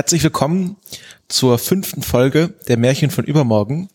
[0.00, 0.78] Herzlich willkommen
[1.28, 3.90] zur fünften Folge der Märchen von übermorgen.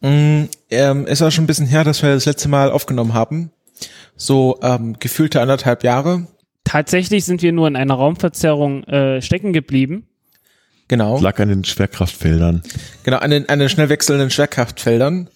[0.00, 3.50] Mm, ähm, es war schon ein bisschen her, dass wir das letzte Mal aufgenommen haben.
[4.14, 6.28] So ähm, gefühlte anderthalb Jahre.
[6.62, 10.06] Tatsächlich sind wir nur in einer Raumverzerrung äh, stecken geblieben.
[10.86, 11.18] Genau.
[11.18, 12.62] Lag an den Schwerkraftfeldern.
[13.02, 15.28] Genau, an den, an den schnell wechselnden Schwerkraftfeldern.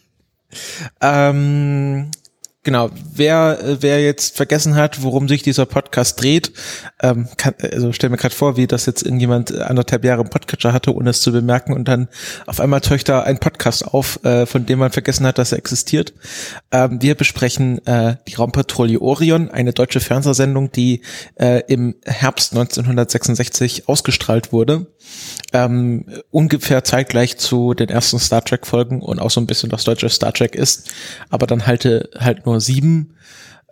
[1.01, 2.13] Ähm,
[2.67, 6.51] Genau, wer, äh, wer jetzt vergessen hat, worum sich dieser Podcast dreht,
[7.01, 10.73] ähm, kann, also stell mir gerade vor, wie das jetzt irgendjemand anderthalb Jahre im Podcatcher
[10.73, 12.09] hatte, ohne es zu bemerken und dann
[12.45, 15.59] auf einmal taucht da ein Podcast auf, äh, von dem man vergessen hat, dass er
[15.59, 16.13] existiert.
[16.73, 21.03] Ähm, wir besprechen äh, die Raumpatrouille Orion, eine deutsche Fernsehsendung, die
[21.37, 24.89] äh, im Herbst 1966 ausgestrahlt wurde.
[25.53, 29.85] Ähm, ungefähr zeitgleich zu den ersten Star Trek Folgen und auch so ein bisschen das
[29.85, 30.91] deutsche Star Trek ist,
[31.31, 31.85] aber dann halt,
[32.19, 33.15] halt nur sieben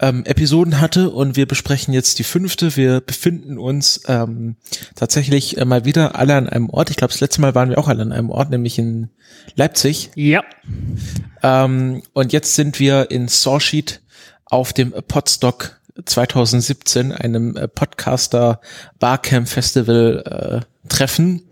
[0.00, 2.76] ähm, Episoden hatte und wir besprechen jetzt die fünfte.
[2.76, 4.56] Wir befinden uns ähm,
[4.96, 6.90] tatsächlich äh, mal wieder alle an einem Ort.
[6.90, 9.10] Ich glaube, das letzte Mal waren wir auch alle an einem Ort, nämlich in
[9.54, 10.10] Leipzig.
[10.16, 10.42] Ja.
[11.42, 14.00] Ähm, und jetzt sind wir in Sawsheet
[14.46, 18.60] auf dem Podstock 2017, einem äh, Podcaster
[18.98, 21.42] Barcamp Festival äh, Treffen.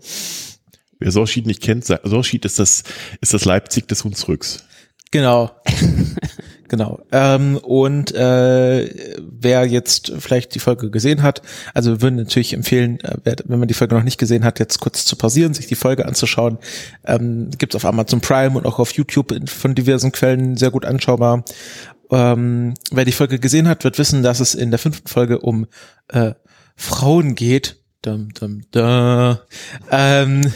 [0.99, 2.83] Wer Sorschied nicht kennt, Sorschied ist das,
[3.19, 4.65] ist das Leipzig des Hunsrücks.
[5.11, 5.51] Genau.
[6.67, 6.99] genau.
[7.11, 11.41] Ähm, und äh, wer jetzt vielleicht die Folge gesehen hat,
[11.73, 14.79] also wir würden natürlich empfehlen, äh, wenn man die Folge noch nicht gesehen hat, jetzt
[14.79, 16.57] kurz zu pausieren, sich die Folge anzuschauen.
[17.05, 21.43] Ähm, Gibt auf Amazon Prime und auch auf YouTube von diversen Quellen sehr gut anschaubar.
[22.11, 25.67] Ähm, wer die Folge gesehen hat, wird wissen, dass es in der fünften Folge um
[26.09, 26.33] äh,
[26.75, 27.77] Frauen geht.
[28.01, 29.37] Dum, dum, dum.
[29.89, 30.51] Ähm,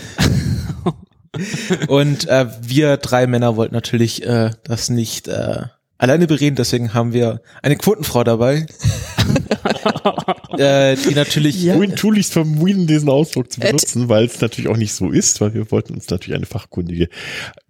[1.88, 5.64] und äh, wir drei Männer wollten natürlich äh, das nicht äh,
[5.98, 8.66] alleine bereden, deswegen haben wir eine Quotenfrau dabei.
[10.58, 11.62] äh, die natürlich.
[11.64, 11.76] Ja.
[11.76, 15.54] Wohin tunlichst vermieden, diesen Ausdruck zu benutzen, weil es natürlich auch nicht so ist, weil
[15.54, 17.10] wir wollten uns natürlich eine fachkundige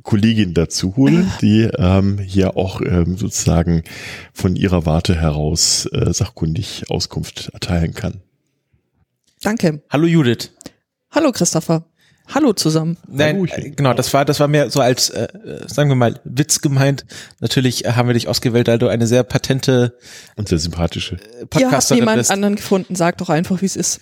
[0.03, 3.83] Kollegin dazu holen, die ähm, hier auch ähm, sozusagen
[4.33, 8.21] von ihrer Warte heraus äh, sachkundig Auskunft erteilen kann.
[9.41, 9.81] Danke.
[9.89, 10.51] Hallo Judith.
[11.11, 11.85] Hallo Christopher.
[12.33, 12.97] Hallo zusammen.
[13.07, 15.27] Nein, äh, genau, das war, das war mehr so als, äh,
[15.67, 17.05] sagen wir mal, Witz gemeint.
[17.39, 19.97] Natürlich äh, haben wir dich ausgewählt, weil du eine sehr patente
[20.35, 21.17] und sehr sympathische
[21.49, 24.01] Podcasterin Ihr habt niemand anderen gefunden, sag doch einfach, wie es ist.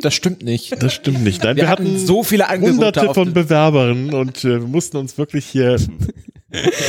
[0.00, 0.80] Das stimmt nicht.
[0.80, 1.42] Das stimmt nicht.
[1.42, 4.96] Nein, wir, wir hatten, hatten, so viele Angebote hunderte von Bewerbern und äh, wir mussten
[4.96, 5.78] uns wirklich hier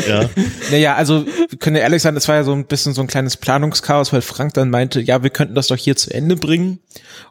[0.08, 0.30] ja.
[0.72, 3.08] Naja, also wir können ja ehrlich sein, das war ja so ein bisschen so ein
[3.08, 6.80] kleines Planungschaos, weil Frank dann meinte, ja, wir könnten das doch hier zu Ende bringen.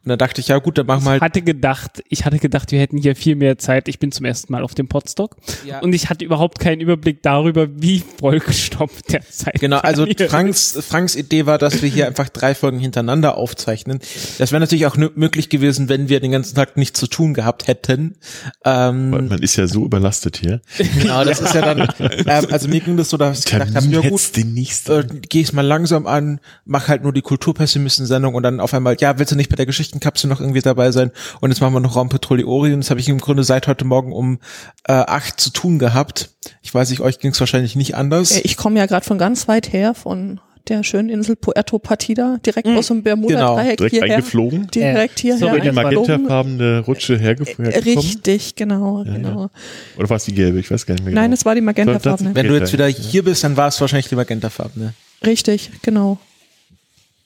[0.04, 1.22] Und dann dachte ich, ja gut, dann machen wir halt.
[1.22, 3.88] Ich hatte gedacht, ich hatte gedacht, wir hätten hier viel mehr Zeit.
[3.88, 5.80] Ich bin zum ersten Mal auf dem Podstock ja.
[5.80, 9.60] und ich hatte überhaupt keinen Überblick darüber, wie vollgestopft der Zeit.
[9.60, 14.00] Genau, also Franks, Franks Idee war, dass wir hier einfach drei Folgen hintereinander aufzeichnen.
[14.38, 17.68] Das wäre natürlich auch möglich gewesen, wenn wir den ganzen Tag nichts zu tun gehabt
[17.68, 18.16] hätten.
[18.64, 20.60] Ähm, Man ist ja so überlastet hier.
[20.98, 21.88] Genau, das ist ja dann
[22.26, 25.52] ähm, also mir ging das so, dass ich gedacht habe, ja gut, äh, geh ich
[25.52, 29.36] mal langsam an, mach halt nur die Kulturpessimisten-Sendung und dann auf einmal, ja, willst du
[29.36, 31.10] nicht bei der Geschichtenkapsel noch irgendwie dabei sein?
[31.40, 32.80] Und jetzt machen wir noch Raumpatrouille Orion.
[32.80, 34.38] Das habe ich im Grunde seit heute Morgen um
[34.84, 36.30] äh, acht zu tun gehabt.
[36.62, 38.32] Ich weiß nicht, euch ging es wahrscheinlich nicht anders.
[38.32, 42.68] Ich komme ja gerade von ganz weit her, von der schönen Insel Puerto Partida, direkt
[42.68, 42.76] mhm.
[42.76, 43.76] aus dem Bermuda-Dreieck genau.
[43.76, 44.16] direkt hierher.
[44.16, 44.66] eingeflogen.
[44.68, 45.38] Direkt hierher.
[45.38, 47.72] So die magentafarbene Rutsche herge hergekommen.
[47.72, 49.42] Richtig, genau, ja, genau.
[49.42, 49.50] Ja.
[49.98, 50.58] Oder war es die gelbe?
[50.58, 51.22] Ich weiß gar nicht mehr genau.
[51.22, 52.34] Nein, es war die magentafarbene.
[52.34, 54.94] Wenn du jetzt wieder hier bist, dann war es wahrscheinlich die magentafarbene.
[55.24, 56.18] Richtig, genau.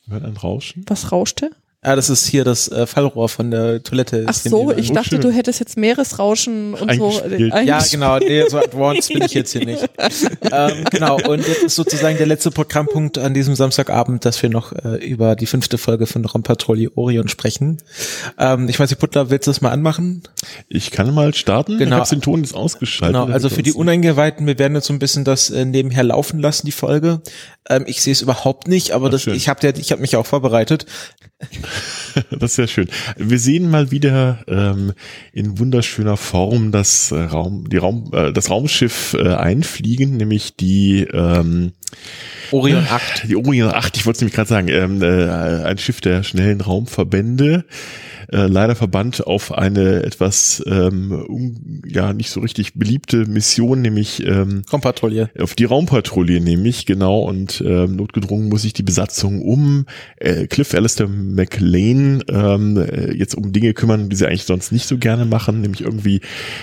[0.08, 0.84] Hört ein Rauschen?
[0.88, 1.50] Was rauschte?
[1.84, 4.24] Ah, das ist hier das äh, Fallrohr von der Toilette.
[4.28, 7.20] Ach so, ich dachte, du hättest jetzt Meeresrauschen und so.
[7.36, 9.82] Ja, genau, nee, so advanced bin ich jetzt hier nicht.
[10.52, 14.72] ähm, genau, und jetzt ist sozusagen der letzte Programmpunkt an diesem Samstagabend, dass wir noch
[14.72, 17.78] äh, über die fünfte Folge von Raumpatrouille Orion sprechen.
[18.38, 20.22] Ähm, ich weiß nicht, Butler, willst du das mal anmachen?
[20.68, 21.78] Ich kann mal starten.
[21.78, 21.96] Genau.
[21.96, 23.20] Ich habe den Ton jetzt ausgeschaltet.
[23.20, 26.38] Genau, also für die Uneingeweihten, wir werden jetzt so ein bisschen das äh, nebenher laufen
[26.38, 27.22] lassen, die Folge.
[27.68, 30.26] Ähm, ich sehe es überhaupt nicht, aber Ach, das, ich habe ich hab mich auch
[30.26, 30.86] vorbereitet.
[32.30, 32.88] das ist sehr schön.
[33.16, 34.92] Wir sehen mal wieder ähm,
[35.32, 41.02] in wunderschöner Form das äh, Raum, die Raum, äh, das Raumschiff äh, einfliegen, nämlich die
[41.12, 41.72] ähm,
[42.50, 43.28] Orion 8.
[43.28, 46.60] Die Orion 8, ich wollte es nämlich gerade sagen, ähm, äh, ein Schiff der schnellen
[46.60, 47.64] Raumverbände
[48.32, 54.26] äh, leider verbannt auf eine etwas ähm, um, ja nicht so richtig beliebte Mission, nämlich
[54.26, 55.30] ähm, Raumpatrouille.
[55.38, 57.20] Auf die Raumpatrouille nämlich, genau.
[57.20, 59.86] Und ähm, notgedrungen muss sich die Besatzung um
[60.16, 64.86] äh, Cliff Alistair McLean ähm, äh, jetzt um Dinge kümmern, die sie eigentlich sonst nicht
[64.86, 66.20] so gerne machen, nämlich irgendwie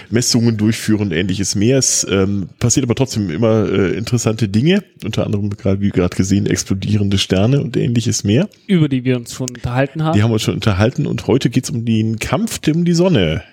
[0.10, 1.78] Messungen durchführen und ähnliches mehr.
[1.78, 6.48] Es ähm, passiert aber trotzdem immer äh, interessante Dinge, unter anderem gerade wie gerade gesehen
[6.48, 8.50] explodierende Sterne und ähnliches mehr.
[8.66, 10.16] Über die wir uns schon unterhalten haben.
[10.16, 12.86] Die haben wir uns schon unterhalten und heute geht geht es um den Kampf um
[12.86, 13.44] die Sonne.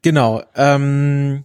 [0.00, 0.42] Genau.
[0.56, 1.44] Ähm,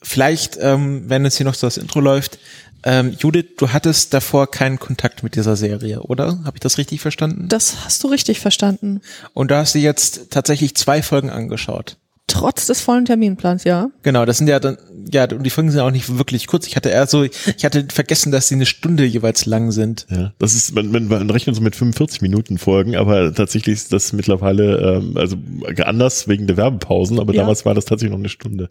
[0.00, 2.38] vielleicht, ähm, wenn es hier noch so das Intro läuft,
[2.84, 6.38] ähm, Judith, du hattest davor keinen Kontakt mit dieser Serie, oder?
[6.44, 7.48] Habe ich das richtig verstanden?
[7.48, 9.00] Das hast du richtig verstanden.
[9.34, 11.96] Und da hast du jetzt tatsächlich zwei Folgen angeschaut.
[12.28, 13.90] Trotz des vollen Terminplans, ja.
[14.02, 14.76] Genau, das sind ja dann,
[15.12, 16.66] ja, und die Folgen sind auch nicht wirklich kurz.
[16.66, 20.06] Ich hatte eher so, ich hatte vergessen, dass sie eine Stunde jeweils lang sind.
[20.10, 23.92] Ja, das ist, man, man, man rechnet so mit 45 Minuten Folgen, aber tatsächlich ist
[23.92, 25.36] das mittlerweile, ähm, also
[25.84, 27.40] anders wegen der Werbepausen, aber Ja.
[27.42, 28.70] damals war das tatsächlich noch eine Stunde.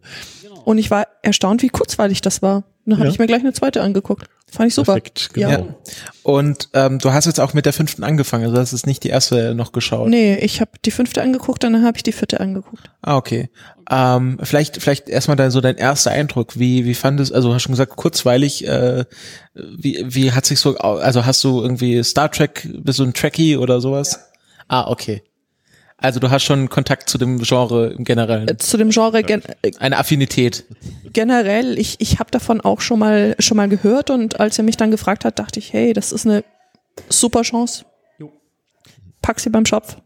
[0.63, 2.63] Und ich war erstaunt, wie kurzweilig das war.
[2.87, 3.11] Dann habe Ja.
[3.13, 4.27] ich mir gleich eine zweite angeguckt.
[4.49, 4.93] Fand ich super.
[4.93, 5.49] Perfekt, genau.
[5.49, 5.65] Ja.
[6.23, 9.09] Und ähm, du hast jetzt auch mit der fünften angefangen, also das ist nicht die
[9.09, 10.07] erste noch geschaut.
[10.07, 12.89] Nee, ich habe die fünfte angeguckt, dann habe ich die vierte angeguckt.
[13.01, 13.49] Ah, okay.
[13.91, 16.57] Ähm, vielleicht, vielleicht erstmal dein, so dein erster Eindruck.
[16.57, 19.03] Wie, wie fandest, also hast schon gesagt, kurzweilig, äh,
[19.53, 23.57] wie, wie hat sich so, also hast du irgendwie Star Trek, bist du ein Trekkie
[23.57, 24.29] oder sowas?
[24.69, 25.23] Ah, okay.
[25.99, 28.47] Also du hast schon Kontakt zu dem Genre im Generellen.
[28.47, 30.63] Äh, Zu dem Genre gen äh, Eine Affinität.
[31.11, 34.77] generell, ich, ich habe davon auch schon mal schon mal gehört und als er mich
[34.77, 36.43] dann gefragt hat, dachte ich, hey, das ist eine
[37.09, 37.85] super Chance.
[39.23, 39.97] Pack sie beim Schopf.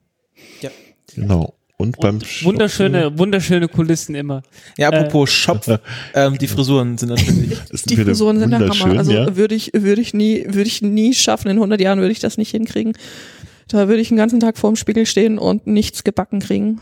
[1.13, 1.53] Genau.
[1.75, 4.43] Und, beim Shoppen- Wunderschöne, wunderschöne Kulissen immer.
[4.77, 5.61] Ja, apropos Shop,
[6.13, 7.57] ähm, die Frisuren sind natürlich.
[7.69, 8.69] ist Die Frisuren sind der Hammer.
[8.69, 9.35] wunderschön, Also ja.
[9.35, 11.49] würde ich, würde ich nie, würde ich nie schaffen.
[11.49, 12.93] In 100 Jahren würde ich das nicht hinkriegen.
[13.71, 16.79] Da würde ich den ganzen Tag vorm Spiegel stehen und nichts gebacken kriegen.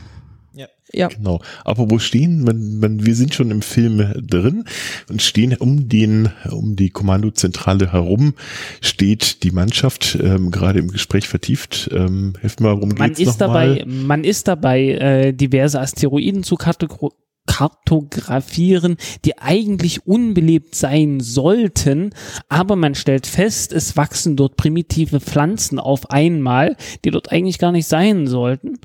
[0.53, 0.67] Ja.
[0.91, 1.07] Ja.
[1.07, 1.39] Genau.
[1.63, 4.65] Apropos stehen, man, man, wir sind schon im Film drin
[5.07, 8.33] und stehen um den, um die Kommandozentrale herum
[8.81, 11.89] steht die Mannschaft ähm, gerade im Gespräch vertieft.
[11.93, 13.85] Ähm, helft mal, worum Man geht's ist noch dabei, mal?
[13.85, 17.13] man ist dabei, äh, diverse Asteroiden zu kartogro-
[17.49, 22.11] kartografieren, die eigentlich unbelebt sein sollten,
[22.47, 27.71] aber man stellt fest, es wachsen dort primitive Pflanzen auf einmal, die dort eigentlich gar
[27.71, 28.77] nicht sein sollten.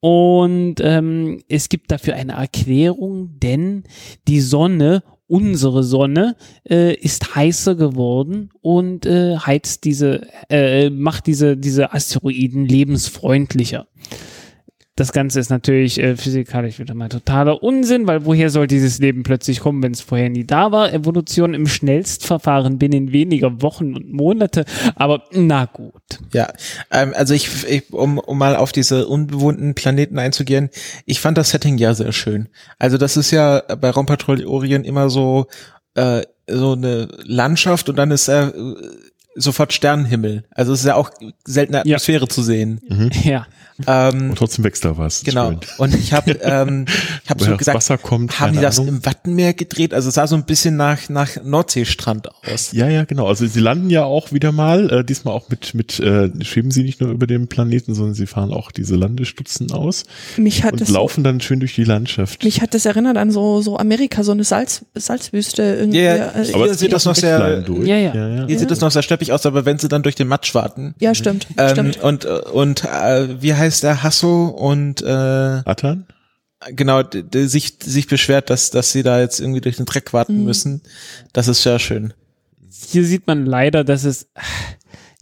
[0.00, 3.84] Und ähm, es gibt dafür eine Erklärung, denn
[4.26, 6.34] die Sonne, unsere Sonne,
[6.68, 13.86] äh, ist heißer geworden und äh, heizt diese, äh, macht diese, diese Asteroiden lebensfreundlicher.
[15.00, 19.22] Das Ganze ist natürlich äh, physikalisch wieder mal totaler Unsinn, weil woher soll dieses Leben
[19.22, 20.92] plötzlich kommen, wenn es vorher nie da war?
[20.92, 24.66] Evolution im Schnellstverfahren binnen weniger Wochen und Monate,
[24.96, 25.94] aber na gut.
[26.34, 26.52] Ja,
[26.90, 30.68] ähm, also ich, ich um, um mal auf diese unbewohnten Planeten einzugehen,
[31.06, 32.50] ich fand das Setting ja sehr schön.
[32.78, 35.46] Also das ist ja bei Raumpatrouille Orient immer so
[35.94, 38.74] äh, so eine Landschaft und dann ist er äh,
[39.34, 40.44] sofort Sternenhimmel.
[40.50, 41.10] Also es ist ja auch
[41.46, 41.96] seltene Ja.
[41.96, 42.82] Atmosphäre zu sehen.
[43.24, 43.46] Ja.
[43.86, 45.22] Ähm, Und trotzdem wächst da was.
[45.24, 45.48] genau.
[45.50, 45.60] Schön.
[45.78, 46.84] Und ich habe ähm,
[47.24, 48.96] ich habe Woher so das gesagt, Wasser kommt, haben die das Ahnung.
[48.96, 49.94] im Wattenmeer gedreht?
[49.94, 52.72] Also es sah so ein bisschen nach nach Nordseestrand aus.
[52.72, 53.26] Ja, ja, genau.
[53.26, 56.82] Also sie landen ja auch wieder mal, äh, diesmal auch mit, mit äh, schweben sie
[56.82, 60.04] nicht nur über den Planeten, sondern sie fahren auch diese Landestutzen aus
[60.36, 62.44] Mich hat und das laufen dann schön durch die Landschaft.
[62.44, 66.00] Mich hat das erinnert an so, so Amerika, so eine Salz, Salzwüste irgendwie.
[66.00, 67.64] Ja, Äh, aber- hier sieht das noch sehr-.
[67.84, 68.14] Ja, ja.
[68.14, 68.46] ja, ja.
[68.46, 70.94] Hier sieht es noch sehr steppig aus, aber wenn sie dann durch den Matsch warten.
[70.98, 71.46] ja, stimmt.
[71.56, 72.02] Ähm, stimmt.
[72.02, 76.06] und äh, und äh, wie heißt der Hasso und äh, Atan?
[76.72, 77.02] genau
[77.32, 80.82] sich sich beschwert, dass dass sie da jetzt irgendwie durch den Dreck warten müssen.
[81.32, 82.12] Das ist sehr schön.
[82.68, 84.28] Hier sieht man leider, dass es,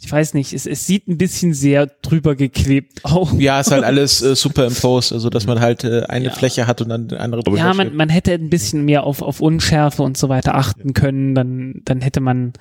[0.01, 3.31] ich weiß nicht, es, es sieht ein bisschen sehr drüber geklebt aus.
[3.39, 6.33] Ja, ist halt alles äh, superimposed, also dass man halt äh, eine Ja.
[6.33, 7.43] Fläche hat und dann eine andere.
[7.57, 7.89] Ja, Fläche.
[7.91, 11.83] man, man hätte ein bisschen mehr auf, auf Unschärfe und so weiter achten können, dann,
[11.85, 12.53] dann hätte man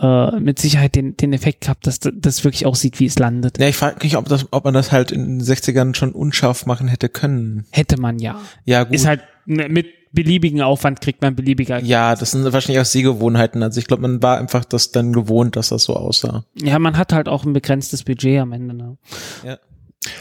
[0.00, 3.58] äh, mit Sicherheit den, den Effekt gehabt, dass das wirklich aussieht, wie es landet.
[3.58, 6.66] Ja, ich frage mich, ob das, ob man das halt in den 60ern schon unscharf
[6.66, 7.64] machen hätte können.
[7.70, 8.40] Hätte man ja.
[8.64, 8.94] Ja, gut.
[8.94, 9.86] Ist halt mit
[10.16, 11.80] beliebigen Aufwand kriegt man beliebiger.
[11.84, 13.62] ja, das sind wahrscheinlich auch Sehgewohnheiten.
[13.62, 16.44] Also ich glaube, man war einfach das dann gewohnt, dass das so aussah.
[16.60, 18.74] Ja, man hat halt auch ein begrenztes Budget am Ende.
[18.74, 18.96] Ne?
[19.44, 19.58] Ja.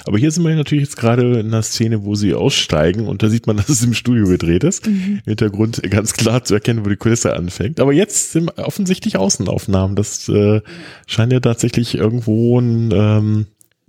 [0.06, 3.30] Aber hier sind wir natürlich jetzt gerade in einer Szene, wo sie aussteigen und da
[3.30, 4.86] sieht man, dass es im Studio gedreht ist.
[4.86, 7.80] Im Hintergrund ganz klar zu erkennen, wo die Kulisse anfängt.
[7.80, 9.96] Aber jetzt sind offensichtlich Außenaufnahmen.
[9.96, 10.62] Das äh,
[11.08, 13.46] scheint ja tatsächlich irgendwo ein ähm,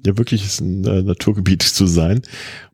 [0.06, 2.22] ja wirkliches ein, äh, Naturgebiet zu sein,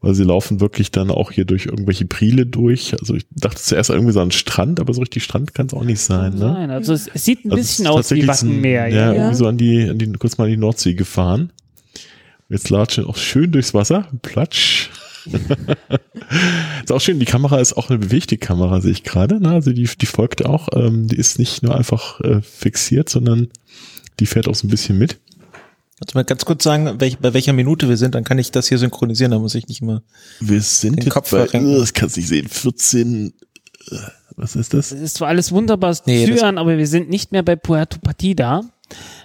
[0.01, 2.95] weil sie laufen wirklich dann auch hier durch irgendwelche Priele durch.
[3.01, 5.85] Also ich dachte zuerst irgendwie so an Strand, aber so richtig Strand kann es auch
[5.85, 6.35] nicht sein.
[6.35, 6.53] Ne?
[6.53, 8.89] Nein, also es, sieht ein Also bisschen aus wie so ein- Wattenmeer.
[8.89, 9.13] Ja, Ja.
[9.15, 11.51] irgendwie so an die, an die, kurz mal an die Nordsee gefahren.
[12.49, 14.09] Jetzt latschen auch schön durchs Wasser.
[14.23, 14.91] Platsch.
[16.85, 19.41] ist auch schön, die Kamera ist auch eine bewegte Kamera, sehe ich gerade.
[19.41, 19.51] Ne?
[19.51, 20.69] Also die, die folgt auch.
[20.75, 23.49] Ähm, die ist nicht nur einfach äh, fixiert, sondern
[24.21, 25.19] die fährt auch so ein bisschen mit.
[26.07, 28.15] Du mal ganz kurz sagen, welch, bei welcher Minute wir sind?
[28.15, 30.03] Dann kann ich das hier synchronisieren, da muss ich nicht mehr.
[30.41, 31.75] Wir sind Den jetzt Kopf bei, verrenken.
[31.75, 33.33] äh, das kannst du nicht sehen, 14,
[33.91, 33.97] äh,
[34.37, 34.93] was ist das?
[34.93, 38.63] Es ist zwar alles wunderbar Nee, aber wir sind nicht mehr bei Puerto Partida.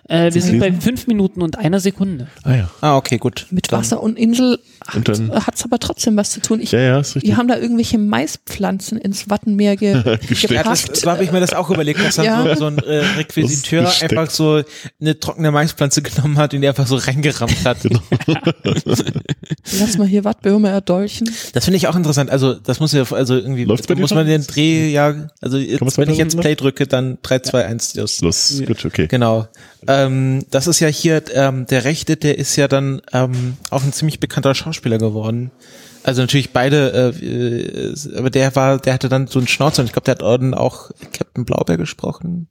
[0.10, 2.28] Äh, wir sind bei fünf Minuten und einer Sekunde.
[2.44, 2.70] Ah ja.
[2.82, 3.46] Ah, okay, gut.
[3.52, 6.62] Mit Dann- Wasser und Insel hat dann- es aber trotzdem was zu tun.
[6.62, 7.30] Ich, Ja, ja, ist richtig.
[7.32, 10.54] die haben da irgendwelche Maispflanzen ins Wattenmeer ge Gesteckt.
[10.54, 11.02] Ja, das, gepackt.
[11.02, 12.44] so habe ich mir das auch überlegt, dass dann Ja.
[12.56, 14.62] so, so ein äh, Requisiteur einfach so
[15.02, 17.78] eine trockene Maispflanze genommen hat und die einfach so reingerammt hat.
[17.82, 18.00] Genau.
[19.80, 21.30] Lass mal hier Wattbirne erdolchen.
[21.54, 22.30] Das finde ich auch interessant.
[22.30, 26.10] Also das muss ja, also irgendwie Läuft's muss man den Dreh ja, also jetzt, wenn
[26.10, 26.40] ich jetzt?
[26.40, 28.22] Play drücke, dann 3, 2, 1, los.
[28.22, 29.08] Los, gut, okay.
[29.08, 29.48] Genau.
[29.98, 33.94] Ähm, das ist ja hier, ähm, der Rechte, der ist ja dann ähm, auch ein
[33.94, 35.52] ziemlich bekannter Schauspieler geworden.
[36.04, 39.88] Also natürlich beide, äh, äh, aber der war, der hatte dann so einen Schnauzer und
[39.88, 42.48] ich glaube, der hat dann auch Captain Blaubeer gesprochen.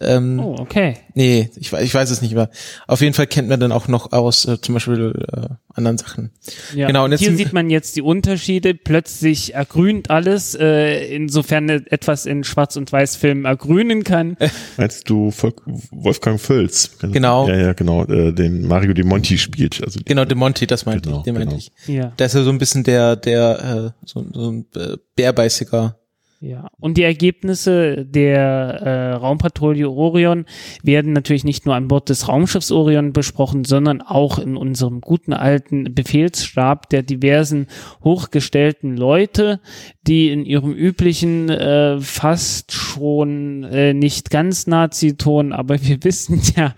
[0.00, 0.96] Ähm, Oh, okay.
[1.14, 2.50] Nee, ich, ich weiß es nicht mehr.
[2.88, 6.32] Auf jeden Fall kennt man dann auch noch aus äh, zum Beispiel äh, anderen Sachen.
[6.74, 6.88] Ja.
[6.88, 8.74] Genau, und jetzt Hier sieht man jetzt die Unterschiede.
[8.74, 14.36] Plötzlich ergrünt alles, äh, insofern etwas in Schwarz- und Weiß-Filmen ergrünen kann.
[14.76, 16.98] Meinst du Volk, Wolfgang Völz?
[17.00, 17.46] Genau.
[17.48, 19.80] Ja, ja, genau, äh, den Mario De Monti spielt.
[19.84, 21.58] Also Genau, De Monti, das meinte Genau, ich, den meinte genau.
[21.58, 21.72] ich.
[21.86, 22.08] Ja.
[22.18, 25.98] Der ist ja so ein bisschen der, der, äh, so, so ein äh, bärbeißiger.
[26.46, 30.44] Ja, und die Ergebnisse der äh, Raumpatrouille Orion
[30.82, 35.32] werden natürlich nicht nur an Bord des Raumschiffs Orion besprochen, sondern auch in unserem guten
[35.32, 37.68] alten Befehlsstab der diversen
[38.02, 39.58] hochgestellten Leute,
[40.06, 46.74] die in ihrem üblichen äh, fast schon äh, nicht ganz Nazi-Ton, aber wir wissen ja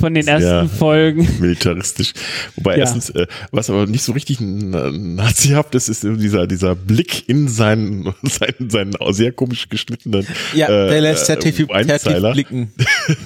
[0.00, 1.28] von den ersten Folgen.
[1.40, 2.14] militaristisch.
[2.56, 2.78] Wobei Ja.
[2.78, 8.14] erstens, äh, was aber nicht so richtig nazihaft ist, ist dieser, dieser Blick in seinen,
[8.22, 12.32] seinen, seinen sehr komisch geschnittenen Ja, äh, der lässt äh, zertifiziert Einzeiler.
[12.32, 12.72] blicken.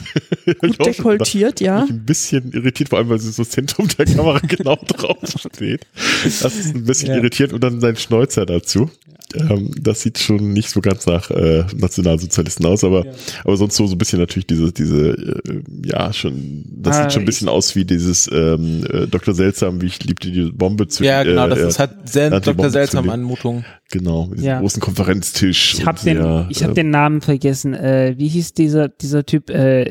[0.58, 1.84] Gut dekoltiert, ja.
[1.84, 5.86] Ein bisschen irritiert, vor allem, weil sie so Zentrum der Kamera genau drauf steht.
[6.24, 7.16] Das ist ein bisschen Ja.
[7.16, 8.90] irritierend und dann sein Schnäuzer dazu.
[9.34, 13.04] Ähm, das sieht schon nicht so ganz nach äh, Nationalsozialisten aus, aber,
[13.44, 17.12] aber sonst so, so ein bisschen natürlich diese, diese, äh, ja, schon, das Ah, sieht
[17.12, 19.34] schon ein bisschen aus wie dieses ähm, äh, Dr.
[19.34, 22.42] Seltsam, wie ich liebte die Bombe zu Ja, genau, das äh, ist halt sehr hat
[22.44, 22.54] die Dr.
[22.54, 23.64] Bombe Seltsam Anmutung.
[23.90, 24.60] Genau, mit diesem Ja.
[24.60, 25.74] großen Konferenztisch.
[25.74, 27.74] Ich habe den, sehr, ich hab äh, den Namen vergessen.
[27.74, 29.82] Äh, wie hieß dieser dieser Typ äh,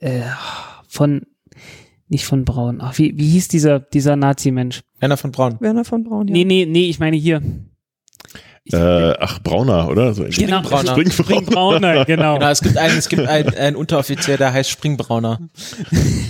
[0.00, 0.22] äh,
[0.88, 1.22] von
[2.08, 2.78] nicht von Braun.
[2.80, 4.82] Ach, wie, wie hieß dieser dieser Nazi-Mensch?
[5.00, 5.56] Einer von Braun.
[5.60, 6.32] Werner von Braun, ja.
[6.34, 7.42] Nee, nee, nee, ich meine hier.
[8.72, 10.14] Äh, ach, Brauner, oder?
[10.14, 11.10] So Genau, Springbrauner.
[11.10, 12.34] Springbrauner, genau.
[12.34, 15.40] Genau, es gibt einen, es gibt einen, einen Unteroffizier, der heißt Springbrauner.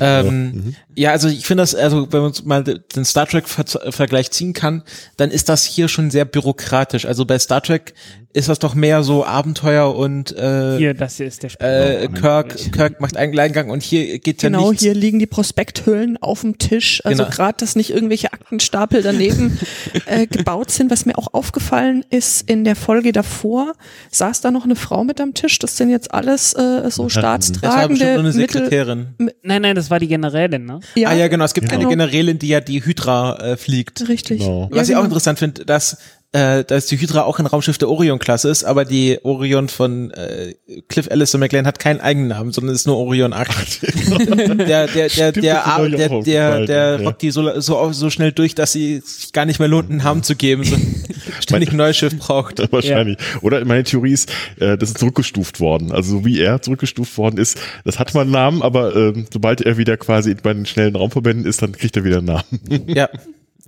[0.01, 4.31] ähm, ja, also ich finde das, also wenn man mal den Star Trek Ver- Vergleich
[4.31, 4.83] ziehen kann,
[5.17, 7.07] dann ist das hier schon sehr bürokratisch.
[7.07, 7.95] Also bei Star Trek
[8.37, 12.43] ist das doch mehr so Abenteuer und äh, Hier, das hier ist der äh, Springbrauner.
[12.45, 14.83] Kirk, Kirk macht einen Alleingang und hier geht ja Genau, nichts.
[14.83, 17.01] hier liegen die Prospekthüllen auf dem Tisch.
[17.05, 17.35] Also Genau.
[17.35, 19.59] gerade, dass nicht irgendwelche Aktenstapel daneben
[20.07, 20.91] äh, gebaut sind.
[20.91, 23.73] Was mir auch aufgefallen ist, in der Folge davor
[24.11, 25.59] saß da noch eine Frau mit am Tisch.
[25.59, 28.33] Das sind jetzt alles äh, so das war bestimmt nur staatstragende eine Mittel.
[28.65, 29.07] Sekretärin.
[29.43, 30.81] Nein, nein, das war die Generälin, ne?
[30.95, 31.81] Ja, ah ja, genau, es gibt Genau.
[31.81, 34.07] eine Generälin, die ja die Hydra äh, fliegt.
[34.11, 34.41] richtig.
[34.41, 34.69] Genau.
[34.71, 35.05] Was ja, ich auch genau.
[35.05, 35.97] interessant finde, dass
[36.37, 40.55] äh, dass die Hydra auch ein Raumschiff der Orion-Klasse ist, aber die Orion von äh,
[40.89, 43.81] Cliff Alistair McLean hat keinen eigenen Namen, sondern ist nur Orion 8.
[44.59, 47.07] der der der Stimmt, der der, der, der, der ja.
[47.07, 50.01] rockt die so, so so schnell durch, dass sie sich gar nicht mehr lohnt, einen
[50.01, 50.77] Namen zu geben, so
[51.41, 52.61] ständig ein neues Schiff braucht.
[52.71, 53.17] Wahrscheinlich.
[53.41, 55.91] Oder meine Theorie ist, äh, das ist zurückgestuft worden.
[55.91, 59.63] Also so wie er zurückgestuft worden ist, das hat mal einen Namen, aber ähm, sobald
[59.63, 62.85] er wieder quasi bei den schnellen Raumverbänden ist, dann kriegt er wieder einen Namen.
[62.89, 63.09] Ja.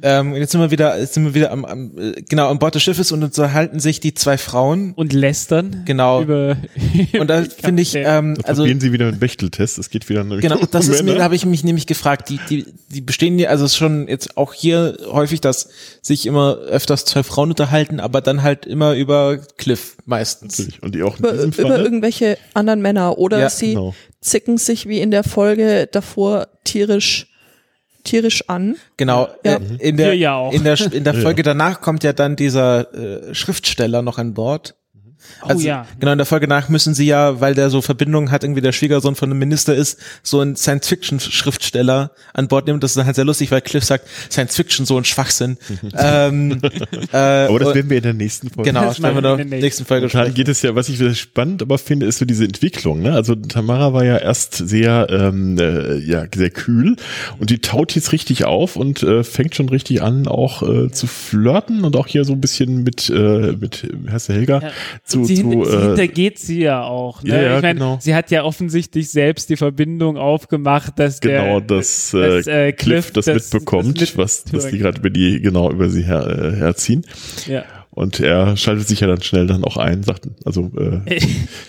[0.02, 2.74] Ähm, jetzt sind wir wieder, jetzt sind wir wieder am, am äh, genau an Bord
[2.74, 4.92] des Schiffes und unterhalten sich die zwei Frauen.
[4.94, 5.82] Und lästern.
[5.86, 6.22] Genau.
[6.22, 6.56] Über,
[7.18, 9.78] Und da finde ich, ähm, Dann also probieren sie wieder einen Bechteltest.
[9.78, 12.28] Es geht wieder nämlich Genau, um das ist mir, da habe ich mich nämlich gefragt,
[12.28, 15.68] die, die, die bestehen ja, also es ist schon jetzt auch hier häufig, dass
[16.00, 20.58] sich immer öfters zwei Frauen unterhalten, aber dann halt immer über Cliff meistens.
[20.58, 20.82] Natürlich.
[20.82, 21.80] Und die auch in Über, über Fall.
[21.84, 23.94] irgendwelche anderen Männer oder Ja, sie genau.
[24.20, 27.27] zicken sich wie in der Folge davor tierisch
[28.04, 28.76] tierisch an.
[28.96, 29.28] Genau.
[29.44, 29.56] Ja.
[29.56, 30.52] Äh, in der, Hier ja auch.
[30.52, 31.20] in der, in der Ja.
[31.20, 34.76] Folge danach kommt ja dann dieser äh, Schriftsteller noch an Bord.
[35.42, 35.86] Oh Also, ja.
[36.00, 38.72] Genau, in der Folge nach müssen sie ja, weil der so Verbindungen hat, irgendwie der
[38.72, 42.80] Schwiegersohn von einem Minister ist, so ein Science-Fiction-Schriftsteller an Bord nehmen.
[42.80, 45.56] Das ist dann halt sehr lustig, weil Cliff sagt, Science-Fiction, so ein Schwachsinn.
[45.98, 46.60] ähm,
[47.12, 48.70] äh, Aber das werden wir in der nächsten Folge.
[48.70, 50.34] Genau, Das werden wir in der der nächsten Folge sprechen.
[50.34, 53.02] geht es ja, was ich wieder spannend aber finde, ist so diese Entwicklung.
[53.02, 53.12] Ne?
[53.12, 56.96] Also Tamara war ja erst sehr, ähm, äh, ja, sehr kühl
[57.38, 61.06] und die taut jetzt richtig auf und äh, fängt schon richtig an, auch äh, zu
[61.06, 64.70] flirten und auch hier so ein bisschen mit, äh, mit wie heißt der Helga, Ja.
[65.04, 67.22] zu, sie, zu sie äh, hintergeht sie ja auch.
[67.22, 67.30] Ne?
[67.30, 67.98] Ja, ja, ich meine, genau.
[68.00, 72.72] sie hat ja offensichtlich selbst die Verbindung aufgemacht, dass genau, der, dass, äh, dass, äh,
[72.72, 76.26] Cliff das, das- mitbekommt, das was, dass die gerade über die, genau, über sie her,
[76.26, 77.04] äh, herziehen.
[77.46, 77.64] ja.
[77.90, 81.10] Und er schaltet sich ja dann schnell dann auch ein, sagt, also äh, mir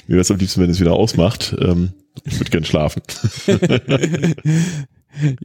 [0.08, 1.56] wäre es am liebsten, wenn es wieder ausmacht.
[1.60, 3.02] Ähm, ich würde gern schlafen.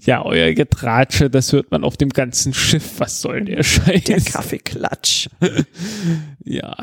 [0.05, 2.95] ja, euer Getratsche, das hört man auf dem ganzen Schiff.
[2.99, 4.05] Was soll der Scheiß?
[4.05, 5.29] Der Kaffeeklatsch.
[6.45, 6.77] ja.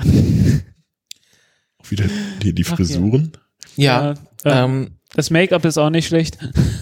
[1.92, 2.06] Wieder
[2.42, 2.76] die, die ja.
[2.76, 3.32] Frisuren.
[3.76, 4.14] Ja,
[4.46, 6.38] Ja, ähm, Das Make-up ist auch nicht schlecht.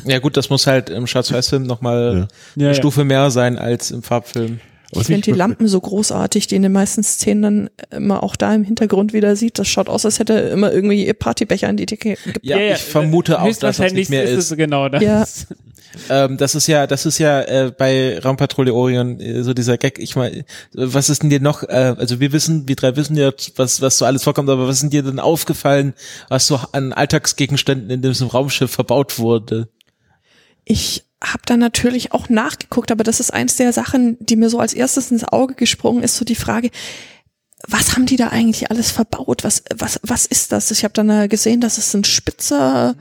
[0.06, 4.04] ja gut, das muss halt im Schwarz-Weiß-Film nochmal Ja, eine Stufe mehr sein als im
[4.04, 4.60] Farbfilm.
[4.92, 8.36] Was Ich finde die Lampen so großartig, die in den meisten Szenen dann immer auch
[8.36, 9.60] da im Hintergrund wieder sieht.
[9.60, 12.40] Das schaut aus, als hätte er immer irgendwie Partybecher in die Decke gepackt.
[12.44, 14.58] Ja, ich vermute auch, dass das nicht mehr ist ist.
[14.58, 15.04] genau das.
[15.04, 15.26] Ja.
[16.10, 19.98] Ähm, das ist ja, das ist ja äh, bei Raumpatrouille Orion äh, so dieser Gag.
[20.00, 21.64] Ich meine, was ist denn dir noch?
[21.64, 24.78] Äh, also wir wissen, wir drei wissen ja, was was so alles vorkommt, aber was
[24.78, 25.94] ist denn dir denn aufgefallen,
[26.30, 29.70] was so an Alltagsgegenständen in diesem Raumschiff verbaut wurde?
[30.64, 34.60] Ich habe da natürlich auch nachgeguckt, aber das ist eins der Sachen, die mir so
[34.60, 36.70] als erstes ins Auge gesprungen ist, so die Frage,
[37.68, 39.44] was haben die da eigentlich alles verbaut?
[39.44, 40.72] Was, was, was ist das?
[40.72, 42.96] Ich habe dann äh, gesehen, dass es ein Spitzer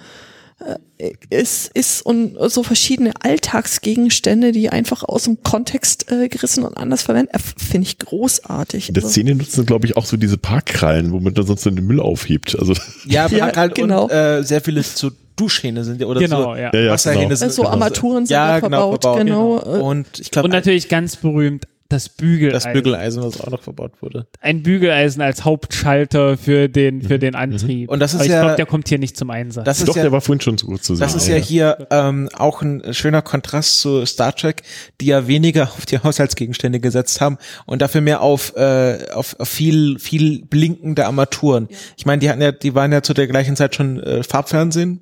[0.98, 6.76] äh, ist, ist und so verschiedene Alltagsgegenstände, die einfach aus dem Kontext äh, gerissen und
[6.76, 7.34] anders verwendet.
[7.34, 8.88] Äh, Finde ich großartig.
[8.88, 11.74] In der Also- Szene nutzen glaube ich auch so diese Parkkrallen, womit man sonst den
[11.86, 12.58] Müll aufhebt.
[12.58, 12.74] Also
[13.06, 14.04] Ja, Ja, ja genau.
[14.06, 16.70] und äh, sehr viele so Duschhähne sind ja oder Genau, so ja.
[16.72, 17.36] Ja, ja, Wasserhähne genau.
[17.36, 17.72] sind so genau.
[17.72, 19.58] Armaturen sind ja, da verbaut, genau.
[19.58, 22.52] Äh, Und ich glaube, Und natürlich ganz berühmt das Bügeleisen.
[22.52, 24.26] das Bügeleisen, was auch noch verbaut wurde.
[24.42, 27.88] Ein Bügeleisen als Hauptschalter für den, für den Antrieb.
[27.90, 29.64] Und das ist Aber ich ja- glaube, der kommt hier nicht zum Einsatz.
[29.64, 31.00] Das ist doch, ja, der war vorhin schon so gut zu sehen.
[31.00, 34.64] Das ist ja hier ähm, auch ein schöner Kontrast zu Star Trek,
[35.00, 39.48] die ja weniger auf die Haushaltsgegenstände gesetzt haben und dafür mehr auf, äh, auf, auf
[39.48, 41.68] viel, viel blinkende Armaturen.
[41.96, 45.00] Ich meine, die hatten ja, die waren ja zu der gleichen Zeit schon äh, Farbfernsehen.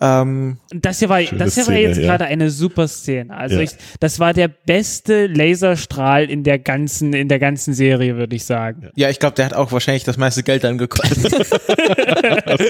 [0.00, 2.04] Ähm, Das hier war, Schöne das hier war Szene, jetzt ja.
[2.04, 3.34] gerade eine super Szene.
[3.34, 3.62] Also Ja.
[3.62, 3.70] ich,
[4.00, 8.88] das war der beste Laserstrahl in der ganzen, in der ganzen Serie, würde ich sagen.
[8.96, 11.34] ja, ich glaube, der hat auch wahrscheinlich das meiste Geld dann gekostet.
[12.46, 12.64] Aber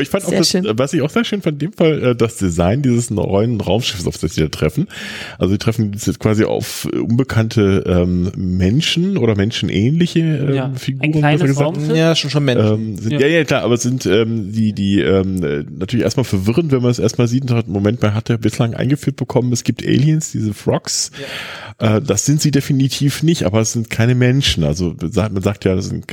[0.00, 0.66] ich fand auch, Sehr das, schön.
[0.78, 4.06] was ich auch sehr schön fand, in dem Fall, äh, das Design dieses neuen Raumschiffs,
[4.06, 4.88] auf das sie da treffen.
[5.38, 11.12] Also die treffen jetzt quasi auf unbekannte ähm, Menschen oder menschenähnliche ähm, Ja, ein Figuren.
[11.12, 11.76] kleines besser gesagt.
[11.76, 11.96] Raumschiff.
[11.96, 12.72] ja, schon schon Menschen.
[12.74, 13.20] Ähm, sind, Ja.
[13.20, 13.26] ja.
[13.26, 16.90] ja, klar, aber es sind ähm, die, die ähm, äh, natürlich erstmal verwirrend, wenn man
[16.90, 20.54] es erstmal sieht und Moment, man hat ja bislang eingeführt bekommen, es gibt Aliens, diese
[20.54, 21.10] Frogs.
[21.10, 24.64] Äh, das sind sie definitiv nicht, aber es sind keine Menschen.
[24.64, 26.04] Also man sagt ja, das ist ein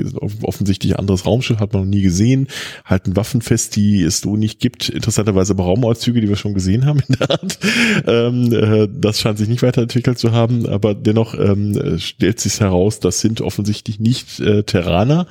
[0.41, 2.48] offensichtlich anderes Raumschiff, hat man noch nie gesehen,
[2.86, 4.89] halten Waffen fest, die es so nicht gibt.
[4.89, 7.60] Interessanterweise aber Raumanzüge, die wir schon gesehen haben in der Art.
[8.08, 12.60] Ähm, äh, das scheint sich nicht weiterentwickelt zu haben, aber dennoch ähm, äh, stellt sich
[12.60, 15.28] heraus, das sind offensichtlich nicht äh, Terraner,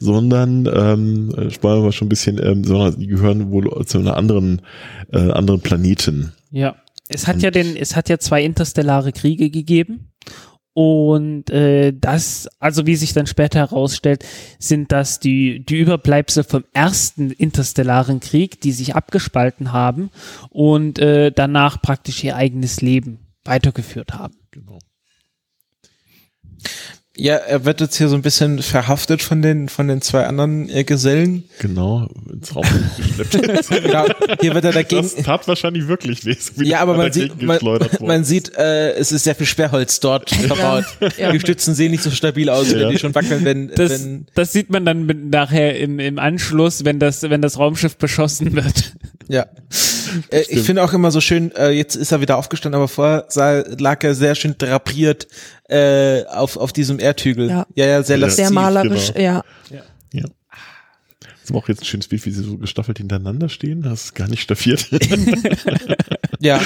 [0.00, 4.16] sondern ähm, äh, sparen wir schon ein bisschen, ähm, sondern die gehören wohl zu einer
[4.16, 4.62] anderen,
[5.12, 6.32] äh, anderen Planeten.
[6.50, 6.76] Ja.
[7.12, 10.12] Es hat Und- ja den, es hat ja zwei interstellare Kriege gegeben.
[10.72, 14.24] Und äh, das, also wie sich dann später herausstellt,
[14.60, 20.10] sind das die, die Überbleibsel vom ersten interstellaren Krieg, die sich abgespalten haben
[20.48, 24.36] und äh, danach praktisch ihr eigenes Leben weitergeführt haben.
[24.52, 24.78] Genau.
[27.20, 30.70] Ja, er wird jetzt hier so ein bisschen verhaftet von den, von den zwei anderen
[30.70, 31.44] äh, Gesellen.
[31.58, 32.64] Genau, ins Raum
[32.96, 33.68] geschleppt.
[33.82, 34.06] Genau,
[34.40, 36.34] hier wird er dagegen, Das tat wahrscheinlich wirklich weh.
[36.38, 40.00] so Ja, aber man dagegen sieht, man, man sieht, äh, es ist sehr viel Sperrholz
[40.00, 40.84] dort verbaut.
[41.18, 41.30] ja.
[41.32, 42.80] Die Stützen sehen nicht so stabil aus, Ja.
[42.80, 46.18] wenn die schon wackeln, wenn, Das, wenn das sieht man dann mit, nachher im, im
[46.18, 48.94] Anschluss, wenn das, wenn das Raumschiff beschossen wird.
[49.28, 49.44] ja.
[50.30, 53.26] Äh, ich finde auch immer so schön, äh, jetzt ist er wieder aufgestanden, aber vorher
[53.28, 55.26] sah, lag er sehr schön drapiert
[55.68, 57.48] äh, auf, auf diesem Erdhügel.
[57.48, 57.66] Ja.
[57.74, 58.26] ja, ja sehr Ja.
[58.26, 58.44] lasziv.
[58.46, 59.24] Sehr malerisch, genau.
[59.24, 59.44] ja.
[60.12, 60.24] Ja.
[61.42, 63.82] Das war auch jetzt ein schönes Bild, wie sie so gestaffelt hintereinander stehen.
[63.82, 64.88] Das ist gar nicht staffiert.
[66.42, 66.58] Ja.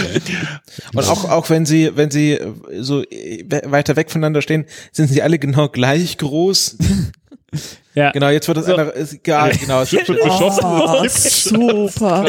[0.94, 4.66] Und auch, auch wenn sie, wenn sie äh, so äh, we- weiter weg voneinander stehen,
[4.92, 6.76] sind sie alle genau gleich groß.
[7.94, 8.10] Ja.
[8.10, 9.82] Genau, jetzt wird das andere, ist, ja, genau.
[9.82, 10.64] es wird- beschossen.
[10.64, 12.24] Oh, es super.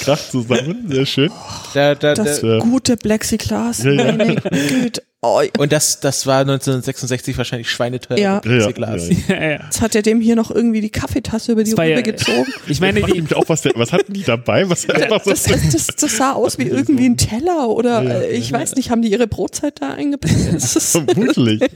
[0.00, 0.86] kracht zusammen.
[0.90, 1.30] Sehr schön.
[1.74, 3.82] Da, da, Das da, gute Plexiglas.
[3.84, 4.12] Ja, ja.
[4.16, 5.02] Meine Güte.
[5.20, 8.18] Oh, und das, das war 1966 wahrscheinlich schweineteuer.
[8.18, 8.38] Ja.
[8.38, 9.08] Plexiglas.
[9.08, 9.60] Ja, ja, Ja, ja.
[9.64, 12.12] Jetzt hat er dem hier noch irgendwie die Kaffeetasse über die Das war ja- Rübe
[12.12, 12.46] gezogen.
[12.68, 14.70] Ich meine, Fragt die, mich auch, was, der, was hatten die dabei?
[14.70, 18.10] Was einfach so Das, das, das, das sah aus wie irgendwie ein Teller oder Ja.
[18.20, 20.34] äh, ich weiß nicht, haben die ihre Brotzeit da eingepackt?
[20.54, 21.62] Das ist, vermutlich.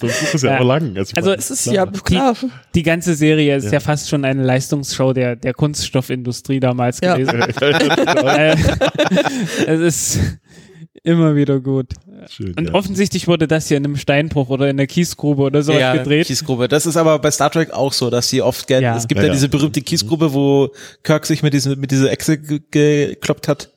[0.00, 0.60] So ein Buch ist ja, Ja.
[0.60, 0.96] auch lang.
[0.96, 2.36] Also, ich Also, meine, das ist ja klar.
[2.74, 3.80] die ganze Serie ist ja, Ja.
[3.80, 7.16] fast schon eine Leistungsshow der, der Kunststoffindustrie damals Ja.
[7.16, 7.40] gewesen.
[8.26, 8.56] äh,
[9.66, 9.80] es
[10.16, 10.20] ist
[11.02, 11.92] immer wieder gut.
[12.30, 12.74] Schön, Und ja.
[12.74, 16.26] offensichtlich wurde das hier in einem Steinbruch oder in einer Kiesgrube oder sowas ja, gedreht.
[16.26, 16.68] Kiesgrube.
[16.68, 18.96] Das ist aber bei Star Trek auch so, dass sie oft gerne, Ja.
[18.96, 20.70] es gibt Ja, ja, diese berühmte Kiesgrube, wo
[21.02, 23.70] Kirk sich mit, diesem, mit dieser Echse ge- gekloppt hat.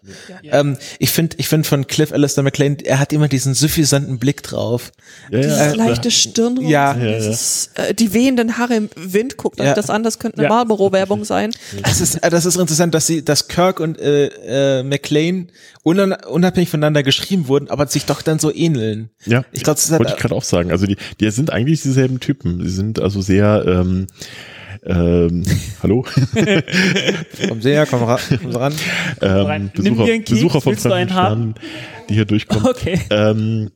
[0.43, 4.41] Ähm, ich finde, ich finde von Cliff Alistair McLean, er hat immer diesen suffisanten Blick
[4.43, 4.91] drauf.
[5.29, 6.95] Ja, Dieses ja, leichte Stirnrunzeln, Ja.
[6.97, 7.17] Ja, ja.
[7.17, 9.73] dieses, äh, die wehenden Haare im Wind, guckt euch Ja.
[9.73, 10.49] das an, das könnte eine Ja.
[10.49, 11.51] Marlboro-Werbung sein.
[11.83, 15.47] Das ist, äh, das ist interessant, dass sie, dass Kirk und äh, äh, McLean
[15.83, 19.09] unabhängig voneinander geschrieben wurden, aber sich doch dann so ähneln.
[19.25, 20.71] Ja, Ich glaub, das hat- wollte ich gerade auch sagen.
[20.71, 22.61] Also die, die sind eigentlich dieselben Typen.
[22.63, 24.07] Sie sind also sehr, ähm,
[24.85, 25.43] ähm,
[25.83, 26.05] hallo,
[27.47, 28.73] Komm sehr, komm, ra komm ran.
[29.21, 31.55] ähm, Nimm Besucher, dir einen Keks, Besucher von fremden Sternen,
[32.09, 32.65] die hier durchkommen.
[32.69, 32.99] Okay.
[33.09, 33.71] Ähm,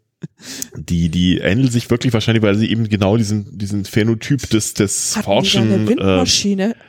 [0.76, 5.18] die, die ähneln sich wirklich wahrscheinlich, weil sie eben genau diesen, diesen Phänotyp des, des
[5.18, 6.76] Hatten die da eine Forschen äh, Windmaschine?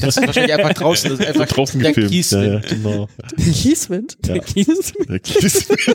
[0.00, 2.10] Das ist wahrscheinlich einfach draußen, das ist einfach draußen der gefilmt.
[2.10, 2.46] Kieswind.
[2.46, 3.08] Ja, ja, genau.
[3.36, 4.18] Kieswind?
[4.26, 4.38] Ja.
[4.38, 5.92] Kies, Der Kieswind.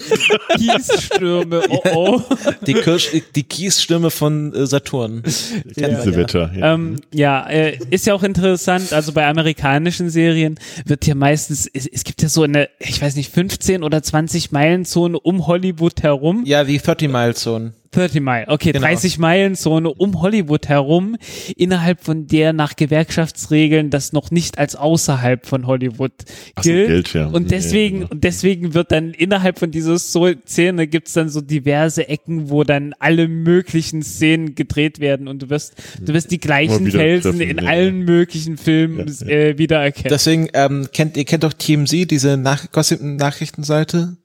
[0.57, 2.21] Kiesstürme, oh oh.
[2.65, 5.23] Die, Kirsch, die Kiesstürme von äh, Saturn.
[5.23, 6.51] Diese Wetter.
[6.55, 6.73] Ja.
[6.73, 11.87] Ähm, ja, äh, ist ja auch interessant, also bei amerikanischen Serien wird ja meistens, es,
[11.87, 16.43] es gibt ja so eine, ich weiß nicht, 15 oder 20 Meilenzone um Hollywood herum.
[16.45, 17.73] Ja, wie 30 Mile Zone.
[17.91, 18.85] 30 Mile, okay, Genau.
[18.85, 21.15] 30 Meilenzone um Hollywood herum,
[21.55, 26.11] innerhalb von der nach Gewerkschaftsregeln das noch nicht als außerhalb von Hollywood
[26.55, 26.87] Ach so, gilt.
[26.87, 27.27] gilt, ja.
[27.27, 28.11] Und Ja, deswegen, genau.
[28.11, 32.93] und deswegen wird dann innerhalb von dieser Szene gibt's dann so diverse Ecken, wo dann
[32.99, 37.69] alle möglichen Szenen gedreht werden und du wirst, du wirst die gleichen Felsen in ja,
[37.69, 39.27] allen möglichen Filmen Ja, ja.
[39.27, 40.09] Äh, wiedererkennen.
[40.09, 44.17] Deswegen, ähm, kennt, ihr kennt doch TMZ, diese Nach Gossip-Nachrichtenseite?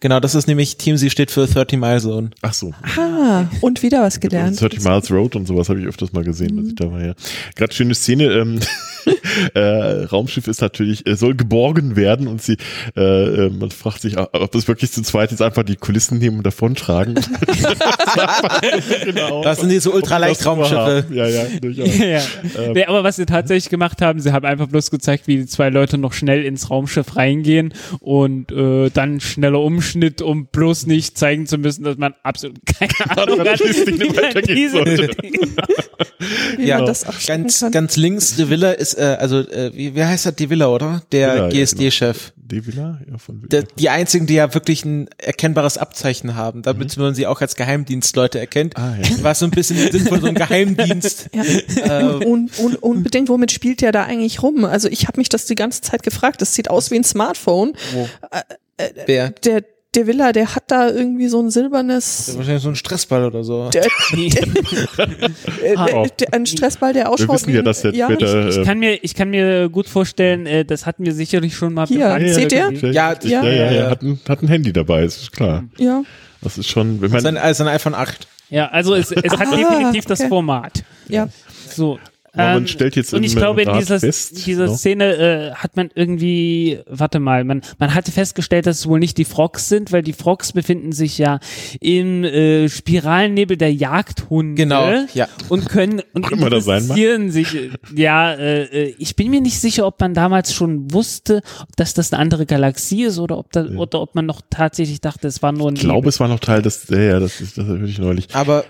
[0.00, 2.30] Genau, das ist nämlich, TMZ steht für 30 Mile Zone.
[2.42, 2.72] Ach so.
[2.98, 4.60] Ah, und wieder was gelernt.
[4.60, 7.14] 30 Miles Road und sowas habe ich öfters mal gesehen, als ich da war, ja.
[7.54, 8.60] Gerade schöne Szene, ähm,
[9.54, 12.56] äh, Raumschiff ist natürlich, äh, soll geborgen werden und sie,
[12.96, 16.38] äh, äh, man fragt sich, ob das wirklich zu zweit jetzt einfach die Kulissen nehmen
[16.38, 17.14] und davontragen.
[19.04, 19.42] genau.
[19.42, 21.06] Das sind diese Ultraleichtraumschiffe.
[21.10, 21.98] Ja, ja, durchaus.
[21.98, 22.20] ja.
[22.72, 25.68] nee, aber was sie tatsächlich gemacht haben, sie haben einfach bloß gezeigt, wie die zwei
[25.68, 31.46] Leute noch schnell ins Raumschiff reingehen und äh, dann schneller Umschnitt, um bloß nicht zeigen
[31.46, 35.10] zu müssen, dass man absolut keine Ahnung man hat, wie weitergehen diese-
[36.58, 40.04] Ja, man das abstecken Ganz, ganz links, De Villa ist, äh, also, äh, wie, wie
[40.04, 41.02] heißt das, De Villa, oder?
[41.12, 42.32] Der Villa, ja, GSD-Chef.
[42.36, 43.00] De Villa?
[43.10, 47.26] Ja, von Der, die einzigen, die ja wirklich ein erkennbares Abzeichen haben, damit man sie
[47.26, 48.76] auch als Geheimdienstleute erkennt.
[48.76, 49.08] Ah, ja.
[49.22, 51.30] Was so ein bisschen im Sinn von so einem Geheimdienst.
[51.34, 52.10] Ja.
[52.20, 54.64] Äh, Un, un, unbedingt, womit spielt der da eigentlich rum?
[54.64, 56.42] Also ich habe mich das die ganze Zeit gefragt.
[56.42, 57.72] Das sieht aus wie ein Smartphone.
[57.92, 58.08] wo?
[59.06, 59.30] Wer?
[59.30, 59.62] Der,
[59.94, 63.68] der Villa, der hat da irgendwie so ein silbernes, Wahrscheinlich so ein Stressball oder so.
[63.70, 66.06] der, äh, Oh.
[66.18, 68.58] der, ein Stressball, der Wir ausschaut wissen wie ja, ein- dass jetzt ja, später, Ich
[68.58, 71.86] äh, kann mir, ich kann mir gut vorstellen, äh, das hatten wir sicherlich schon mal
[71.86, 72.72] Hier, bekannt seht ihr?
[72.92, 73.90] Ja, ja, ja, ja, ja, ja, ja.
[73.90, 75.64] Hat, ein, hat ein Handy dabei, ist klar.
[75.78, 76.02] ja.
[76.40, 78.26] Das ist schon, wenn man, Sein, also ein iPhone 8.
[78.50, 80.28] Ja, also es, es hat Ah, definitiv das okay.
[80.28, 80.82] Format.
[81.08, 81.28] Ja,
[81.70, 82.00] So.
[82.34, 84.74] Aber man Ähm, stellt jetzt und ich glaube, in dieser, fest, dieser ne?
[84.74, 89.18] Szene äh, hat man irgendwie, warte mal, man, man hatte festgestellt, dass es wohl nicht
[89.18, 91.40] die Frogs sind, weil die Frogs befinden sich ja
[91.80, 95.28] im äh, Spiralnebel der Jagdhunde Genau, ja.
[95.50, 96.52] und können und mag.
[96.52, 97.48] interessieren sich.
[97.94, 101.42] Ja, äh, äh, ich bin mir nicht sicher, ob man damals schon wusste,
[101.76, 105.28] dass das eine andere Galaxie ist oder ob da, oder ob man noch tatsächlich dachte,
[105.28, 107.58] es war nur ein ich glaube, es war noch Teil des, ja, ja, das ist,
[107.58, 108.28] das höre ich neulich.
[108.34, 108.64] Aber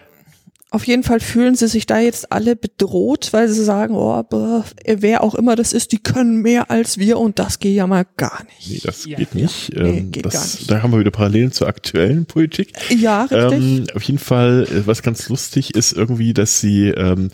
[0.72, 4.64] auf jeden Fall fühlen sie sich da jetzt alle bedroht, weil sie sagen, oh, boah,
[4.86, 8.06] wer auch immer das ist, die können mehr als wir und das geht ja mal
[8.16, 8.88] gar Nee, nicht.
[8.88, 9.70] das Ja, geht nicht.
[9.74, 10.70] Nee, Ähm, geht das, gar nicht.
[10.70, 12.72] Da haben wir wieder Parallelen zur aktuellen Politik.
[12.90, 13.60] Ja, richtig.
[13.62, 17.30] Ähm, auf jeden Fall, äh, was ganz lustig ist irgendwie, dass sie ähm,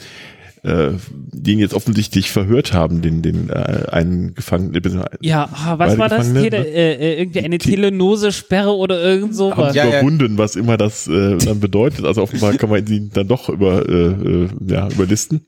[0.68, 0.92] äh,
[1.33, 4.74] den jetzt offensichtlich verhört haben, den, den äh, einen Gefangenen.
[4.85, 6.33] äh, Ja, ah, was war das?
[6.33, 6.66] Tele, ne?
[6.66, 9.72] äh, äh, irgendwie eine Te- Telenose-Sperre oder irgend haben sowas.
[9.72, 10.00] sie Ja, ja.
[10.00, 12.04] überwunden, was immer das äh, dann bedeutet.
[12.04, 15.46] Also offenbar kann man ihn dann doch über, äh, äh, ja, überlisten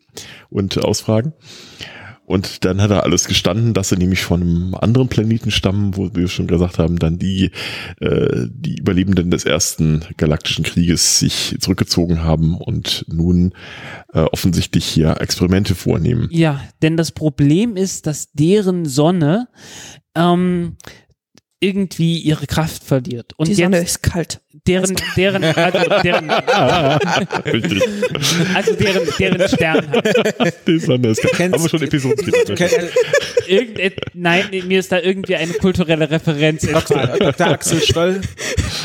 [0.48, 1.32] und ausfragen.
[2.30, 6.14] Und dann hat er alles gestanden, dass sie nämlich von einem anderen Planeten stammen, wo
[6.14, 7.50] wir schon gesagt haben, dann die,
[7.98, 13.52] äh, die Überlebenden des ersten galaktischen Krieges sich zurückgezogen haben und nun
[14.12, 16.28] äh, offensichtlich hier Experimente vornehmen.
[16.30, 19.48] Ja, denn das Problem ist, dass deren Sonne
[20.14, 20.76] ähm,
[21.58, 23.32] irgendwie ihre Kraft verliert.
[23.38, 24.40] Und Die Sonne jetzt ist kalt.
[24.66, 27.82] Deren, deren, also deren, Richtig.
[28.54, 30.06] also deren, deren Stern hat.
[30.06, 32.88] Ist Kennst- haben wir schon Episoden Ke- äh,
[33.46, 37.18] Irgend, nein, mir ist da irgendwie eine kulturelle Referenz entfallen.
[37.18, 37.46] Dr.
[37.48, 38.20] Axel Stoll.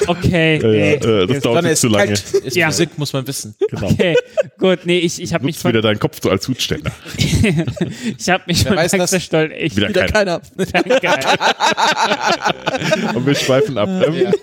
[0.07, 0.93] Okay, ja, nee.
[1.23, 2.05] äh, das dauert ist zu lange.
[2.13, 2.23] kalt.
[2.45, 2.67] Ist Ja.
[2.67, 3.55] Physik, muss man wissen.
[3.69, 3.89] Genau.
[3.91, 4.15] Okay,
[4.57, 6.91] gut, nee, ich, ich habe mich von, wieder deinen Kopf so als Hutständer.
[7.17, 9.01] ich habe mich Wer von weiß das?
[9.01, 10.41] Axel Stoll echt Wieder Wieder keiner.
[10.71, 10.99] keiner.
[10.99, 11.19] Geil.
[13.15, 13.87] Und wir schweifen ab.
[13.89, 14.33] Ähm,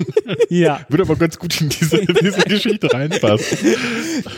[0.48, 3.59] Ja, Würde aber ganz gut in diese, diese Geschichte reinpassen.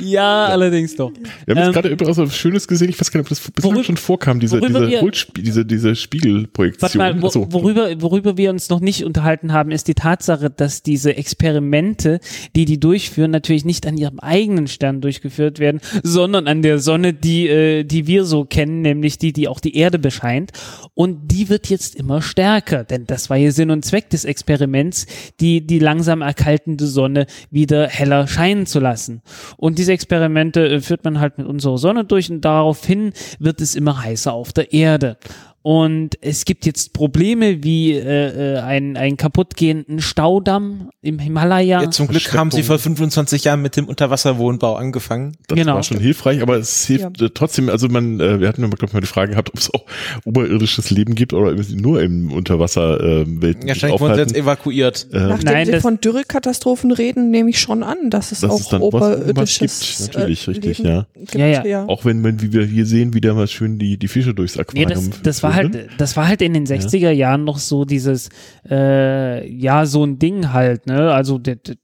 [0.00, 1.12] ja, allerdings doch.
[1.46, 2.88] Wir haben jetzt Ähm, gerade übrigens was Schönes gesehen.
[2.90, 5.88] Ich weiß gar nicht, ob das bislang worüber- schon vorkam, diese, diese, wir- diese, diese
[5.88, 6.90] Warte Spiegelprojektion.
[6.98, 7.46] mal, wo, Achso.
[7.50, 12.20] worüber, worüber wir uns noch nicht unterhalten haben, ist die Tatsache, dass diese Experimente,
[12.56, 17.12] die die durchführen, natürlich nicht an ihrem eigenen Stern durchgeführt werden, sondern an der Sonne,
[17.14, 20.52] die, äh, die wir so kennen, nämlich die, die auch die Erde bescheint.
[20.94, 25.06] Und die wird jetzt immer stärker, denn das war ja Sinn und Zweck des Experiments,
[25.40, 26.22] die, die langsam
[26.64, 29.22] erkaltende Sonne wieder heller scheinen zu lassen.
[29.56, 33.74] Und diese Experimente äh, führt man halt mit unserer Sonne durch und daraufhin wird es
[33.74, 35.18] immer heißer auf der Erde.
[35.66, 41.80] Und es gibt jetzt Probleme wie äh, äh, einen, einen kaputtgehenden Staudamm im Himalaya.
[41.80, 45.38] Ja, zum Glück haben sie vor 25 Jahren mit dem Unterwasserwohnbau angefangen.
[45.46, 45.76] Das Genau.
[45.76, 48.84] war schon hilfreich, aber es hilft äh, trotzdem, also man, äh, wir hatten ja, glaube
[48.84, 49.86] ich, mal die Frage gehabt, ob es auch
[50.26, 55.06] oberirdisches Leben gibt oder nur im Unterwasserwelt äh, Wahrscheinlich wurden sie jetzt evakuiert.
[55.14, 58.60] Äh, Nachdem Nein, wir von Dürrekatastrophen reden, nehme ich schon an, dass es Dass auch
[58.60, 61.06] es oberirdisches gibt, natürlich, äh, richtig, Leben ja.
[61.14, 61.88] Gibt, Ja, ja.
[61.88, 64.60] Auch wenn, wenn, wie wir hier sehen, wieder mal schön die, die Fische durchs Nee,
[64.60, 68.28] Aquarium das, das war halt, das war halt in den 60er Jahren noch so dieses,
[68.68, 71.12] äh, ja, so ein Ding halt, ne?
[71.12, 71.76] Also der, der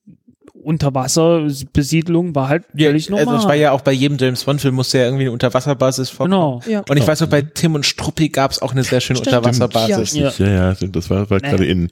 [0.62, 3.28] Unterwasserbesiedlung war halt völlig normal.
[3.28, 6.10] Also es war ja auch bei jedem James Bond Film musste ja irgendwie eine Unterwasserbasis
[6.10, 6.32] vorkommen.
[6.32, 6.62] genau.
[6.66, 6.84] Ja.
[6.88, 9.36] Und ich weiß noch, bei Tim und Struppi gab es auch eine sehr schöne Stimmt.
[9.36, 10.14] Unterwasserbasis.
[10.14, 10.32] Ja.
[10.38, 11.90] Ja, ja, das war, war gerade in.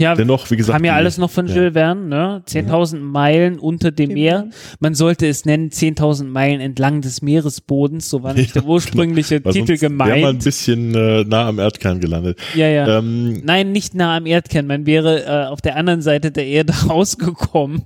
[0.00, 0.76] Ja, Dennoch, wie gesagt.
[0.78, 1.54] kam ja alles noch von ja.
[1.56, 2.42] Jules Verne, ne?
[2.48, 4.48] 10.000 Meilen unter dem Meer.
[4.78, 9.52] Man sollte es nennen 10.000 Meilen entlang des Meeresbodens, so war nicht der ursprüngliche Weil
[9.52, 10.44] Titel sonst Wäre man ein gemeint.
[10.44, 12.38] bisschen äh, nah am Erdkern gelandet.
[12.54, 12.98] Ja, ja.
[12.98, 14.66] Ähm, Nein, nicht nah am Erdkern.
[14.66, 17.82] Man wäre äh, auf der anderen Seite der Erde rausgekommen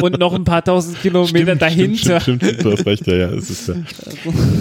[0.00, 2.20] und noch ein paar tausend Kilometer stimmt, dahinter.
[2.20, 3.74] Stimmt, stimmt, stimmt, du hast recht, ja, ja, es ist ja.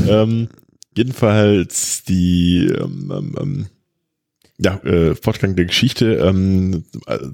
[0.23, 0.49] ähm,
[0.97, 3.65] jedenfalls die ähm, ähm, ähm,
[4.59, 6.15] ja, äh, Fortgang der Geschichte.
[6.15, 6.83] Ähm,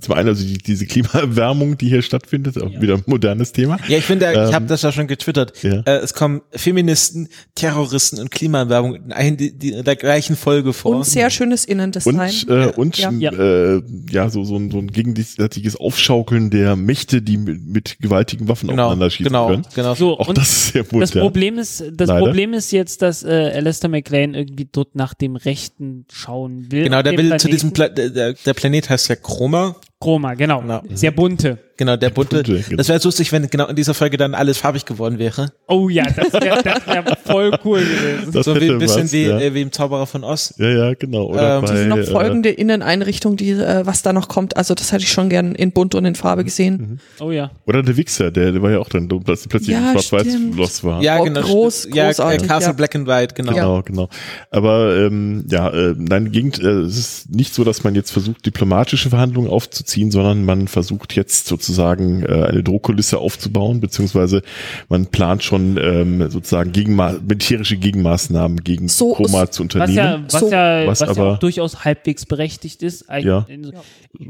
[0.01, 3.77] zum einen also die, diese Klimaerwärmung, die hier stattfindet, auch wieder ein modernes Thema.
[3.87, 5.53] Ja, ich finde, ich Ähm, habe das ja schon getwittert.
[5.63, 5.81] ja.
[5.85, 10.73] Äh, es kommen Feministen, Terroristen und Klimaerwärmung in, ein, die, die, in der gleichen Folge
[10.73, 10.97] vor.
[10.97, 12.15] Und sehr schönes Innendesign.
[12.19, 13.09] Und, äh, und Ja.
[13.11, 13.81] ja, Äh,
[14.11, 18.67] ja so, so, ein, so ein gegenseitiges Aufschaukeln der Mächte, die mit, mit gewaltigen Waffen
[18.67, 19.65] genau, aufeinander schießen genau, können.
[19.73, 19.95] genau.
[19.95, 21.21] So, Auch und das ist sehr das modern.
[21.21, 22.25] Problem ist, das Leider.
[22.25, 26.83] Problem ist jetzt, dass äh, Alistair McLean irgendwie dort nach dem Rechten schauen will.
[26.83, 27.95] Genau, auf der will zu diesem Planeten.
[27.95, 29.75] Pla der, der Planet heißt ja Chroma.
[29.99, 30.61] Chroma, genau.
[30.61, 30.81] Genau.
[30.93, 31.57] Sehr bunte.
[31.83, 32.43] Genau, der bunte.
[32.43, 32.77] bunte, genau.
[32.77, 35.51] Das wäre lustig, wenn genau in dieser Folge dann alles farbig geworden wäre.
[35.67, 38.31] Oh ja, das wäre das wär voll cool gewesen.
[38.31, 39.39] Das so wie ein bisschen was, wie, ja.
[39.39, 40.53] äh, wie im Zauberer von Oz.
[40.57, 41.25] Ja, ja, genau.
[41.25, 44.27] Oder Ähm, bei, die Es sind noch äh, folgende Inneneinrichtungen, die, äh, was da noch
[44.27, 44.55] kommt.
[44.57, 46.99] Also das hätte ich schon gern in bunt und in Farbe gesehen.
[47.19, 47.51] Oh ja.
[47.65, 50.27] Oder der Wichser, der, der war ja auch dann, dass sie plötzlich Ja, schwarz-weiß.
[50.53, 51.01] Schloss war.
[51.01, 51.41] Ja, Oh, genau.
[51.41, 52.73] groß, ja, äh, großartig, Castle ja.
[52.73, 53.53] Black and White, genau.
[53.53, 54.09] Genau, genau.
[54.51, 58.45] Aber ähm, ja, äh, nein, Gegend, äh, es ist nicht so, dass man jetzt versucht,
[58.45, 64.41] diplomatische Verhandlungen aufzuziehen, sondern man versucht jetzt sozusagen äh, eine Drohkulisse aufzubauen, beziehungsweise
[64.89, 69.95] man plant schon ähm, sozusagen Gegenma militärische Gegenmaßnahmen gegen So ist- zu Was unternehmen.
[69.97, 70.49] ja, was So.
[70.51, 73.09] ja, Was was, ja aber- auch durchaus halbwegs berechtigt ist.
[73.09, 73.45] Eig- Ja.
[73.49, 73.73] in- Ist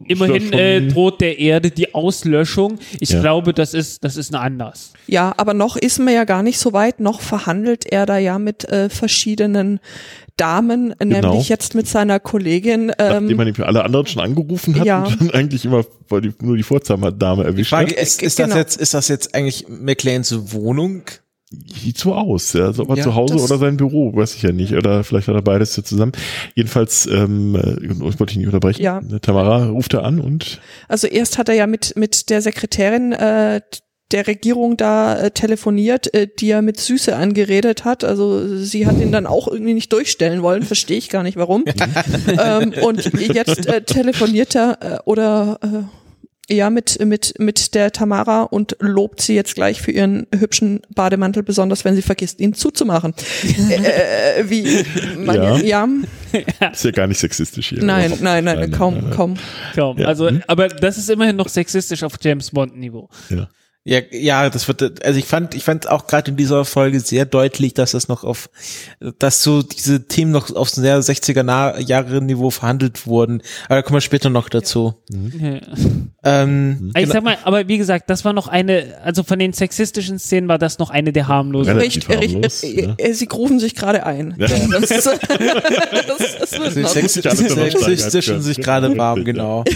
[0.08, 2.80] Immerhin ja äh, droht der Erde die Auslöschung.
[3.02, 3.20] Ich Ja.
[3.22, 4.94] glaube, das ist, das ist eine anders.
[5.08, 7.00] Ja, aber noch ist man ja gar nicht so weit.
[7.02, 9.80] Noch verhandelt er da ja mit äh, verschiedenen
[10.38, 11.30] Damen, Genau.
[11.32, 12.88] nämlich jetzt mit seiner Kollegin.
[12.88, 15.04] Nachdem Ähm, man nämlich alle anderen schon angerufen hat ja.
[15.04, 17.98] und dann eigentlich immer weil die, nur die Vorzahndame erwischt Frage hat.
[18.02, 18.50] ist, ist Genau.
[18.50, 21.04] das jetzt, ist das jetzt eigentlich McLeans Wohnung?
[21.84, 22.66] Sieht so aus, ja.
[22.66, 24.74] Also ob er Ja, zu Hause oder sein Büro, weiß ich ja nicht.
[24.74, 26.14] Oder vielleicht hat er beides so zusammen.
[26.56, 28.82] Jedenfalls, ähm, äh, ich wollte ich nicht unterbrechen.
[28.82, 29.02] Ja.
[29.22, 33.62] Tamara ruft er an und also erst hat er ja mit, mit der Sekretärin äh,
[34.14, 38.04] der Regierung da äh, telefoniert, äh, die er mit Süße angeredet hat.
[38.04, 41.66] Also sie hat ihn dann auch irgendwie nicht durchstellen wollen, verstehe ich gar nicht warum.
[42.40, 48.44] ähm, und jetzt äh, telefoniert er äh, oder äh, ja mit mit mit der Tamara
[48.44, 53.14] und lobt sie jetzt gleich für ihren hübschen Bademantel, besonders wenn sie vergisst, ihn zuzumachen.
[53.44, 54.86] äh, wie
[55.18, 55.58] man, Ja.
[55.58, 55.88] ja.
[56.72, 57.84] ist ja gar nicht sexistisch hier.
[57.84, 59.14] nein, Überhaupt nein, nein, Nein, nein, kaum, nein, nein.
[59.16, 59.34] kaum.
[59.76, 59.98] Kaum.
[59.98, 60.06] Ja.
[60.08, 60.44] Also, Hm?
[60.48, 63.10] aber das ist immerhin noch sexistisch auf James Bond Niveau.
[63.30, 63.48] Ja.
[63.86, 67.26] Ja, ja, das wird, also ich fand, ich fand auch gerade in dieser Folge sehr
[67.26, 68.50] deutlich, dass das noch auf,
[69.20, 73.42] dass so diese Themen noch auf sehr 60er Jahre Niveau verhandelt wurden.
[73.66, 74.94] Aber da kommen wir später noch dazu.
[75.10, 75.60] Ja.
[76.24, 77.14] Ähm, Ich genau.
[77.14, 80.58] sag mal, aber wie gesagt, das war noch eine, also von den sexistischen Szenen war
[80.58, 81.78] das noch eine der harmlosen.
[81.78, 82.96] Richtig, harmlos, richtig, ja.
[82.98, 84.34] äh, äh, sie grufen sich gerade ein.
[84.38, 84.48] Ja.
[84.48, 85.04] Das, das,
[86.54, 89.66] das noch sexistischen sich gerade warm, genau.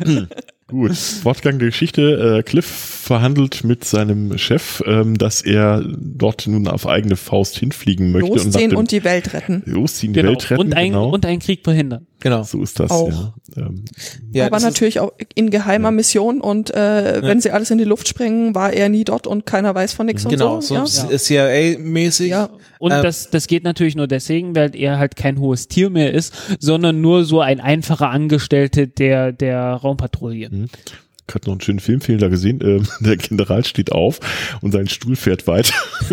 [0.70, 2.38] Gut, Fortgang der Geschichte.
[2.38, 8.12] Äh, Cliff verhandelt mit seinem Chef, ähm, dass er dort nun auf eigene Faust hinfliegen
[8.12, 9.62] möchte und Losziehen dem und die Welt retten.
[9.66, 10.30] losziehen, die Genau.
[10.32, 10.60] Welt retten.
[10.60, 11.10] und, ein, genau.
[11.10, 12.06] und einen Krieg verhindern.
[12.20, 12.42] Genau.
[12.42, 13.08] So ist das, Auch.
[13.08, 13.32] ja.
[13.56, 13.84] Ähm,
[14.32, 18.06] Ja, aber natürlich auch in geheimer Mission und äh, wenn sie alles in die Luft
[18.08, 21.08] sprengen, war er nie dort und keiner weiß von nichts Genau, und so so.
[21.10, 21.18] ja.
[21.18, 22.28] CIA-mäßig.
[22.28, 22.50] Ja.
[22.78, 26.12] Und Ähm, das, das geht natürlich nur deswegen, weil er halt kein hohes Tier mehr
[26.14, 30.50] ist, sondern nur so ein einfacher Angestellte der, der Raumpatrouille.
[30.64, 32.60] Ich hatte noch einen schönen Filmfehler gesehen.
[32.62, 34.20] Ähm, der General steht auf
[34.60, 35.74] und sein Stuhl fährt weiter.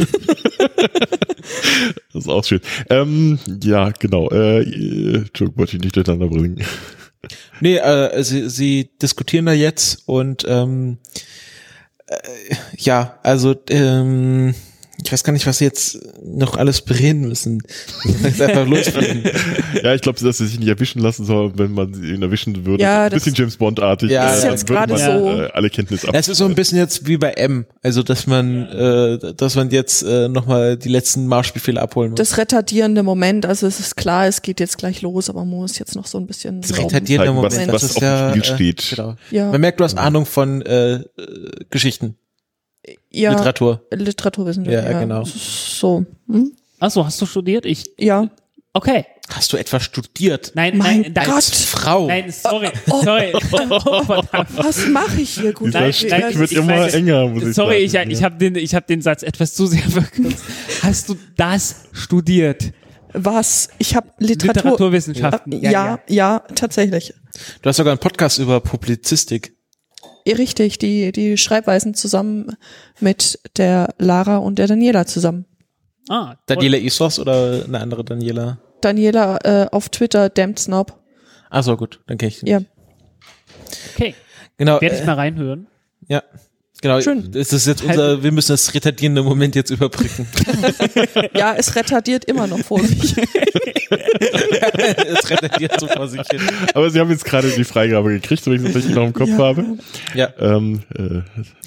[2.14, 2.62] das ist auch schön.
[2.90, 4.30] Ähm, ja, genau.
[4.30, 6.64] Äh, Entschuldigung, wollte ich nicht durcheinander bringen.
[7.60, 10.98] Nee, äh, sie, sie diskutieren da jetzt und ähm,
[12.08, 12.16] äh,
[12.78, 14.54] ja, also ähm,
[15.08, 17.62] ich weiß gar nicht, was sie jetzt noch alles bereden müssen.
[18.24, 19.24] Jetzt einfach loslegen.
[19.82, 22.84] ja, ich glaube, dass sie sich nicht erwischen lassen soll, wenn man ihn erwischen würde.
[22.84, 24.12] Ja, ein bisschen das- James Bond-artig.
[24.12, 26.14] Ja, äh, das ist jetzt gerade man, so- Äh, alle Kenntnis ab.
[26.14, 29.70] Es ist so ein bisschen jetzt wie bei M, also dass man, äh, dass man
[29.70, 32.18] jetzt äh, nochmal die letzten Marschbefehle abholen muss.
[32.18, 35.80] Das retardierende Moment, also es ist klar, es geht jetzt gleich los, aber man muss
[35.80, 38.08] jetzt noch so ein bisschen Das retardierende zeigen, was- Moment, was das ist auf dem
[38.10, 38.90] ja, Spiel äh, steht.
[38.98, 39.16] Genau.
[39.32, 41.02] Ja, Man merkt, du hast Ahnung von äh, äh,
[41.70, 42.16] Geschichten,
[43.12, 43.86] ja Literatur.
[43.94, 44.74] Literaturwissenschaft.
[44.74, 45.24] Ja, genau.
[45.26, 46.06] So.
[46.30, 46.52] Hm?
[46.80, 47.66] Achso, hast du studiert?
[47.66, 48.30] Ich, Ja.
[48.74, 49.06] okay.
[49.30, 50.54] Hast du etwas studiert?
[50.56, 51.44] Nein, Mein nein, nein, Gott.
[51.44, 52.08] Frau.
[52.08, 53.04] nein, sorry, Oh.
[53.04, 53.34] sorry.
[53.34, 54.50] Oh, verdammt.
[54.58, 55.52] Was mache ich hier?
[55.52, 58.10] Gut, Nein, Strick nein, wird ich immer weiß- enger, muss ich Sorry, ich, sagen.
[58.10, 60.46] ich habe den, ich hab den Satz etwas zu sehr verkürzt.
[60.82, 62.72] Hast du das studiert?
[63.14, 63.70] was?
[63.80, 64.64] Ich habe Literatur.
[64.64, 65.54] Literaturwissenschaften.
[65.64, 67.14] Äh, ja, ja, tatsächlich.
[67.62, 69.57] Du hast sogar einen Podcast über Publizistik.
[70.28, 72.58] Ja, Richtig, die, die Schreibweisen zusammen
[73.00, 75.46] mit der Lara und der Daniela zusammen.
[76.10, 76.56] Ah, toll.
[76.58, 78.60] Daniela Isos oder eine andere Daniela?
[78.82, 80.98] Daniela äh, auf Twitter, Damned Snob.
[81.50, 82.48] Ach so, gut, dann kenne ich den.
[82.48, 82.60] Ja,
[83.96, 84.16] Okay,
[84.58, 84.82] Genau.
[84.82, 85.68] werde ich äh, mal reinhören.
[86.08, 86.24] Ja.
[86.82, 87.02] Genau.
[87.02, 87.32] Schön.
[87.32, 90.28] Das ist jetzt unser, wir müssen das retardierende Moment jetzt überbrücken.
[91.36, 93.16] ja, es retardiert immer noch vor sich.
[93.90, 96.42] es retardiert so vor sich hin.
[96.74, 99.30] Aber sie haben jetzt gerade die Freigabe gekriegt, wenn ich es richtig noch im Kopf
[99.30, 99.38] Ja.
[99.38, 99.66] habe.
[100.14, 100.30] Ja.
[100.40, 101.22] Ähm, äh,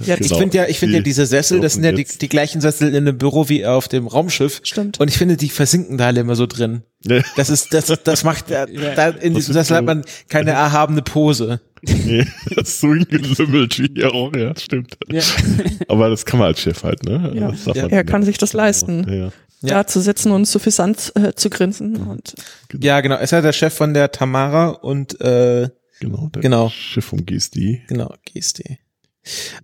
[0.04, 0.38] Ja, Ich genau.
[0.38, 2.90] finde ja, ich finde ja Die- diese Sessel, das sind ja die, die gleichen Sessel
[2.90, 4.60] in einem Büro wie auf dem Raumschiff.
[4.62, 5.00] Stimmt.
[5.00, 6.82] Und ich finde, die versinken da alle immer so drin.
[7.04, 11.02] Nee, Das ist, das, das macht, da, da in diesem Sessel hat man keine erhabene
[11.02, 11.60] Pose.
[11.82, 14.96] Nee, das ist so hingelümmelt wie hier auch, ja, stimmt.
[15.08, 15.22] Ja.
[15.88, 17.32] Aber das kann man als Chef halt, ne?
[17.34, 17.52] Ja.
[17.74, 17.86] Ja.
[17.88, 19.06] Er kann sich das leisten.
[19.12, 19.32] Ja.
[19.62, 21.96] Da zu sitzen und suffisant äh, zu grinsen.
[21.96, 22.34] Und
[22.80, 23.16] Ja, genau.
[23.16, 25.68] Er ist ja der Chef von der Tamara und, äh,
[26.00, 26.70] Genau, der Genau.
[26.70, 27.82] Chef vom GSD.
[27.86, 28.78] Genau, GSD.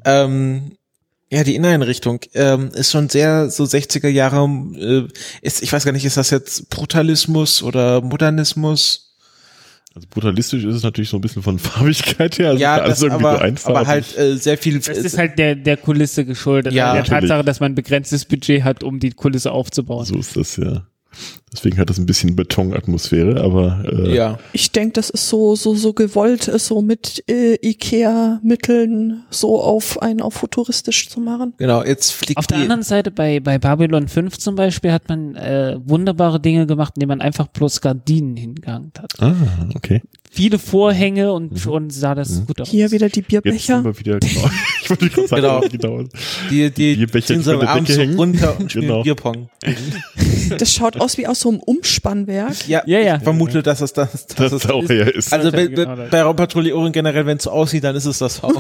[0.05, 0.73] Ähm,
[1.31, 4.45] ja, die Inneneinrichtung ähm, ist schon sehr so 60er Jahre,
[4.77, 5.09] äh,
[5.41, 9.06] ist, ich weiß gar nicht, ist das jetzt Brutalismus oder Modernismus?
[9.97, 12.51] Also brutalistisch ist es natürlich so ein bisschen von Farbigkeit her.
[12.51, 13.79] Also ja, alles das, irgendwie aber, so einfarbig.
[13.79, 14.79] aber halt äh, sehr viel.
[14.79, 16.75] Das ist halt der, der Kulisse geschuldet.
[16.75, 17.21] Ja, der natürlich.
[17.31, 20.05] Tatsache, dass man ein begrenztes Budget hat, um die Kulisse aufzubauen.
[20.05, 20.87] so ist das, ja.
[21.53, 25.75] Deswegen hat das ein bisschen Betonatmosphäre, aber äh, ja, ich denke, das ist so, so,
[25.75, 31.55] so gewollt, es so mit äh, Ikea-Mitteln so auf einen auf futuristisch zu machen.
[31.57, 31.83] genau.
[31.83, 35.79] Jetzt fliegt Auf der anderen Seite, bei, bei Babylon 5 zum Beispiel, hat man äh,
[35.83, 39.13] wunderbare Dinge gemacht, indem man einfach bloß Gardinen hingehangen hat.
[39.21, 39.35] Ah,
[39.75, 40.03] okay.
[40.31, 41.57] Viele Vorhänge und Mhm.
[41.59, 42.69] schon sah das gut aus.
[42.69, 43.77] Hier wieder die Jetzt Bierbecher.
[43.83, 44.51] sind wir wieder, genau.
[44.83, 45.61] Ich wollte gerade sagen, Genau.
[46.01, 46.09] genau.
[46.51, 49.03] die, die Bierbecher, ziehen die so abends so runter und spielen Genau.
[49.03, 49.49] Bierpong.
[50.59, 52.69] Das schaut aus wie aus so einem Umspannwerk.
[52.69, 53.17] Ja, Ja, ja.
[53.17, 55.33] ich vermute, dass es das, dass Das es ist auch her ist.
[55.33, 56.11] Also bei, Genau bei, das.
[56.11, 58.53] bei Raumpatrouille Ohren generell, wenn es so aussieht, dann ist es das auch.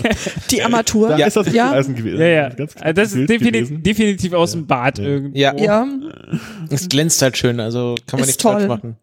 [0.50, 1.08] Die Armatur.
[1.10, 1.72] da ist das ja.
[1.72, 2.18] Eisen gewesen.
[2.20, 2.48] Ja, ja.
[2.50, 3.82] Ganz Also das ist Bild defini gewesen.
[3.82, 5.04] definitiv aus dem Bad Ja.
[5.04, 5.38] irgendwo.
[5.38, 5.54] Ja.
[5.58, 5.86] ja.
[6.70, 8.96] es glänzt halt schön, also kann man Ist nichts falsch machen.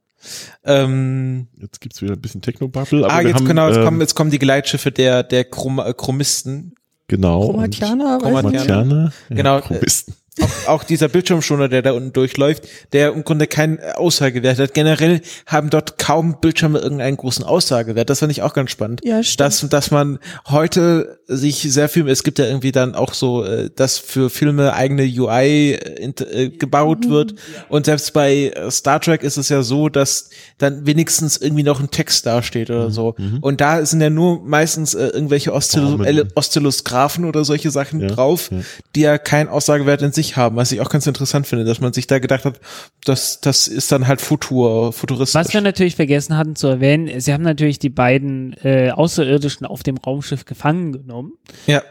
[0.64, 3.06] Ähm, Jetzt gibt's wieder ein bisschen Technobubble.
[3.06, 5.80] aber ah, jetzt haben, genau, jetzt ähm, kommen, jetzt kommen die Geleitschiffe der, der Chrom
[5.80, 6.76] äh, Chromisten.
[7.08, 7.50] genau.
[7.50, 8.20] Chromatianer.
[8.20, 9.12] Chromatianer.
[9.30, 9.56] Genau.
[9.56, 10.16] Ja, Chromisten.
[10.40, 14.74] Auch, auch dieser Bildschirmschoner, der da unten durchläuft, der im Grunde keinen Aussagewert hat.
[14.74, 18.10] Generell haben dort kaum Bildschirme irgendeinen großen Aussagewert.
[18.10, 19.02] Das fand ich auch ganz spannend.
[19.04, 19.42] Ja, stimmt.
[19.42, 23.70] dass, dass man heute sich sehr viel, es gibt ja irgendwie dann auch so, äh,
[23.76, 27.36] dass für Filme eigene UI äh, äh, gebaut wird.
[27.70, 31.92] Und selbst bei Star Trek ist es ja so, dass dann wenigstens irgendwie noch ein
[31.92, 33.16] Text dasteht oder so.
[33.42, 36.00] Und da sind ja nur meistens äh, irgendwelche Oszillo
[36.36, 38.60] Oszillosgraphen oder solche Sachen Ja, drauf, ja.
[38.96, 41.94] die ja keinen Aussagewert in sich haben, was ich auch ganz interessant finde, dass man
[41.94, 42.60] sich da gedacht hat,
[43.06, 45.40] das, das ist dann halt Futur, futuristisch.
[45.40, 49.84] Was wir natürlich vergessen hatten zu erwähnen, sie haben natürlich die beiden äh, Außerirdischen auf
[49.84, 51.21] dem Raumschiff gefangen genommen.
[51.68, 51.84] Ja,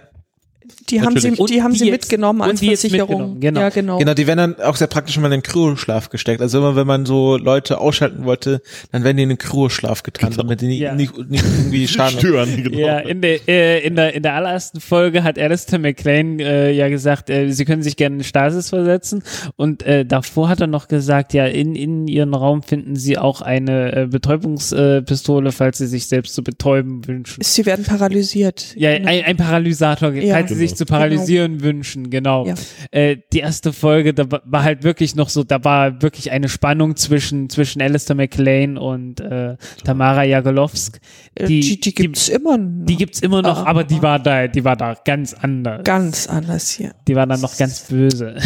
[0.91, 3.09] Die haben sie, die haben sie die jetzt- mitgenommen als Versicherung.
[3.09, 3.61] mitgenommen, genau.
[3.61, 3.99] Ja, genau.
[3.99, 6.41] Genau, die werden dann auch sehr praktisch immer in den Kryoschlaf gesteckt.
[6.41, 8.61] Also immer, wenn man so Leute ausschalten wollte,
[8.93, 10.95] dann werden die in den Kryoschlaf getan, damit die nicht, Ja.
[10.95, 12.18] nicht, nicht irgendwie schaden.
[12.18, 12.78] Stören, genau.
[12.78, 16.88] Ja, in der, äh, in der, in der allerersten Folge hat Alistair McLean äh, ja
[16.88, 19.22] gesagt, äh, sie können sich gerne in Stasis versetzen.
[19.57, 23.41] Und äh, davor hat er noch gesagt, ja, in, in ihren Raum finden sie auch
[23.43, 27.43] eine äh, Betäubungspistole, falls sie sich selbst zu betäuben wünschen.
[27.43, 28.74] Sie werden paralysiert.
[28.76, 29.09] Ja, Genau.
[29.11, 30.34] ein, ein Paralysator, Ja.
[30.34, 30.78] falls sie sich Genau.
[30.81, 32.47] Zu paralysieren wünschen, genau.
[32.47, 32.55] Ja.
[32.91, 36.49] Äh, die erste Folge, da wa- war halt wirklich noch so, da war wirklich eine
[36.49, 40.99] Spannung zwischen, zwischen Alistair McLean und äh, Tamara Jagelowsk.
[41.35, 42.87] Äh, Die, die, die gibt's immer noch.
[42.87, 44.03] die gibt's immer noch, Ah, aber die ah.
[44.03, 45.85] war da, die war da ganz anders.
[45.85, 46.93] ganz anders hier.
[47.07, 48.37] Die war dann noch ganz böse.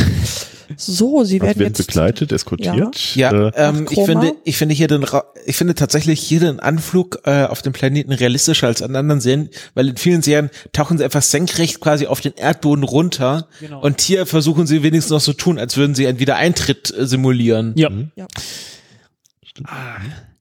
[0.76, 3.14] So, sie werden werden jetzt begleitet, eskortiert.
[3.14, 6.40] Ja, Äh, ähm, Ach, ich finde, ich finde hier den, Ra ich finde tatsächlich hier
[6.40, 10.48] den Anflug äh, auf dem Planeten realistischer als an anderen Serien, weil in vielen Serien
[10.72, 13.80] tauchen sie einfach senkrecht quasi auf den Erdboden runter Genau.
[13.82, 17.72] und hier versuchen sie wenigstens noch so tun, als würden sie einen Wiedereintritt äh, simulieren.
[17.76, 17.90] Ja.
[18.16, 18.26] Ja.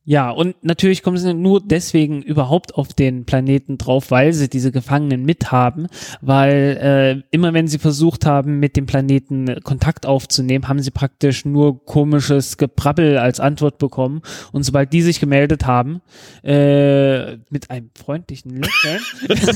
[0.06, 4.72] Ja, und natürlich kommen sie nur deswegen überhaupt auf den Planeten drauf, weil sie diese
[4.74, 5.88] Gefangenen mithaben,
[6.20, 11.46] weil äh, immer wenn sie versucht haben, mit dem Planeten Kontakt aufzunehmen, haben sie praktisch
[11.46, 14.22] nur komisches Gebrabbel als Antwort bekommen.
[14.52, 16.02] Und sobald die sich gemeldet haben,
[16.44, 19.00] äh, mit einem freundlichen Lächeln,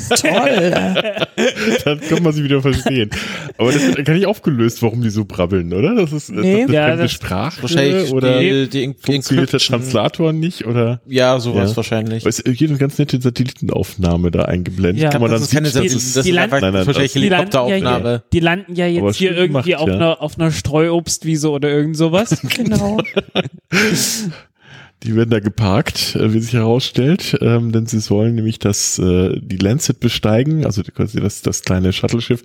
[0.10, 0.74] toll.
[1.86, 3.10] dann kann man sie wieder verstehen.
[3.58, 5.94] Aber das wird gar nicht aufgelöst, warum die so brabbeln, oder?
[5.96, 6.62] Das ist, Nee.
[6.62, 9.80] das ist Ja, das- Sprache Wahrscheinlich oder die, die, funktioniert der Encryption.
[10.40, 11.78] Nicht oder Ja, sowas Ja.
[11.78, 12.24] wahrscheinlich.
[12.24, 15.54] weil es hier eine ganz nette Satellitenaufnahme da eingeblendet, Ja, wo man das dann ist
[15.54, 17.66] keine sieht, Satellit- dass es das die ist einfach Nein, nein, wahrscheinlich die landen, ja
[17.66, 18.10] Helikopteraufnahme.
[18.10, 19.94] hier, die landen ja Aber jetzt hier irgendwie gemacht, auf, ja.
[19.96, 22.42] einer, auf einer Streuobstwiese oder irgend sowas.
[22.56, 22.98] genau.
[25.04, 29.40] Die werden da geparkt, äh, wie sich herausstellt, ähm, denn sie sollen nämlich das, äh,
[29.40, 32.44] die Lancet besteigen, also quasi das, das kleine Shuttleschiff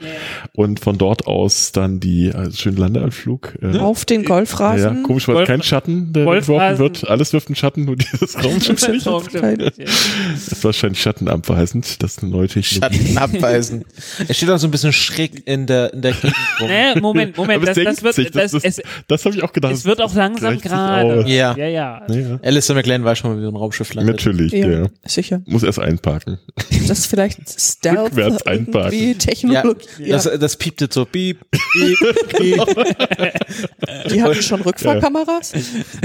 [0.55, 3.55] und von dort aus dann die, also schönen Landeanflug.
[3.62, 5.03] Äh, Auf den ja, Golfrasen.
[5.03, 7.09] komisch, weil Golf- kein Schatten der geworfen wird.
[7.09, 9.07] Alles wirft einen Schatten, nur dieses Raumschiff nicht.
[9.07, 12.98] Das ist wahrscheinlich schattenabweisend, das ist eine neue Technologie.
[13.07, 13.84] Schatten abweisen.
[14.28, 16.68] Er steht auch so ein bisschen schräg in der, in der Gegend rum.
[16.68, 19.42] Nee, Moment, Moment, das, es das wird, sich, das, das, es, das, das habe ich
[19.42, 19.72] auch gedacht.
[19.72, 21.24] es wird auch langsam gerade.
[21.26, 21.57] Ja.
[21.57, 22.03] ja, ja.
[22.09, 24.16] Ja, Alistair McLean weiß schon mal, wie so ein Raumschiff landet.
[24.16, 24.86] natürlich, Ja, ja.
[25.07, 25.43] sicher.
[25.47, 26.38] Muss erst einparken.
[26.88, 28.93] Das ist vielleicht Stealth Rückwärts einparken.
[28.93, 29.86] irgendwie Ja, Technologie.
[30.01, 31.99] Ja, das, das piept jetzt so, piep, piep,
[32.36, 32.62] piep.
[34.11, 35.53] die hatten schon Rückfahrkameras.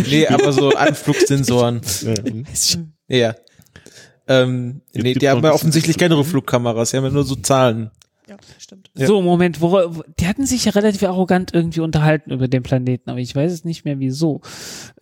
[0.09, 1.81] Nee, aber so Anflugsensoren.
[3.07, 3.17] Ja.
[3.17, 3.35] Ja.
[4.27, 7.91] Ähm, Jetzt nee, die haben ja offensichtlich keine Rückflugkameras, die haben ja nur so Zahlen.
[8.29, 8.86] Ja, stimmt.
[8.97, 9.07] Ja.
[9.07, 13.09] So, Moment, wo, wo- die hatten sich ja relativ arrogant irgendwie unterhalten über den Planeten,
[13.09, 14.41] aber ich weiß es nicht mehr wieso.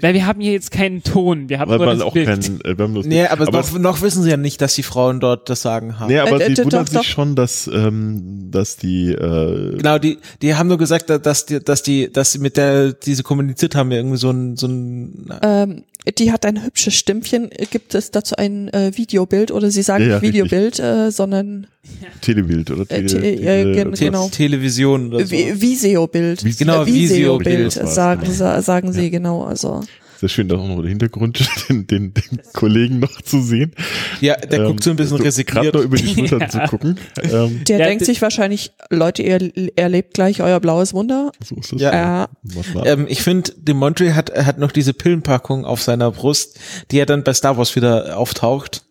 [0.00, 2.26] Weil wir haben hier jetzt keinen Ton, wir haben Weil nur man das auch Bild.
[2.26, 3.30] kein, äh, wir haben Nee, Bild.
[3.30, 6.08] aber, noch, noch wissen sie ja nicht, dass die Frauen dort das Sagen haben.
[6.08, 7.04] Nee, aber Äh, sie äh, wundern doch, sich doch.
[7.04, 11.82] schon, dass, ähm, dass die, äh, Genau, die, die haben nur gesagt, dass die, dass
[11.82, 15.84] die, dass sie mit der, die sie kommuniziert haben, irgendwie so ein, so ein, Ähm,
[16.18, 17.50] die hat ein hübsches Stimmchen.
[17.70, 21.66] Gibt es dazu ein äh, Videobild oder sie sagen Ja, ja, nicht Videobild, äh, sondern
[22.20, 24.28] Telebild oder Äh, Tele, te- ja, gen- Te genau.
[24.28, 25.34] Television oder so.
[25.34, 26.44] Vi- Viseobild.
[26.44, 28.32] Vis- Genau, Äh, Viseobild war's, sagen, genau.
[28.34, 29.44] sa- sagen sie genau.
[29.44, 29.82] Also
[30.20, 31.38] Sehr schön, da auch noch der Hintergrund,
[31.70, 33.72] den, den, den Kollegen noch zu sehen.
[34.20, 35.74] Ja, der guckt so ein bisschen Gerade resigniert.
[35.74, 36.98] noch über die Schultern zu gucken.
[37.22, 41.32] Ähm, der Ja, denkt sich wahrscheinlich, Leute, ihr erlebt gleich euer blaues Wunder.
[41.42, 41.80] so ist das.
[41.80, 42.28] Ja.
[42.74, 42.86] Mal.
[42.86, 46.60] Ähm, ich finde, Demontre hat, hat noch diese Pillenpackung auf seiner Brust,
[46.90, 48.82] die ja dann bei Star Wars wieder auftaucht.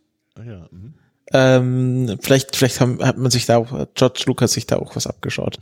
[1.32, 5.06] Ähm, vielleicht, vielleicht haben, hat man sich da auch, George Lucas sich da auch was
[5.08, 5.58] abgeschaut.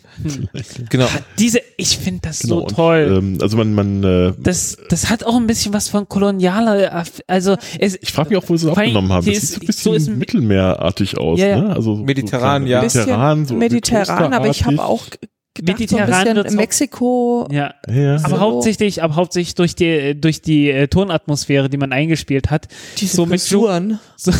[0.89, 1.07] Genau.
[1.39, 3.17] Diese, ich finde das Genau, so und, toll.
[3.19, 7.57] Ähm, also man, man äh, das, das hat auch ein bisschen was von kolonialer, also
[7.79, 9.25] es, ich frage mich auch, wo sie es aufgenommen haben.
[9.25, 11.57] die Das ist- sieht so ein bisschen so ist ein- mittelmeerartig aus, Ja, ja.
[11.61, 11.75] ne?
[11.75, 12.81] Also so- Mediterran, so ja.
[12.81, 15.05] Mediterran, so mediterran, aber ich habe auch
[15.57, 17.47] gedacht, Mediterran so ein bisschen Mexiko.
[17.51, 17.73] ja.
[17.87, 18.15] Ja.
[18.17, 18.39] Aber So.
[18.39, 22.67] hauptsächlich, aber hauptsächlich durch die, durch die äh, Tonatmosphäre, die man eingespielt hat.
[22.99, 23.99] Diese so Frisuren.
[24.15, 24.31] so,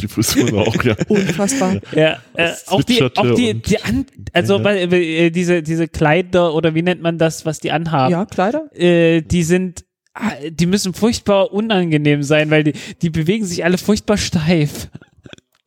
[0.00, 0.94] die Frisur auch, ja.
[1.08, 1.78] Unfassbar.
[1.94, 4.64] ja, äh, auch die, auch die, die an, also Ja.
[4.64, 8.64] weil, äh, diese, diese Kleider oder wie nennt man das, was die anhaben, Ja, Kleider.
[8.74, 13.78] äh, die sind, ah, die müssen furchtbar unangenehm sein, weil die, die bewegen sich alle
[13.78, 14.88] furchtbar steif.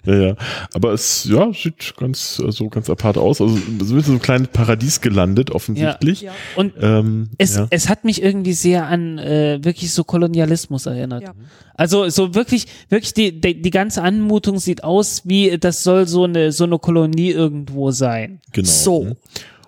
[0.05, 0.35] Ja, ja.
[0.73, 3.41] Aber es, ja, sieht ganz, so ganz apart aus.
[3.41, 6.21] Also, es wird so ein kleines Paradies gelandet, offensichtlich.
[6.21, 6.31] Ja.
[6.55, 7.67] Und Ähm, es, ja.
[7.69, 11.23] es hat mich irgendwie sehr an äh, wirklich so Kolonialismus erinnert.
[11.23, 11.33] Ja.
[11.75, 16.23] Also so wirklich, wirklich die, die, die ganze Anmutung sieht aus wie, das soll so
[16.23, 18.39] eine, so eine Kolonie irgendwo sein.
[18.53, 18.67] Genau.
[18.69, 19.15] So.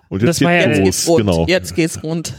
[0.08, 1.26] Und jetzt Das war ja- geht's Jetzt Geht's los, rund.
[1.26, 1.46] genau.
[1.46, 2.34] Jetzt geht's rund.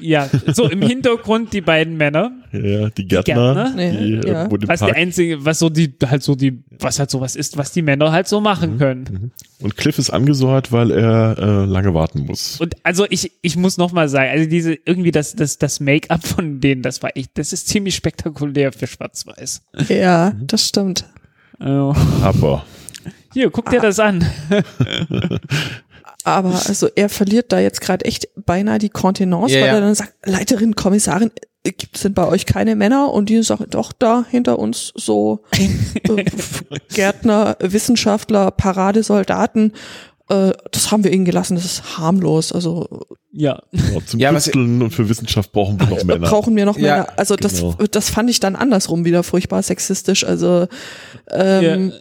[0.00, 2.32] Ja, so im Hintergrund die beiden Männer.
[2.52, 3.72] Ja, die Gärtner, Gärtner?
[3.74, 4.46] Nee, die ja.
[4.46, 4.96] den Was die Park.
[4.96, 8.28] einzige, was so die, halt so die, was halt sowas ist, was die Männer halt
[8.28, 9.32] so machen können.
[9.60, 12.60] Und Cliff ist angesäuert, weil er äh, lange warten muss.
[12.60, 16.26] Und also ich, ich muss noch mal sagen, also diese, irgendwie das, das, das Make-up
[16.26, 19.62] von denen, das war echt, das ist ziemlich spektakulär für Schwarz-Weiß.
[19.88, 21.06] Ja, das stimmt.
[21.58, 22.64] Also, Aber
[23.34, 24.24] hier, guck dir das an.
[26.24, 29.94] Aber also er verliert da jetzt gerade echt beinahe die Kontenance, Ja, weil er dann
[29.94, 31.30] sagt, Leiterin, Kommissarin,
[31.64, 33.12] gibt sind bei euch keine Männer?
[33.12, 35.68] Und die sagen, doch, da hinter uns so äh,
[36.94, 39.72] Gärtner, Wissenschaftler, Paradesoldaten.
[40.30, 42.52] Äh, das haben wir ihnen gelassen, das ist harmlos.
[42.52, 42.88] Also
[43.30, 43.60] Ja.
[44.06, 46.28] zum Ja, Tüfteln und für Wissenschaft brauchen wir noch äh, Männer.
[46.28, 47.08] brauchen wir noch Ja, Männer.
[47.16, 47.74] Also das, genau.
[47.90, 50.24] das fand ich dann andersrum wieder furchtbar sexistisch.
[50.24, 50.68] Also
[51.30, 51.98] ähm, Ja.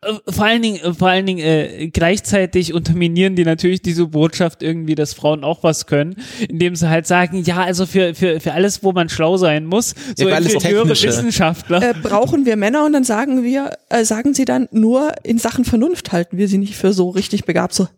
[0.00, 4.62] Äh, Vor allen Dingen, äh, vor allen Dingen äh, gleichzeitig unterminieren die natürlich diese Botschaft
[4.62, 6.16] irgendwie, dass Frauen auch was können,
[6.48, 9.94] indem sie halt sagen, ja, also für für für alles, wo man schlau sein muss,
[10.16, 11.08] so Ingenieure, Technische.
[11.08, 11.82] Wissenschaftler.
[11.82, 15.64] äh, brauchen wir Männer und dann sagen wir, äh, sagen sie dann nur in Sachen
[15.64, 17.74] Vernunft halten wir sie nicht für so richtig begabt.
[17.74, 17.88] So,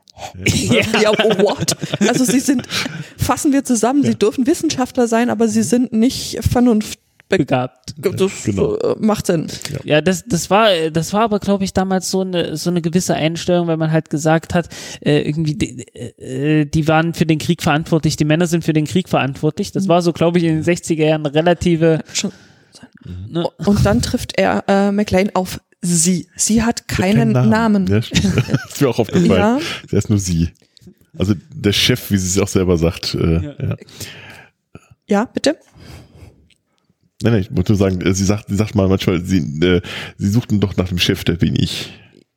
[0.47, 0.83] ja.
[1.03, 1.77] ja, oh, what?
[2.01, 2.63] Also sie sind,
[3.19, 6.99] fassen wir zusammen, sie dürfen Wissenschaftler sein, aber sie sind nicht Vernunft.
[7.31, 7.95] Begabt.
[7.97, 8.76] Das Genau.
[8.76, 9.47] äh, macht Sinn.
[9.85, 13.14] Ja, das, das war, das war aber, glaube ich, damals so eine, so eine gewisse
[13.14, 14.68] Einstellung, weil man halt gesagt hat,
[15.01, 15.87] äh, irgendwie, die,
[16.20, 19.72] äh, die waren für den Krieg verantwortlich, die Männer sind für den Krieg verantwortlich.
[19.72, 22.33] Das war so, glaube ich, in den 60er Jahren relative, Schon.
[23.28, 26.28] ne, Und dann trifft er äh, McLean auf sie.
[26.37, 27.87] Sie hat keinen Kein Namen.
[27.87, 27.97] Ja,
[28.68, 29.31] ist mir auch aufgefallen.
[29.31, 29.59] Ja.
[29.91, 30.51] Der ist nur sie.
[31.18, 33.14] Also der Chef, wie sie es auch selber sagt.
[33.14, 33.55] Äh, ja.
[33.59, 33.76] Ja.
[35.09, 35.57] Ja, bitte?
[37.23, 39.81] Nein, nein, ich wollte nur sagen, äh, sie sagt, sie sagt mal manchmal, sie, äh,
[40.16, 41.93] sie suchten doch nach dem Chef, der bin ich.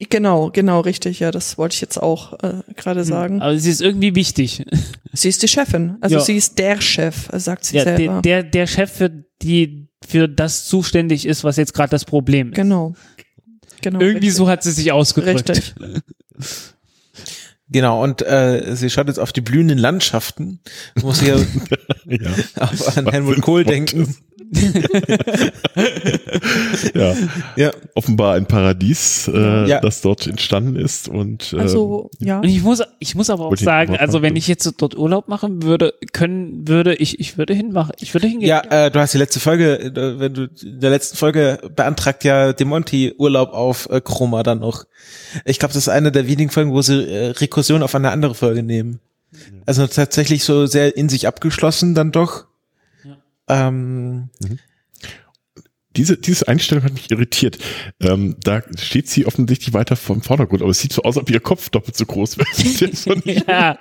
[0.09, 1.19] Genau, genau, richtig.
[1.21, 2.63] Ja, das wollte ich jetzt auch äh, Hm.
[2.75, 3.41] gerade sagen.
[3.41, 4.65] aber sie ist irgendwie wichtig.
[5.15, 5.97] Sie ist die Chefin.
[6.01, 6.21] Also Ja.
[6.21, 8.19] sie ist der Chef, äh, sagt sie Ja, selber.
[8.23, 9.11] der, der, der Chef für
[9.43, 12.55] die, für das zuständig ist, was jetzt gerade das Problem ist.
[12.55, 12.95] genau.
[13.83, 13.99] Genau.
[13.99, 14.35] Irgendwie richtig.
[14.37, 15.47] so hat sie sich ausgedrückt.
[15.51, 15.75] Richtig.
[17.69, 20.59] Genau, und äh, sie schaut jetzt auf die blühenden Landschaften.
[21.01, 21.43] Muss hier
[22.05, 22.31] Ja.
[22.63, 24.15] auf, an Helmut Kohl denken.
[26.93, 27.15] ja.
[27.55, 27.71] Ja.
[27.95, 29.79] Offenbar ein Paradies, äh, Ja.
[29.81, 32.39] das dort entstanden ist und ähm, Also, ja.
[32.39, 35.63] Und ich muss, ich muss aber auch sagen, also wenn ich jetzt dort Urlaub machen
[35.63, 38.47] würde, können, würde ich, ich würde hinmachen, ich würde hingehen.
[38.47, 42.23] Ja, äh, du hast die letzte Folge, äh, wenn du in der letzten Folge beantragt
[42.23, 44.85] ja Demonti Urlaub auf äh, Chroma dann noch.
[45.45, 48.35] Ich glaube, das ist eine der wenigen Folgen, wo sie äh, Rekursion auf eine andere
[48.35, 48.99] Folge nehmen.
[49.65, 52.45] Also tatsächlich so sehr in sich abgeschlossen dann doch.
[53.53, 54.29] Ähm,
[55.95, 57.57] diese, diese Einstellung hat mich irritiert.
[58.01, 61.29] Ähm, da steht sie offensichtlich weiter vom Vordergrund, aber es sieht so aus, als ob
[61.29, 62.47] ihr Kopf doppelt so groß wäre.
[62.91, 63.77] Das hat mich- Ja.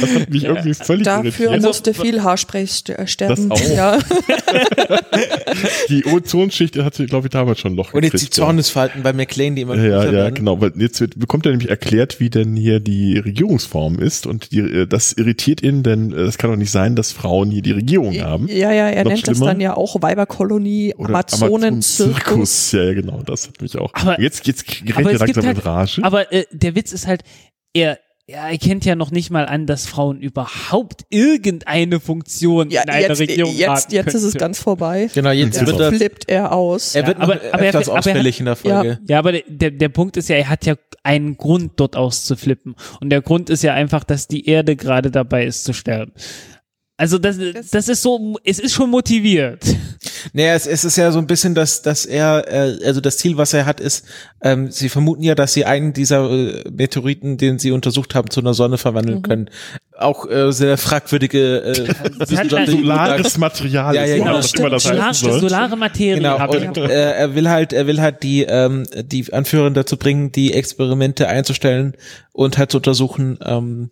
[0.00, 1.62] das hat mich irgendwie völlig Dafür irritiert.
[1.62, 3.48] musste viel Haarspray äh, sterben.
[3.48, 3.68] Das auch.
[3.70, 3.98] Ja.
[5.88, 8.44] Die Ozonschicht hatte, glaube ich, damals schon ein Loch und jetzt die gekriegt, ja.
[8.44, 10.34] Zornesfalten bei McLean, die immer Ja, ja, werden.
[10.34, 14.52] genau, weil jetzt wird, bekommt er nämlich erklärt, wie denn hier die Regierungsform ist und
[14.52, 17.62] die, äh, das irritiert ihn, denn äh, es kann doch nicht sein, dass Frauen hier
[17.62, 18.48] die Regierung haben.
[18.48, 19.52] ja, ja, er Noch nennt das schlimmer.
[19.52, 21.12] dann ja auch Weiberkolonie, Oder
[21.64, 22.72] Amazonen-Zirkus.
[22.72, 23.92] Ja, ja, genau, das hat mich auch.
[23.94, 26.00] Aber- jetzt jetzt aber er langsam halt, in Rage.
[26.04, 27.22] aber äh, der Witz ist halt,
[27.72, 27.98] er,
[28.28, 33.08] er erkennt ja noch nicht mal an, dass Frauen überhaupt irgendeine Funktion Ja, in einer
[33.08, 35.08] jetzt, Regierung jetzt, haben jetzt ist es ganz vorbei.
[35.14, 35.66] Genau, jetzt Ja.
[35.66, 36.94] wird er, Flippt er aus.
[36.96, 38.98] er wird Ja, aber- aber er- öfters aber er hat- ausfällig in der Folge.
[39.08, 42.74] Ja, aber der, der, der Punkt ist ja, er hat ja einen Grund, dort auszuflippen.
[43.00, 46.10] Und der Grund ist ja einfach, dass die Erde gerade dabei ist zu sterben.
[46.98, 47.36] Also das,
[47.70, 49.62] das ist so, es ist schon motiviert.
[50.32, 53.36] Naja, es, es ist ja so ein bisschen, dass, dass er, äh, also das Ziel,
[53.36, 54.06] was er hat, ist,
[54.40, 58.40] ähm, sie vermuten ja, dass sie einen dieser äh, Meteoriten, den sie untersucht haben, zu
[58.40, 59.50] einer Sonne verwandeln können.
[59.98, 61.88] Auch äh, sehr fragwürdige äh,
[62.18, 64.68] wissenschaftliche Solares Material Ja, ja, ist, genau.
[64.68, 64.84] immer das
[65.20, 65.40] soll.
[65.40, 69.74] solare Materie Genau, und äh, er will halt, er will halt die, ähm, die Anführerin
[69.74, 71.94] dazu bringen, die Experimente einzustellen
[72.32, 73.90] und halt zu untersuchen, ähm,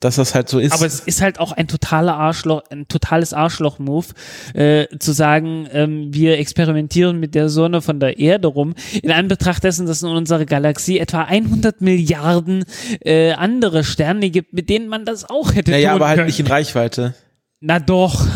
[0.00, 0.72] dass das halt so ist.
[0.72, 4.06] Aber es ist halt auch ein totaler Arschloch, ein totales Arschloch-Move,
[4.54, 9.62] äh, zu sagen, ähm, wir experimentieren mit der Sonne von der Erde rum, in Anbetracht
[9.62, 12.64] dessen, dass es in unserer Galaxie etwa 100 Milliarden
[13.04, 16.26] äh, andere Sterne gibt, mit denen man das auch hätte naja, tun aber halt können.
[16.26, 17.14] nicht in Reichweite.
[17.60, 18.26] Na doch.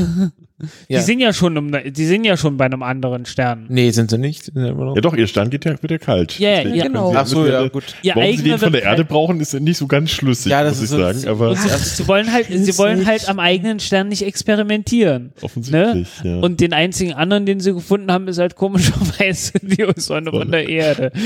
[0.88, 0.98] Ja.
[1.00, 3.66] Die sind ja schon um, die sind ja schon bei einem anderen Stern.
[3.68, 4.44] Nee, sind sie nicht.
[4.44, 6.38] Sind ja immer noch- Ja doch, ihr Stern geht ja, wird ja kalt.
[6.38, 6.84] Ja, ja, ja.
[6.84, 7.10] Genau.
[7.10, 7.84] sie- Ach so, ja, gut.
[8.02, 10.74] Ihr Warum sie den von der Erde brauchen, ist nicht so ganz schlüssig, Ja, das
[10.74, 11.28] muss ich ist so- sagen.
[11.28, 15.32] Aber Ja, sie wollen halt, sie wollen halt am eigenen Stern nicht experimentieren.
[15.42, 16.30] offensichtlich, ja.
[16.36, 16.40] Ne?
[16.40, 20.68] Und den einzigen anderen, den sie gefunden haben, ist halt komischerweise die Sonne von der
[20.68, 21.10] Erde.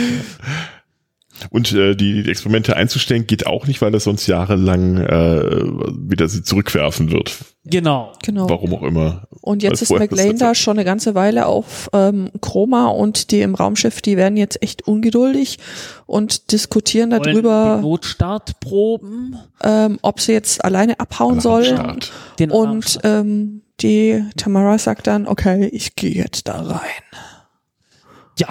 [1.50, 5.62] Und äh, die, die Experimente einzustellen geht auch nicht, weil das sonst jahrelang äh,
[6.08, 7.36] wieder sie zurückwerfen wird.
[7.64, 8.12] Genau.
[8.22, 8.48] Genau.
[8.48, 9.28] Warum auch immer.
[9.42, 13.54] Und jetzt ist McLean da schon eine ganze Weile auf ähm, Chroma und die im
[13.54, 15.58] Raumschiff, die werden jetzt echt ungeduldig
[16.06, 19.36] und diskutieren darüber, Notstartproben.
[19.62, 21.98] ähm, ob sie jetzt alleine abhauen sollen.
[22.50, 27.20] Und ähm, die Tamara sagt dann, okay, ich gehe jetzt da rein.
[28.38, 28.48] ja.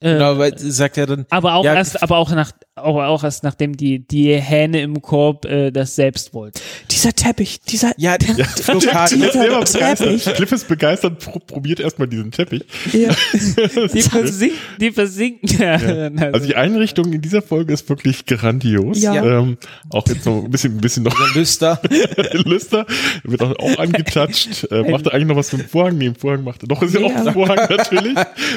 [0.00, 2.52] Äh, Genau, weil sagt ja dann, aber auch Ja, erst, aber auch nach,
[2.82, 6.60] auch, auch erst nachdem die, die Hähne im Korb äh, das selbst wollten.
[6.90, 9.72] Dieser Teppich, dieser ja, der Ja, ist selber Teppich.
[9.72, 10.36] begeistert.
[10.36, 12.64] Cliff ist begeistert, pro probiert erstmal diesen Teppich.
[12.92, 13.10] ja,
[13.92, 15.48] Die versinken, die versinken.
[15.58, 16.32] Ja.
[16.32, 19.00] Also die Einrichtung in dieser Folge ist wirklich grandios.
[19.02, 19.14] Ja.
[19.40, 19.58] Ähm,
[19.90, 21.80] auch jetzt noch ein bisschen, ein bisschen noch Lüster.
[22.44, 22.86] Lüster,
[23.24, 24.64] wird auch, auch angetatscht.
[24.70, 25.98] Äh, macht er eigentlich noch was mit dem Vorhang?
[25.98, 26.68] Nee, im Vorhang macht er.
[26.68, 28.16] Doch, ist ja auch ein Vorhang natürlich.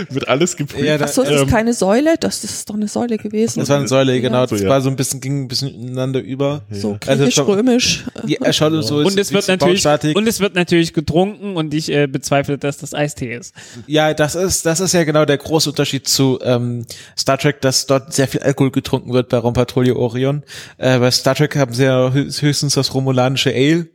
[0.09, 0.83] Wird alles geprüft.
[0.83, 2.15] Ja, Achso, ist Ähm, das keine Säule?
[2.19, 3.59] Das, das ist doch eine Säule gewesen.
[3.59, 4.45] Das war eine Säule, genau.
[4.45, 4.69] So, Das ja.
[4.69, 6.63] war so ein bisschen, ging ein bisschen ineinander über.
[6.69, 8.03] so Also griechisch-römisch.
[8.41, 9.85] Er schaut so, und es wird natürlich
[10.15, 13.53] und es wird natürlich getrunken und ich äh, bezweifle, dass das Eistee ist.
[13.87, 16.85] Ja, das ist, das ist ja genau der große Unterschied zu ähm,
[17.17, 20.43] Star Trek, dass dort sehr viel Alkohol getrunken wird bei Raumpatrouille Orion.
[20.77, 23.87] Äh, bei Star Trek haben sie ja hö- höchstens das romulanische Ale.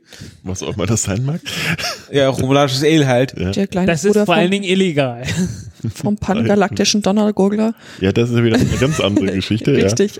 [0.43, 1.41] Was auch immer das sein mag.
[2.11, 3.35] Ja, romulanisches Ale halt.
[3.37, 3.51] Ja.
[3.51, 5.23] Der kleine Das ist vor allen Dingen illegal.
[5.93, 7.73] Vom pangalaktischen Donnergurgler.
[8.01, 9.77] Ja, das ist ja wieder eine ganz andere Geschichte.
[9.77, 9.85] ja.
[9.85, 10.19] Richtig.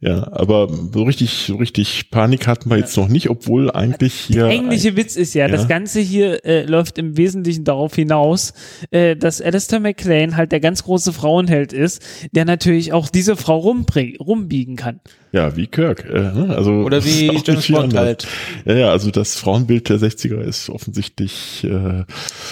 [0.00, 4.44] Ja, aber so richtig, so richtig Panik hatten wir jetzt noch nicht, obwohl eigentlich hier.
[4.44, 5.52] Der eigentliche Witz ist ja, Ja.
[5.52, 8.52] das Ganze hier äh, läuft im Wesentlichen darauf hinaus,
[8.90, 13.58] äh, dass Alistair McLean halt der ganz große Frauenheld ist, der natürlich auch diese Frau
[13.58, 15.00] rumbring, rumbiegen kann.
[15.32, 16.04] Ja, wie Kirk.
[16.04, 16.54] Äh, ne?
[16.56, 18.26] also, Oder wie James Bond halt.
[18.64, 22.04] Ja, ja, also das Frauenbild der 60er ist offensichtlich äh,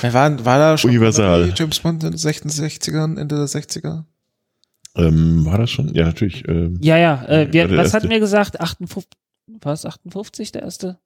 [0.03, 1.49] War, war da schon Universal.
[1.49, 4.05] wie James Bond in den 60ern, Ende der 60er?
[4.97, 5.95] ähm, war das schon?
[5.95, 6.47] Ja, natürlich.
[6.49, 8.61] Ähm, Ja, ja, äh, wir, was hatten wir gesagt?
[8.61, 9.11] 58,
[9.61, 10.99] was, 58 der erste?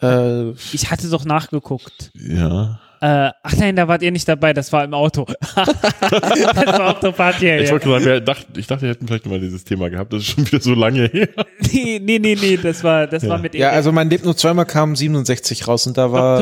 [0.00, 2.10] Äh, Ich hatte doch nachgeguckt.
[2.14, 2.80] ja.
[3.00, 5.26] Äh, ach nein, da wart ihr nicht dabei, das war im Auto.
[5.54, 7.48] das war auf der Party.
[7.56, 7.72] Ich Ja.
[7.72, 10.12] wollte sagen, wir dachten, ich dachte, wir hätten vielleicht mal dieses Thema gehabt.
[10.12, 11.28] Das ist schon wieder so lange her.
[11.72, 13.30] Nee, nee, nee, nee, das war, das Ja.
[13.30, 16.40] war mit ja, also man lebt nur zweimal kam 67 raus und da war,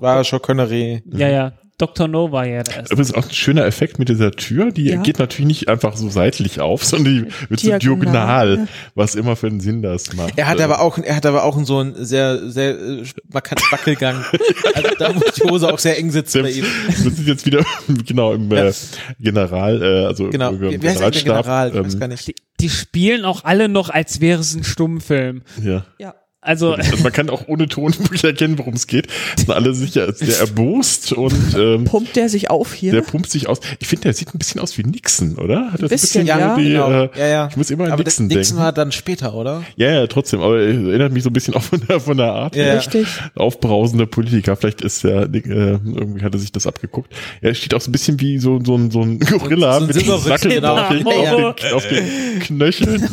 [0.00, 1.02] war Sean Connery.
[1.12, 2.08] ja, ja, Dr.
[2.08, 2.94] No war ja der erste.
[2.94, 4.70] Übrigens auch ein schöner Effekt mit dieser Tür.
[4.72, 5.02] Die Ja.
[5.02, 9.48] geht natürlich nicht einfach so seitlich auf, sondern die wird so Diagonal, was immer für
[9.48, 10.38] einen Sinn das macht.
[10.38, 14.24] Er hat aber auch, er hat aber auch so einen sehr, sehr äh, markanten Wackelgang.
[14.74, 16.64] also da muss die Hose auch sehr eng sitzen bei ihm.
[16.86, 17.62] Wir sind jetzt wieder
[18.06, 18.72] genau im äh, Ja.
[19.20, 20.52] General, äh, also Genau.
[20.52, 21.12] im der Generalstab.
[21.24, 21.68] General?
[21.68, 22.26] Ich weiß ähm, gar nicht.
[22.26, 25.42] Die, die spielen auch alle noch, als wäre es ein Stummfilm.
[25.62, 25.84] ja.
[25.98, 26.14] Ja.
[26.40, 29.08] Also, man kann auch ohne Ton wirklich erkennen, worum es geht.
[29.36, 32.92] Sind alle sicher sehr erbost und ähm, Pumpt der sich auf hier?
[32.92, 33.60] der pumpt sich aus.
[33.80, 35.72] Ich finde, der sieht ein bisschen aus wie Nixon, oder?
[35.72, 36.54] Hat das Bisschen, ein ja.
[36.54, 36.90] so die, genau.
[36.90, 37.48] äh, ja, ja.
[37.50, 38.64] Ich muss immer an aber das Nixon Nixon denken.
[38.64, 39.64] war dann später, oder?
[39.76, 40.40] Ja, ja, trotzdem.
[40.40, 42.54] Aber er erinnert mich so ein bisschen auch von der, von der Art.
[42.54, 42.74] Ja.
[42.74, 43.08] Richtig.
[43.34, 44.54] Aufbrausender Politiker.
[44.56, 47.12] Vielleicht ist er, äh, irgendwie hat er sich das abgeguckt.
[47.40, 49.86] Er steht auch so ein bisschen wie so, so, ein, so ein Gorilla So ein
[49.88, 50.76] mit Sackel genau.
[50.76, 51.48] auf, den, Genau.
[51.48, 53.08] auf, den, auf den Knöcheln.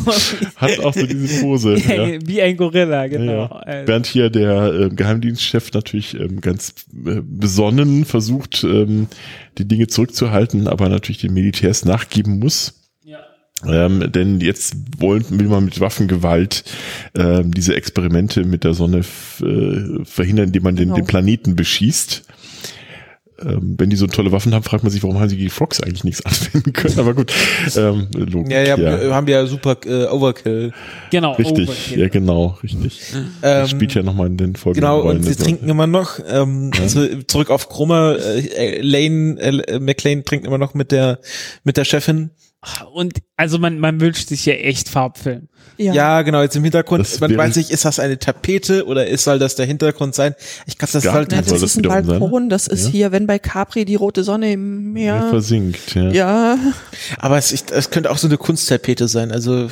[0.55, 1.77] Hat auch so diese Pose.
[1.77, 2.03] wie, ja.
[2.03, 3.22] ein, wie ein Gorilla, genau.
[3.25, 3.61] Ja.
[3.65, 6.73] Äh, Während hier der äh, Geheimdienstchef natürlich ähm, ganz
[7.05, 9.07] äh, besonnen versucht, ähm,
[9.57, 12.79] die Dinge zurückzuhalten, aber natürlich den Militärs nachgeben muss.
[13.65, 16.65] Ähm, denn jetzt wollen, will man mit Waffengewalt
[17.15, 18.99] ähm, diese Experimente mit der Sonne
[19.41, 20.95] äh, verhindern, indem man den, Genau.
[20.97, 22.25] den Planeten beschießt.
[23.45, 25.81] Ähm, wenn die so tolle Waffen haben, fragt man sich, warum haben sie gegen Frogs
[25.81, 26.99] eigentlich nichts anwenden können.
[26.99, 27.33] Aber gut,
[27.75, 29.01] ähm, Logik, Ja, ja, ja.
[29.01, 30.71] wir haben ja super äh, Overkill.
[31.11, 31.33] Genau.
[31.33, 31.99] Richtig, Overkill.
[31.99, 33.01] ja genau, richtig.
[33.41, 34.79] Ähm, spielt ja nochmal in den Folgen.
[34.79, 35.43] Genau, Rollen, und sie also.
[35.43, 36.19] trinken immer noch.
[36.27, 38.13] Ähm, zu, zurück auf Chroma.
[38.13, 41.19] Äh, Lane, äh, McLean trinkt immer noch mit der
[41.63, 42.31] mit der Chefin.
[42.93, 45.49] Und also man, man wünscht sich ja echt Farbfilm.
[45.77, 45.93] Ja.
[45.93, 47.01] Ja, genau, jetzt im Hintergrund.
[47.05, 50.35] Das Man weiß nicht, ist das eine Tapete oder ist soll das der Hintergrund sein?
[50.67, 51.83] Ich glaube, das Ja, soll Nein, das das ist ein?
[51.83, 52.91] Balkon, das ist Ja.
[52.91, 55.29] hier, wenn bei Capri die rote Sonne im Ja, Meer.
[55.29, 56.11] versinkt, ja.
[56.11, 56.57] Ja,
[57.17, 59.31] Aber es, ich, es könnte auch so eine Kunsttapete sein.
[59.31, 59.67] Also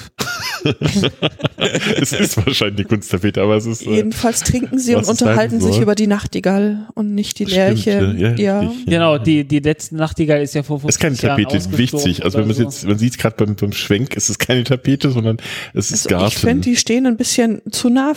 [2.01, 3.86] es ist wahrscheinlich eine Kunsttapete, aber es ist.
[3.86, 8.16] Äh, jedenfalls trinken sie und es unterhalten sich über die Nachtigall und nicht die Lerche.
[8.18, 11.57] ja, Ja, Genau, die, die letzte Nachtigall ist ja vor 50 ist keine Jahren Tapete,
[11.57, 12.24] ausgestorben wichtig.
[12.24, 14.64] Also wenn man es jetzt, man sieht es gerade beim, beim Schwenk, es ist keine
[14.64, 15.38] Tapete, sondern
[15.74, 16.28] es ist Also Garten.
[16.28, 18.14] ich finde, die stehen ein bisschen zu nah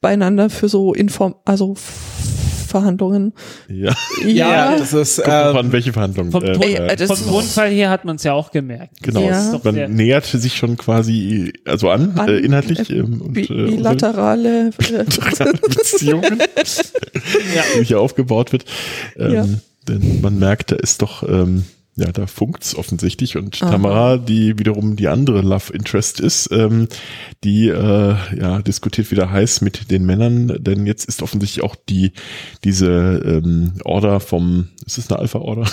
[0.00, 1.76] beieinander für so Inform, also
[2.68, 3.32] Verhandlungen.
[3.68, 3.92] ja.
[4.24, 6.30] Ja, das ist ähm, an, welche Verhandlungen.
[6.30, 9.02] Vom, äh, äh, das vom Tonfall her hat man es ja auch gemerkt.
[9.02, 9.60] Genau, Ja.
[9.64, 13.46] Man nähert sich schon quasi also an, An- äh, inhaltlich äh, ähm, und bi äh,
[13.76, 14.68] bilaterale.
[14.68, 15.04] äh,
[15.68, 16.38] Beziehungen,
[17.54, 17.62] Ja.
[17.78, 18.64] die hier aufgebaut wird.
[19.16, 19.46] Ähm, Ja.
[19.88, 21.64] Denn man merkt, da ist doch ähm,
[21.98, 23.70] ja, da funkt's offensichtlich und Aha.
[23.72, 26.88] Tamara, die wiederum die andere Love Interest ist, ähm,
[27.44, 32.12] die äh, ja diskutiert wieder heiß mit den Männern, denn jetzt ist offensichtlich auch die
[32.64, 32.86] diese
[33.44, 35.68] ähm, Order vom, ist es eine Alpha Order?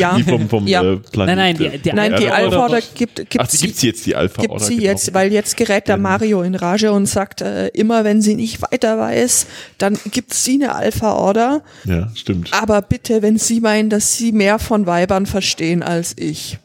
[0.00, 0.14] Ja.
[0.16, 0.82] die vom vom Ja.
[0.82, 1.36] äh, Planet.
[1.36, 4.16] Nein, nein, die- die Nein, die Alpha Order- gibt, gibt Ach, die gibt's jetzt die
[4.16, 4.64] Alpha gibt Order.
[4.64, 4.88] sie genau.
[4.90, 6.02] jetzt, weil jetzt gerät der Ähm.
[6.02, 9.46] Mario in Rage und sagt, äh, immer wenn sie nicht weiter weiß,
[9.78, 11.62] dann gibt sie eine Alpha Order.
[11.84, 12.50] Ja, stimmt.
[12.52, 16.58] Aber bitte, wenn sie meinen, dass sie mehr von Weibern verstehen als ich.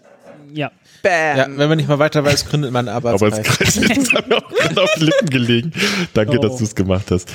[0.53, 0.71] Ja.
[1.01, 1.37] Bam.
[1.37, 3.33] Ja, wenn man nicht mal weiter weiß, gründet man Arbeitskreis.
[3.33, 3.75] Arbeitskreis.
[3.97, 5.71] Das hat mir auch gerade auf die Lippen gelegen.
[6.13, 6.41] Danke, Oh.
[6.41, 7.29] dass du es gemacht hast.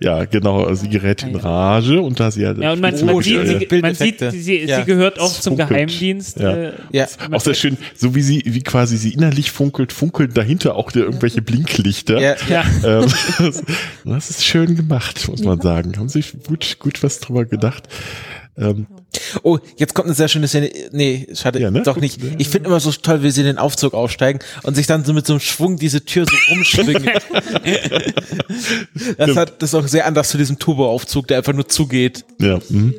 [0.00, 0.74] Ja, genau.
[0.74, 3.80] Sie gerät in Rage und da sie ja, Ja, und man, Oh, man sieht, sie,
[3.80, 4.80] man sieht, sie, Ja.
[4.80, 5.68] sie gehört auch zum funkelt.
[5.68, 6.40] Geheimdienst.
[6.40, 6.52] Ja.
[6.52, 7.06] Äh, Ja.
[7.30, 11.04] auch sehr schön, so wie sie, wie quasi sie innerlich funkelt, funkeln dahinter auch der
[11.04, 12.18] irgendwelche Blinklichter.
[12.20, 12.64] Ja, Ja.
[12.84, 13.62] Ähm, das,
[14.04, 15.96] das ist schön gemacht, muss man sagen.
[15.96, 17.88] Haben sich gut, gut was drüber gedacht.
[18.56, 18.86] Ähm,
[19.42, 20.70] Oh, jetzt kommt eine sehr schöne Szene.
[20.90, 21.82] Nee, schade, Ja, ne?
[21.82, 22.18] doch nicht.
[22.38, 25.12] Ich finde immer so toll, wie sie in den Aufzug aufsteigen und sich dann so
[25.12, 27.04] mit so einem Schwung diese Tür so rumschwingen.
[29.18, 32.24] das hat das ist auch sehr anders zu diesem Turboaufzug, der einfach nur zugeht.
[32.40, 32.94] ja, hm,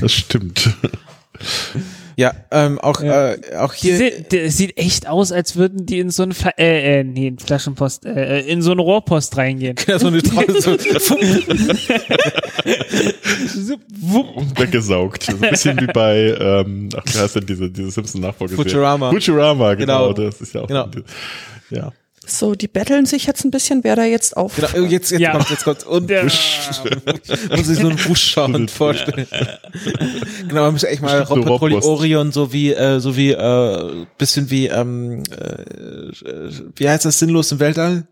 [0.00, 0.70] das stimmt.
[2.18, 3.34] Ja, ähm, auch Ja.
[3.34, 3.96] Äh, auch hier.
[3.96, 7.28] sieht, die sieht echt aus, als würden die in so eine Fla äh, äh, nee,
[7.28, 9.76] in Flaschenpost, äh, äh, in so eine Rohrpost reingehen.
[9.86, 10.76] Ja, so eine tolle, so,
[13.46, 13.78] So.
[14.34, 15.22] Und weggesaugt.
[15.22, 18.64] So ein bisschen wie bei, ähm, ach, wie heißt denn diese, diese Simpson-Nachfolgeserie?
[18.68, 19.10] Futurama.
[19.10, 20.12] Futurama, genau.
[20.12, 20.28] Genau.
[20.28, 20.88] Das ist ja auch, Genau.
[21.70, 21.92] ja.
[22.30, 24.54] So, die betteln sich jetzt ein bisschen, wer da jetzt auf.
[24.56, 25.32] genau, oh, jetzt, jetzt Ja.
[25.32, 25.84] kommt, jetzt kommt.
[25.86, 26.24] Und Der-
[27.56, 29.26] muss sich so einen Wuschschauen vorstellen.
[30.48, 31.88] genau, man muss echt mal Robotrolli Rohrpost.
[31.88, 37.50] Orion so wie, äh, so wie, äh, bisschen wie, ähm, äh, wie heißt das, sinnlos
[37.52, 38.06] im Weltall?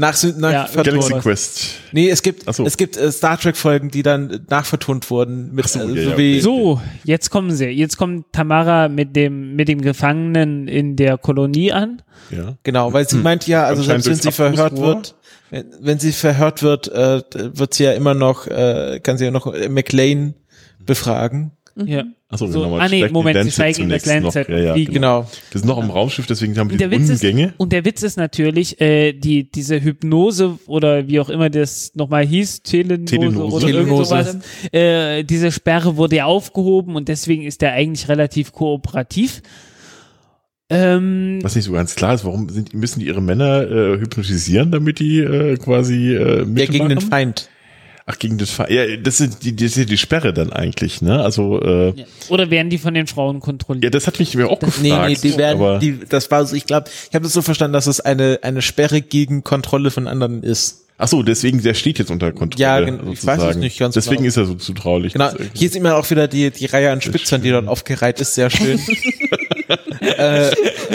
[0.00, 1.02] Nach, nach Ja, vertont.
[1.02, 1.60] Galaxy Quest.
[1.92, 2.64] Nee, es gibt, so.
[2.64, 6.10] es gibt äh, Star Trek Folgen, die dann nachvertont wurden mit, so, äh, ja, so
[6.10, 7.66] ja, wie, So, jetzt kommen sie.
[7.66, 12.00] Jetzt kommt Tamara mit dem, mit dem Gefangenen in der Kolonie an.
[12.30, 12.56] Ja.
[12.62, 15.16] Genau, weil sie meint ja, also selbst wenn sie verhört wird,
[15.50, 19.30] wenn, wenn sie verhört wird, äh, wird sie ja immer noch, äh, kann sie ja
[19.30, 20.34] noch McLean
[20.78, 21.52] befragen.
[21.76, 22.04] Ja.
[22.28, 22.76] Achso, So, genau.
[22.78, 24.22] ah, nee, Moment, sie Lancet zeigen das noch.
[24.34, 24.90] Lancet Ja, ja, genau.
[24.92, 25.26] Genau.
[25.50, 27.54] Wir sind noch im Raumschiff, deswegen haben der, die ist, Ungänge.
[27.56, 32.26] und der Witz ist natürlich, äh, die, diese Hypnose oder wie auch immer das nochmal
[32.26, 33.56] hieß, Telenose, Telenose.
[33.56, 34.04] oder irgend Telenose.
[34.08, 34.36] sowas,
[34.72, 39.42] äh, diese Sperre wurde ja aufgehoben und deswegen ist der eigentlich relativ kooperativ.
[40.72, 44.70] Ähm, Was nicht so ganz klar ist, warum sind, müssen die ihre Männer äh, hypnotisieren,
[44.70, 46.70] damit die äh, quasi äh, Ja, mitmachen?
[46.72, 47.48] gegen den Feind.
[48.12, 51.00] Ach, gegen das Fe Ja, das sind die, das ist ja die Sperre dann eigentlich,
[51.02, 51.22] ne?
[51.22, 52.04] Also, äh, ja.
[52.28, 53.94] oder werden die von den Frauen kontrolliert?
[53.94, 54.82] das hat mich mir auch gefragt.
[54.82, 57.42] Nee, nee, die werden, aber die, das war so, ich glaube, ich habe das so
[57.42, 60.86] verstanden, dass es eine, eine Sperre gegen Kontrolle von anderen ist.
[61.02, 62.62] Ach so, deswegen, der steht jetzt unter Kontrolle.
[62.62, 64.28] Ja, gen- ich weiß es nicht ganz Deswegen genau.
[64.28, 65.14] ist er so zutraulich.
[65.14, 68.20] Genau, Das- hier sieht man auch wieder die, die Reihe an Spitzern, die dort aufgereiht
[68.20, 68.78] ist, sehr schön.
[70.00, 70.50] äh,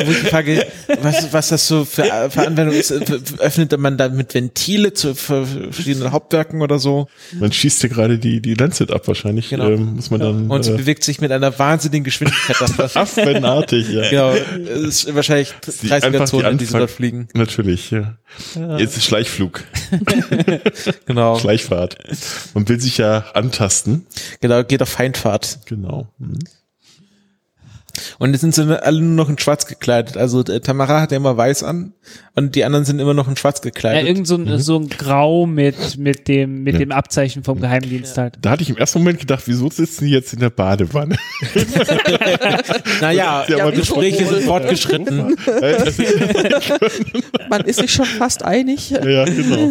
[0.06, 0.66] wo ich Frage,
[1.02, 2.92] was, was das so für, für Anwendung ist,
[3.40, 7.08] öffnet man da mit Ventile zu verschiedenen Hauptwerken oder so?
[7.34, 9.50] Man schießt ja gerade die, die Lancet ab wahrscheinlich.
[9.50, 9.70] Genau.
[9.70, 10.50] Ähm, muss man dann.
[10.50, 12.56] Und sie äh, bewegt sich mit einer wahnsinnigen Geschwindigkeit.
[12.96, 14.10] Affenartig, ja.
[14.10, 17.28] genau, es ist wahrscheinlich Die- 30er einfach die Zonen, die sie dort fliegen.
[17.34, 18.18] Natürlich, ja.
[18.78, 19.64] Jetzt ist Schleichflug,
[21.06, 21.98] Genau, Schleichfahrt.
[22.54, 24.06] Man will sich ja antasten.
[24.42, 25.60] genau, geht auf Feindfahrt.
[25.66, 26.08] Genau.
[26.18, 26.40] Mhm.
[28.20, 30.18] Und jetzt sind sie alle nur noch in schwarz gekleidet.
[30.18, 31.94] Also äh, Tamara hat ja immer weiß an
[32.36, 34.08] und die anderen sind immer noch in schwarz Ja, gekleidet.
[34.08, 36.80] irgend so ein, so ein Grau mit, mit dem, mit Ja.
[36.80, 38.38] dem Abzeichen vom Geheimdienst halt.
[38.42, 41.16] Da hatte ich im ersten Moment gedacht, wieso sitzen die jetzt in der Badewanne?
[43.02, 45.36] naja, Ja, die Gespräche sind fortgeschritten.
[47.50, 48.90] Man ist sich schon fast einig.
[48.92, 49.70] ja, genau.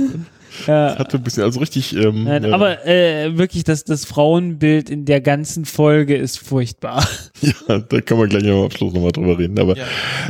[0.66, 0.98] Ja.
[0.98, 1.94] Hatte ein bisschen, also richtig.
[1.94, 7.06] Ähm, Nein, äh, aber äh, wirklich, das, das Frauenbild in der ganzen Folge ist furchtbar.
[7.40, 9.58] ja, da kann man gleich am Abschluss nochmal drüber reden.
[9.58, 9.84] Aber ja,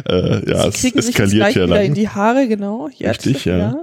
[0.08, 1.94] äh, ja Sie es kriegen sich jetzt eskaliert gleich ja wieder in dann.
[1.94, 2.88] die Haare, genau.
[2.96, 3.82] Jetzt, Richtig, ja.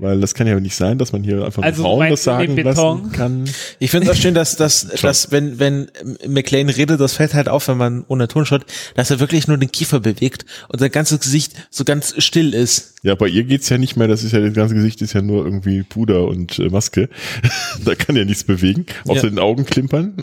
[0.00, 3.12] Weil das kann ja nicht sein, dass man hier einfach Also Frauen das sagen lassen
[3.12, 3.44] kann.
[3.78, 5.90] Ich finde es auch schön, dass, dass, dass wenn, wenn
[6.26, 9.58] McLean redet, das fällt halt auf, wenn man ohne Ton schaut, dass er wirklich nur
[9.58, 12.94] den Kiefer bewegt und sein ganzes Gesicht so ganz still ist.
[13.02, 15.22] Ja, bei ihr geht's ja nicht mehr, das ist ja, das ganze Gesicht ist ja
[15.22, 17.08] nur irgendwie Puder und äh, Maske.
[17.84, 19.28] da kann ja nichts bewegen, außer Ja.
[19.30, 20.14] den Augen klimpern.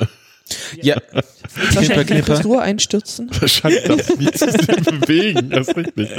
[0.82, 0.96] Ja,
[1.56, 2.36] Wahrscheinlich eine Knipper.
[2.36, 3.30] Frisur einstürzen.
[3.40, 6.10] Wahrscheinlich darf sie nichts bewegen, das ist richtig.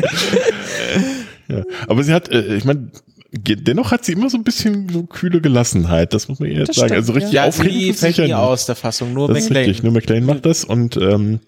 [1.49, 1.63] Ja.
[1.87, 2.91] Aber sie hat, äh, ich meine,
[3.31, 6.69] dennoch hat sie immer so ein bisschen so kühle Gelassenheit, das muss man ihr jetzt
[6.71, 6.89] Das sagen.
[6.89, 7.43] stimmt, Also richtig ja.
[7.43, 8.35] ja aufregend ist fällt nie nicht.
[8.35, 9.65] aus der Fassung, nur Das ist McLean.
[9.67, 11.41] richtig, nur McLean macht das und ähm,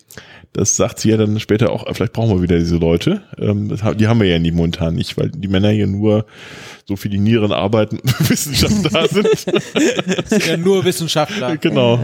[0.52, 3.22] das sagt sie ja dann später auch, vielleicht brauchen wir wieder diese Leute.
[3.38, 6.26] Ähm, das die haben wir ja nie momentan nicht, weil die Männer hier nur
[6.86, 9.28] so für die Nieren arbeiten und Wissenschaft da sind.
[10.16, 12.00] Das sind ja nur Wissenschaftler genau.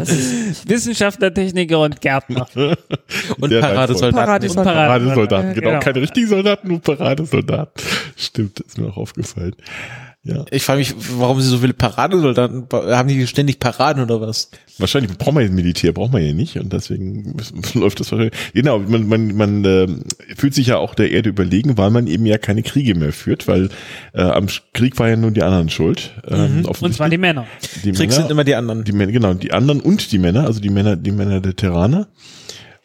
[0.66, 2.47] Wissenschaftler, Techniker und Gärtner.
[3.40, 4.24] und Der Paradesoldaten.
[4.26, 4.74] Paradesoldaten.
[4.86, 5.68] Paradesoldaten, Ja, genau.
[5.70, 5.80] genau.
[5.80, 7.82] Keine richtigen Soldaten, nur Paradesoldaten.
[8.16, 9.55] Stimmt, ist mir auch aufgefallen.
[10.27, 10.45] Ja.
[10.51, 14.51] Ich frage mich, warum sie so viele Paradesoldaten haben die ständig Paraden oder was?
[14.79, 17.37] Wahrscheinlich braucht man ja Militär, braucht man ja nicht und deswegen
[17.74, 18.35] läuft das wahrscheinlich.
[18.53, 19.87] Genau, man, man, man äh,
[20.37, 23.47] fühlt sich ja auch der Erde überlegen, weil man eben ja keine Kriege mehr führt,
[23.47, 23.68] weil
[24.14, 26.12] äh, am Krieg war ja nur die anderen schuld.
[26.29, 27.47] Ähm, Und zwar die Männer.
[27.85, 28.83] die Krieg sind immer die anderen.
[28.83, 32.09] die Männer, genau, die anderen und die Männer, also die Männer, die Männer der Terraner.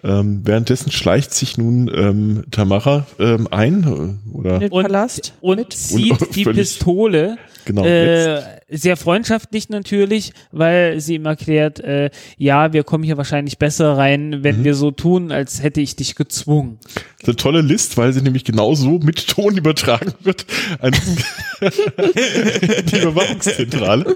[0.04, 5.34] Ähm, währenddessen schleicht sich nun ähm, Tamara ähm, ein äh, oder in den Und- Palast.
[5.42, 5.74] Und mit.
[5.74, 7.38] zieht Und- die Pistole.
[7.66, 8.42] genau Äh,
[8.74, 14.44] sehr freundschaftlich natürlich, weil sie ihm erklärt, äh, ja, wir kommen hier wahrscheinlich besser rein,
[14.44, 14.64] wenn Mhm.
[14.64, 16.80] wir so tun, als hätte ich dich gezwungen.
[16.86, 20.46] Das ist eine tolle List, weil sie nämlich genauso mit Ton übertragen wird
[20.80, 20.94] an
[21.62, 24.16] die Überwachungszentrale,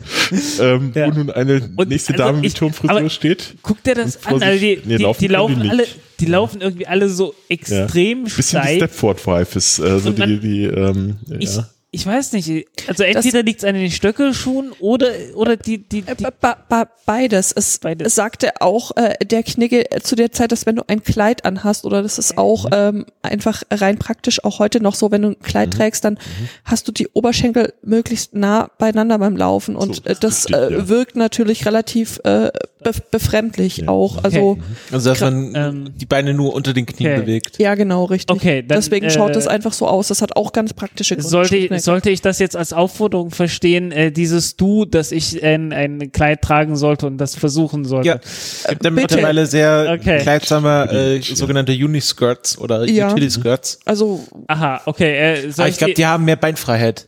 [0.59, 1.07] ähm, Ja.
[1.07, 3.55] wo nun eine Und nächste also Dame ich- mit Turmfrisur steht.
[3.61, 5.87] Guck dir das an, also die, nee, die, laufen die laufen die alle,
[6.19, 8.77] die laufen irgendwie alle so extrem Bisschen die steif.
[8.77, 11.67] Stepford-Wife ist, äh, so man- die, die, ähm, Ich, ja.
[11.91, 16.15] ich weiß nicht, also entweder liegt es an den Stöckelschuhen oder, oder die, die, Äh,
[16.15, 17.51] die ba- ba- Beides.
[17.51, 18.07] Es, Beides.
[18.07, 21.85] es sagte auch äh, der Knigge zu der Zeit, dass wenn du ein Kleid anhast
[21.85, 25.39] oder das ist auch ähm, einfach rein praktisch auch heute noch so, wenn du ein
[25.39, 26.17] Kleid trägst, dann
[26.63, 30.73] hast du die Oberschenkel möglichst nah beieinander beim Laufen und So, äh, das richtig, äh,
[30.73, 30.89] ja.
[30.89, 32.51] wirkt natürlich relativ äh, be
[32.93, 33.87] befremdlich Ja.
[33.89, 34.23] auch.
[34.23, 34.61] Also Okay.
[34.91, 37.21] Also dass man ähm, die Beine nur unter den Knien okay.
[37.21, 37.59] bewegt.
[37.59, 38.35] ja genau richtig.
[38.35, 40.07] Okay, dann, Deswegen schaut äh, es einfach so aus.
[40.09, 41.29] Das hat auch ganz praktische Gründe.
[41.29, 45.73] sollte, ich, sollte ich das jetzt als Aufforderung verstehen, äh, dieses Du, dass ich ein,
[45.73, 48.07] ein Kleid tragen sollte und das versuchen sollte?
[48.07, 48.91] Ja, es gibt bitte.
[48.91, 50.19] mittlerweile sehr Okay.
[50.19, 53.11] kleidsame äh, sogenannte Uniskirts oder Ja.
[53.11, 53.79] Utility-Skirts.
[53.85, 55.15] Also Aha, okay.
[55.15, 57.07] Äh, soll Aber ich glaube, die haben mehr Beinfreiheit.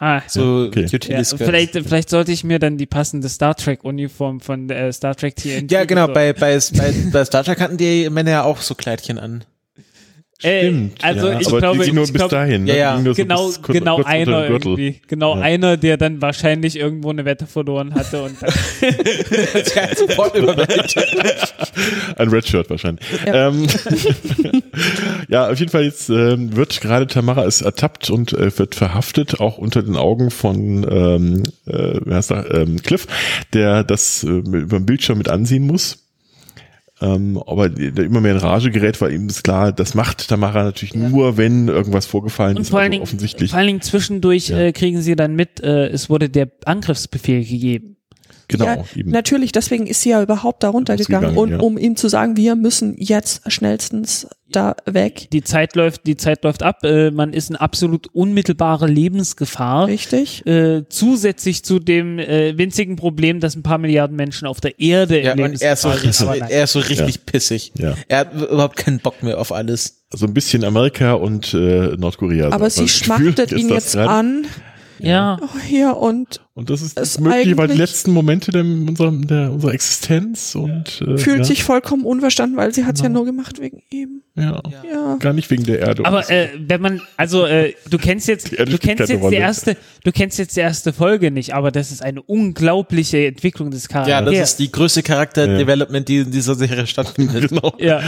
[0.00, 0.86] Ah, So okay.
[1.08, 5.36] ja, vielleicht, vielleicht sollte ich mir dann die passende Star Trek-Uniform von äh, Star Trek
[5.36, 8.60] TNT Ja, genau, so- bei, bei, bei, bei Star Trek hatten die Männer ja auch
[8.60, 9.44] so Kleidchen an.
[10.40, 11.40] Äh, Stimmt, also ja.
[11.40, 12.62] ich aber glaube, die nur ich bis glaub, dahin.
[12.62, 12.70] ne?
[12.70, 13.02] Ja, ja.
[13.02, 15.00] so Genau, bis kurz- genau kurz einer irgendwie.
[15.08, 15.40] Genau Ja.
[15.42, 18.52] einer, der dann wahrscheinlich irgendwo eine Wette verloren hatte und dann,
[19.96, 20.96] sofort überwältigt.
[22.16, 23.04] Ein Redshirt wahrscheinlich.
[23.26, 23.48] Ja.
[23.48, 23.66] Ähm,
[25.28, 29.40] ja, auf jeden Fall jetzt ähm, wird gerade Tamara ist ertappt und äh, wird verhaftet,
[29.40, 33.06] auch unter den Augen von ähm, äh, wie heißt er, ähm, Cliff,
[33.54, 36.04] der das äh, über den Bildschirm mit ansehen muss.
[37.00, 40.64] Ähm, aber der immer mehr in Rage gerät, weil ihm ist klar, das macht Tamara
[40.64, 42.70] natürlich nur, wenn irgendwas vorgefallen und ist.
[42.70, 43.50] vor allen also Dingen, offensichtlich.
[43.50, 44.58] vor allen Dingen zwischendurch Ja.
[44.58, 47.97] äh, kriegen sie dann mit, äh, es wurde der Angriffsbefehl gegeben.
[48.48, 49.10] Genau, ja, eben.
[49.10, 51.58] natürlich, deswegen ist sie ja überhaupt da runtergegangen, und ja.
[51.58, 55.28] um ihm zu sagen, wir müssen jetzt schnellstens da weg.
[55.32, 56.82] Die Zeit läuft, die Zeit läuft ab.
[56.82, 59.86] Äh, man ist in absolut unmittelbare Lebensgefahr.
[59.86, 60.46] Richtig?
[60.46, 65.22] Äh, zusätzlich zu dem äh, winzigen Problem, dass ein paar Milliarden Menschen auf der Erde
[65.22, 66.42] Ja, in und er ist so Lebensgefahr sind.
[66.44, 67.72] richtig, er ist so richtig pissig.
[67.76, 67.94] Ja.
[68.08, 70.06] Er hat überhaupt keinen Bock mehr auf alles.
[70.10, 72.50] So ein bisschen Amerika und äh, Nordkorea.
[72.50, 74.08] Aber sie Gefühl schmachtet ihn jetzt gerade.
[74.08, 74.46] an.
[75.00, 79.12] Ja, Oh, hier und Und das ist, Es möglich, weil die letzten Momente der, unserer,
[79.12, 83.06] der, unserer Existenz und äh, fühlt ja, sich vollkommen unverstanden, weil sie hat es ja
[83.06, 83.20] Genau.
[83.20, 84.22] nur gemacht wegen ihm.
[84.34, 84.60] ja,
[84.92, 85.16] Ja.
[85.20, 86.04] gar nicht wegen der Erde.
[86.04, 90.10] aber äh, wenn man, also äh, du kennst jetzt, du kennst jetzt die erste, du
[90.10, 94.34] kennst jetzt die erste Folge nicht, aber das ist eine unglaubliche Entwicklung des Ja, Charakters.
[94.34, 97.48] das ist die größte Charakterdevelopment, die in dieser Serie stattfindet.
[97.50, 97.72] genau.
[97.78, 98.00] Ja,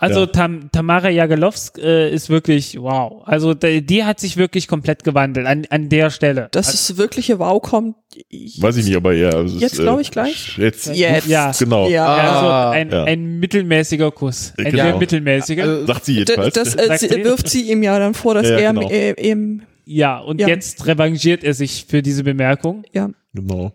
[0.00, 0.26] also Ja.
[0.26, 3.22] Tam, Tamara Jagelowsk äh, ist wirklich wow.
[3.26, 6.48] Also die, die hat sich wirklich komplett gewandelt an, an der Stelle.
[6.50, 7.62] Dass es wirkliche Wow
[7.94, 8.62] kommt.
[8.62, 9.40] Weiß ich nicht, aber ja.
[9.42, 10.56] ist, Jetzt glaub ich gleich.
[10.58, 10.86] Jetzt.
[10.94, 11.26] Jetzt.
[11.28, 11.52] Ja.
[11.58, 11.88] Genau.
[11.88, 12.06] Ja.
[12.06, 13.04] also Ah, ein, ja.
[13.04, 14.52] ein mittelmäßiger Kuss.
[14.58, 14.82] Ein Genau.
[14.84, 15.62] sehr mittelmäßiger.
[15.62, 16.54] Also, Sagt sie jedenfalls.
[16.54, 17.24] das äh, Sagt sie, sie.
[17.24, 18.88] wirft sie ihm ja dann vor, dass Ja, er genau.
[18.90, 20.48] äh, eben, ja, und Ja.
[20.48, 22.84] jetzt revanchiert er sich für diese Bemerkung.
[22.92, 23.10] ja.
[23.34, 23.72] genau.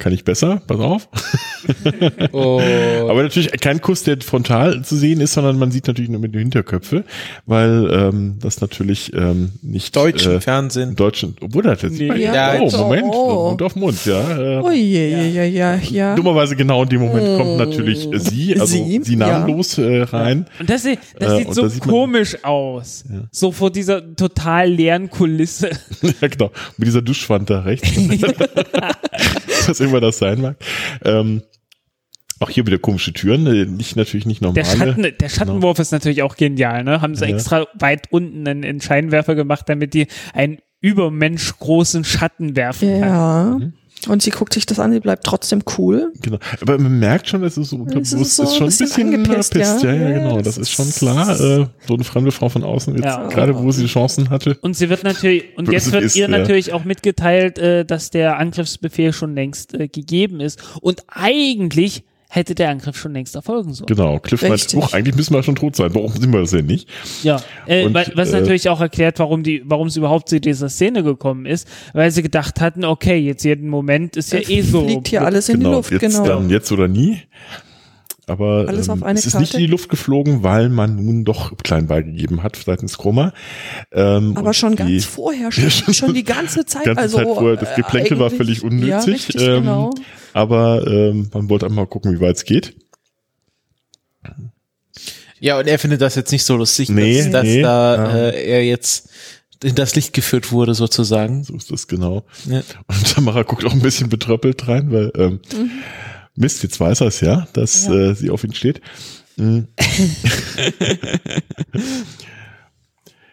[0.00, 0.62] Kann ich besser?
[0.66, 1.08] Pass auf.
[2.32, 2.58] oh.
[3.08, 6.32] Aber natürlich kein Kuss, der frontal zu sehen ist, sondern man sieht natürlich nur mit
[6.34, 7.04] den Hinterköpfe,
[7.44, 10.96] weil ähm, das natürlich ähm, nicht Deutschen äh, Fernsehen.
[10.96, 12.06] Deutschen, obwohl das jetzt Nee.
[12.16, 13.48] Ja, oh, Moment, oh.
[13.50, 14.58] Mund auf Mund, ja.
[14.58, 16.14] Äh, Oh je, ja, ja, ja, ja.
[16.14, 20.46] Dummerweise genau in dem Moment kommt natürlich äh, sie, also sie, Sie, namenlos äh, rein.
[20.58, 23.04] Und das, sieht- das Äh, sieht und so sieht man- komisch aus.
[23.30, 25.68] So vor dieser total leeren Kulisse.
[26.02, 26.50] ja, genau.
[26.78, 27.86] Mit dieser Duschwand da rechts.
[29.66, 30.56] Was immer das sein mag.
[31.04, 31.42] Ähm,
[32.40, 34.64] auch hier wieder komische Türen, äh, nicht natürlich nicht normale.
[34.64, 37.02] Der, Schatten, der Schattenwurf ist natürlich auch genial, ne?
[37.02, 37.34] Haben sie Ja.
[37.34, 43.08] extra weit unten einen, einen Scheinwerfer gemacht, damit die einen übermenschgroßen Schatten werfen kann.
[43.10, 43.60] Ja.
[44.08, 46.12] Und sie guckt sich das an, sie bleibt trotzdem cool.
[46.22, 46.38] Genau.
[46.60, 49.54] Aber man merkt schon, dass es so unterbewusst ist ist, so schon ein bisschen, angepisst,
[49.54, 49.82] angepisst.
[49.84, 50.08] Ja, ja.
[50.08, 50.36] ja, genau.
[50.36, 51.28] Das, das ist schon ist- klar.
[51.30, 53.26] Äh, so eine fremde Frau von außen, jetzt, Ja.
[53.28, 54.56] gerade wo sie Chancen hatte.
[54.62, 56.28] Und sie wird natürlich, und jetzt wird ist, ihr ja.
[56.28, 60.62] natürlich auch mitgeteilt, äh, dass der Angriffsbefehl schon längst äh, gegeben ist.
[60.80, 63.86] Und eigentlich hätte der Angriff schon längst erfolgen sollen.
[63.86, 64.20] Genau.
[64.20, 64.72] Cliff meint.
[64.72, 65.92] "Huch, eigentlich müssen wir schon tot sein.
[65.94, 66.88] Warum sind wir das denn nicht?
[67.24, 70.40] Ja, äh, Und, wa- was äh, natürlich auch erklärt, warum die, warum es überhaupt zu
[70.40, 74.62] dieser Szene gekommen ist, weil sie gedacht hatten, okay, jetzt jeden Moment ist ja eh
[74.62, 74.84] so.
[74.84, 75.70] Fliegt hier alles in genau.
[75.70, 76.24] die Luft, jetzt genau.
[76.24, 77.18] dann jetzt oder nie.
[78.30, 79.56] Aber Alles ähm, auf eine es ist nicht Karte.
[79.62, 83.32] in die Luft geflogen, weil man nun doch klein beigegeben hat seitens Chroma.
[83.90, 86.84] Ähm, Aber schon die ganz vorher, schon, Ja, schon- die ganze Zeit.
[86.84, 88.68] ganze also, Zeit vorher, das äh, Geplänkel war eigentlich- völlig Ja,
[88.98, 89.14] unnötig.
[89.28, 89.90] richtig, ähm, genau.
[90.32, 92.76] Aber ähm, man wollte einmal gucken, wie weit es geht.
[95.40, 98.16] Ja, und er findet das jetzt nicht so lustig, Nee, dass, dass nee, da ja.
[98.28, 99.08] äh, er jetzt
[99.64, 101.44] in das Licht geführt wurde, sozusagen.
[101.44, 102.24] So ist das genau.
[102.46, 102.62] Ja.
[102.86, 105.40] Und Tamara guckt auch ein bisschen betröppelt rein, weil ähm,
[106.40, 107.86] Mist, jetzt weiß er es ja, dass.
[107.86, 108.10] Ja.
[108.10, 108.80] Äh, sie auf ihn steht.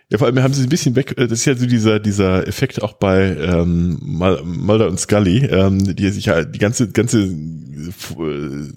[0.10, 2.48] Ja, vor allem haben sie ein bisschen weg, äh, das ist ja so dieser, dieser
[2.48, 8.72] Effekt auch bei ähm, Mulder und Scully, ähm, die sich ja die ganze, ganze äh,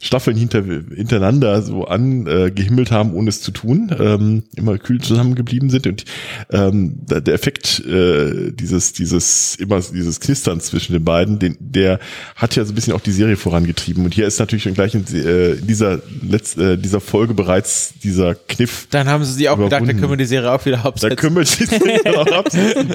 [0.00, 5.86] Staffeln hinter, hintereinander so angehimmelt haben, ohne es zu tun, ähm, immer kühl zusammengeblieben sind
[5.86, 6.04] und
[6.50, 11.98] ähm, der Effekt äh, dieses, dieses, immer dieses Knistern zwischen den beiden, den, der
[12.34, 14.94] hat ja so ein bisschen auch die Serie vorangetrieben und hier ist natürlich schon gleich
[14.94, 19.56] in äh, dieser, Letz-, äh, dieser Folge bereits dieser Kniff Dann haben sie sich auch
[19.56, 20.00] gedacht, da Überwunden.
[20.00, 21.16] können wir die Serie auch wieder da absetzen.
[21.16, 21.68] kümmert sich
[22.16, 22.92] auch absetzen.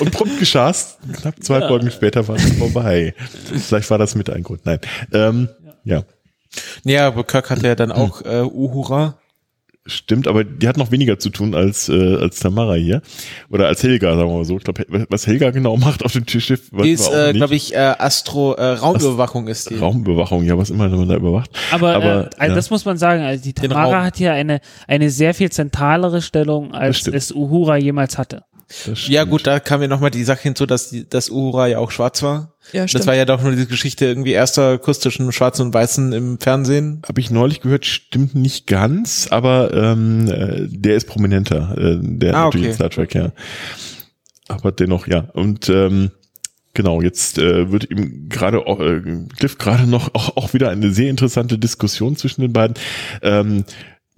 [0.00, 0.98] Und prompt geschah's.
[1.20, 3.14] Knapp zwei Folgen später war es vorbei.
[3.52, 4.64] Vielleicht war das mit ein Grund.
[4.64, 4.78] Nein.
[5.12, 5.48] Ähm,
[5.84, 6.04] ja.
[6.84, 9.18] Ja, aber Kirk hatte ja dann auch äh, Uhura.
[9.88, 13.00] Stimmt, aber die hat noch weniger zu tun als, äh, als Tamara hier.
[13.50, 14.58] Oder als Helga, sagen wir mal so.
[14.58, 17.74] Ich glaube, was Helga genau macht auf dem Tischschiff, weiß Die ist, äh, glaube ich,
[17.74, 19.76] äh, Astro, äh, Raumüberwachung ist die.
[19.76, 21.50] Raumüberwachung, ja, was immer man da überwacht.
[21.72, 22.54] Aber, Aber, äh, also ja.
[22.54, 26.74] das muss man sagen, also die Tamara hat hier eine, eine sehr viel zentralere Stellung,
[26.74, 28.44] als es Uhura jemals hatte.
[28.86, 31.78] Das Ja gut, da kam ja nochmal die Sache hinzu, dass die, dass Uhura ja
[31.78, 32.52] auch schwarz war.
[32.72, 33.06] Ja, das stimmt.
[33.06, 37.00] war ja doch nur diese Geschichte irgendwie erster Kuss zwischen Schwarzen und Weißen im Fernsehen.
[37.08, 42.34] Habe ich neulich gehört, stimmt nicht ganz, aber ähm, äh, der ist prominenter, äh, der
[42.34, 42.70] Ah, natürlich okay.
[42.72, 43.32] in Star Trek, ja.
[44.48, 45.20] Aber dennoch, ja.
[45.32, 46.10] Und ähm,
[46.74, 49.00] genau, jetzt äh, wird ihm gerade äh,
[49.36, 52.76] Cliff gerade noch auch, auch wieder eine sehr interessante Diskussion zwischen den beiden.
[53.22, 53.64] Ähm,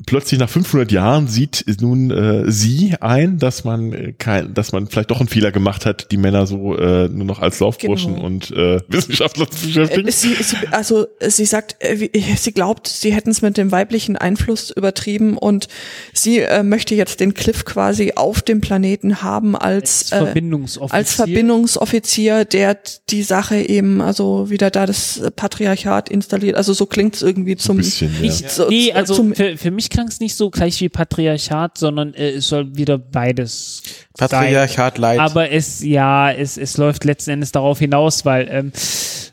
[0.07, 4.87] plötzlich nach 500 Jahren sieht nun äh, sie ein, dass man äh, kein, dass man
[4.87, 8.27] vielleicht doch einen Fehler gemacht hat, die Männer so äh, nur noch als Laufburschen Genau.
[8.27, 10.09] und äh, Wissenschaftler zu beschäftigen.
[10.09, 14.17] Äh, Sie, sie, also sie sagt, äh, sie glaubt, sie hätten es mit dem weiblichen
[14.17, 15.69] Einfluss übertrieben und
[16.13, 20.95] sie äh, möchte jetzt den Cliff quasi auf dem Planeten haben als, Als äh, Verbindungsoffizier.
[20.97, 22.79] als Verbindungsoffizier, der
[23.11, 26.57] die Sache eben, also wieder da das Patriarchat installiert.
[26.57, 28.21] Also so klingt es irgendwie zum bisschen, ja.
[28.21, 31.77] Nicht, so- nee, also zum, für, für mich klang es nicht so gleich wie Patriarchat,
[31.77, 33.83] sondern äh, es soll wieder beides
[34.17, 35.03] Patriarchat sein.
[35.03, 35.21] leid.
[35.21, 38.73] Aber es, ja, es, es läuft letzten Endes darauf hinaus, weil ähm,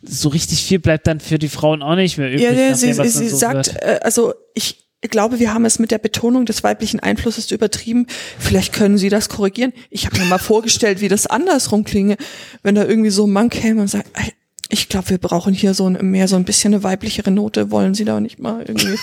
[0.01, 2.43] so richtig viel bleibt dann für die Frauen auch nicht mehr übrig.
[2.43, 3.83] Ja, ja, sie, sie dann so sagt, wird.
[3.83, 8.07] äh, also ich glaube, wir haben es mit der Betonung des weiblichen Einflusses übertrieben.
[8.39, 9.73] Vielleicht können Sie das korrigieren.
[9.89, 12.17] Ich habe mir mal vorgestellt, wie das andersrum klinge,
[12.63, 14.33] wenn da irgendwie so ein Mann käme und sagt, "Ey,
[14.70, 17.72] ich glaube, wir brauchen hier so ein, mehr so ein bisschen eine weiblichere Note.
[17.72, 18.97] Wollen Sie da nicht mal irgendwie?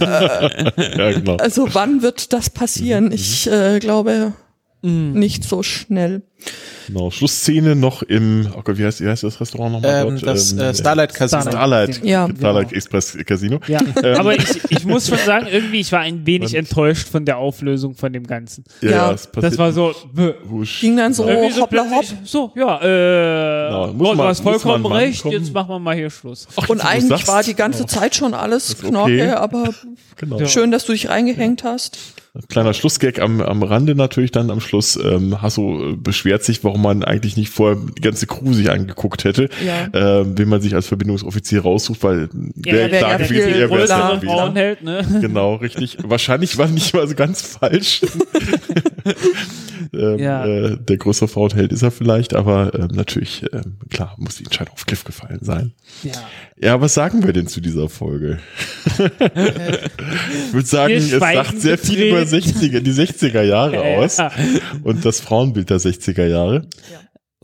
[0.00, 1.36] ja, genau.
[1.36, 3.12] Also wann wird das passieren?
[3.12, 4.32] Ich äh, glaube
[4.84, 6.22] nicht so schnell.
[6.88, 10.52] Genau, Schlussszene noch im, oh Gott, wie heißt, wie heißt das Restaurant nochmal ähm, das
[10.52, 11.40] Ähm, äh, Starlight Casino.
[11.40, 11.94] Starlight.
[11.94, 12.28] Starlight, Ja.
[12.36, 13.60] Starlight Express Casino.
[13.66, 13.80] Ja,
[14.18, 17.38] aber ich, ich muss schon sagen, irgendwie, ich war ein wenig Und- enttäuscht von der
[17.38, 18.64] Auflösung von dem Ganzen.
[18.82, 20.34] Ja, es passiert Das war so, bäh.
[20.44, 20.80] Wusch.
[20.82, 22.04] Ging dann so Irgendwie so hoppla hopp.
[22.24, 25.42] So, ja, äh, Genau, muss Gott, du hast vollkommen man recht, rankommen.
[25.44, 26.46] jetzt machen wir mal hier Schluss.
[26.56, 28.88] Ach, Und eigentlich war die ganze oh, Zeit schon alles okay.
[28.90, 29.70] Knorke, aber
[30.16, 30.38] Genau.
[30.40, 30.46] Ja.
[30.46, 31.96] schön, dass du dich reingehängt hast.
[32.48, 34.96] Kleiner Schlussgag am, am Rande natürlich dann am Schluss.
[34.96, 39.22] Ähm, Hasso äh, beschwert sich, warum man eigentlich nicht vorher die ganze Crew sich angeguckt
[39.22, 39.86] hätte, Ja.
[40.20, 43.68] ähm, wenn man sich als Verbindungsoffizier raussucht, weil wäre wär klar ja gewesen, wäre es
[43.70, 44.28] größere ja Größere gewesen.
[44.34, 45.06] Frauenheld, ne?
[45.20, 45.98] Genau, richtig.
[46.02, 48.00] Wahrscheinlich war nicht mal so ganz falsch.
[49.92, 50.44] ähm, Ja.
[50.44, 54.74] äh, der größere Frauenheld ist er vielleicht, aber ähm, natürlich, ähm, klar, muss die Entscheidung
[54.74, 55.72] auf Cliff gefallen sein.
[56.02, 56.12] Ja.
[56.56, 58.38] Ja, was sagen wir denn zu dieser Folge?
[58.98, 58.98] ich
[60.52, 62.44] würde sagen, es sagt sehr viel über gedreht.
[62.44, 63.98] 60er, die 60er Jahre Ja.
[63.98, 64.18] aus
[64.82, 66.66] und das Frauenbild der 60er Jahre.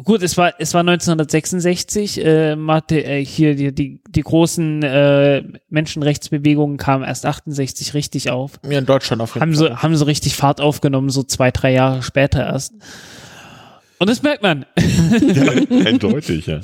[0.03, 5.43] Gut, es war, es war 1966, äh, Marte, äh, hier die, die, die großen äh,
[5.68, 8.53] Menschenrechtsbewegungen kamen erst 68 richtig auf.
[8.66, 9.68] Ja, in Deutschland auf jeden Haben Fall.
[9.68, 12.72] sie, haben sie richtig Fahrt aufgenommen, so zwei, drei Jahre später erst.
[13.99, 14.64] Und das merkt man.
[15.35, 15.51] Ja,
[15.85, 16.61] eindeutig, ja.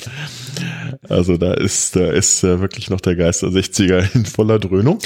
[1.07, 4.99] Also da ist, da ist äh, wirklich noch der Geist der 60er in voller Dröhnung.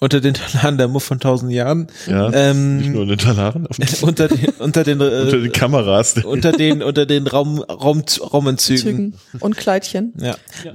[0.00, 1.88] Unter den Talaren der Muff von tausend Jahren.
[2.06, 5.38] Ja, Ähm, nicht nur in den Talaren, auf den, unter den, unter den, äh, unter
[5.40, 6.16] den Kameras.
[6.24, 8.82] unter den, unter den Raum, Raum, Raumanzügen.
[8.82, 10.12] Zügen und Kleidchen.
[10.20, 10.26] Ja.
[10.26, 10.36] Ja.
[10.64, 10.72] Ja,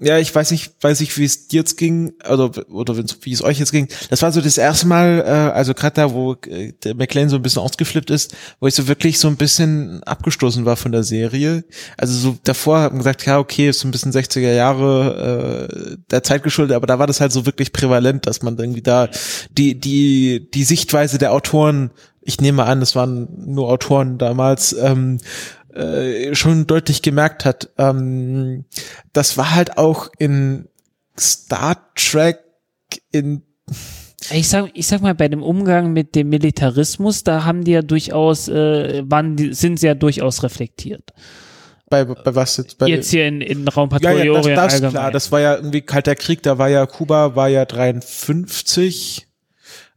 [0.00, 3.60] ich weiß nicht, weiß nicht, wie es dir jetzt ging, oder wenn's- wie es euch
[3.60, 3.86] jetzt ging.
[4.10, 7.36] Das war so das erste Mal, äh, also gerade da, wo äh, der McLean so
[7.36, 11.04] ein bisschen ausgeflippt ist, wo ich so wirklich so ein bisschen abgestoßen war von der
[11.04, 11.64] Serie.
[11.96, 16.22] Also so davor haben gesagt, ja, okay, ist so ein bisschen 60er Jahre äh, der
[16.24, 19.08] Zeit geschuldet, aber da war das halt so wirklich prävalent, dass man irgendwie da
[19.56, 21.90] die die die Sichtweise der Autoren,
[22.20, 25.18] ich nehme an, es waren nur Autoren damals, ähm,
[25.74, 27.70] äh, schon deutlich gemerkt hat.
[27.78, 28.64] Ähm,
[29.12, 30.68] das war halt auch in
[31.18, 32.38] Star Trek
[33.10, 33.42] in
[34.30, 37.82] Ich sag, ich sag mal, bei dem Umgang mit dem Militarismus, da haben die ja
[37.82, 41.12] durchaus, äh, waren die, sind sie ja durchaus reflektiert.
[41.90, 44.72] bei, bei was jetzt bei Jetzt hier in, in ja, Raumpatrouille ja, das, Orient das
[44.74, 44.92] allgemein.
[44.92, 49.26] klar, das war ja irgendwie kalter Krieg, da war ja Kuba war ja 53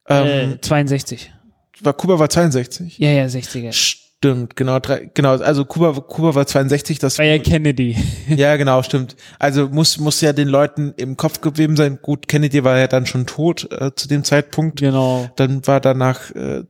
[0.10, 1.34] ähm, äh, 62.
[1.82, 2.98] war Kuba war 62.
[2.98, 4.07] Ja, ja, 60er.
[4.20, 7.96] Stimmt, genau, drei, genau, also Kuba Kuba war 62, das War ja Kennedy.
[8.28, 9.16] Ja, genau, stimmt.
[9.38, 12.00] Also muss muss ja den Leuten im Kopf geblieben sein.
[12.02, 14.80] Gut, Kennedy war ja dann schon tot äh, zu dem Zeitpunkt.
[14.80, 15.30] genau.
[15.36, 16.64] Dann war danach äh,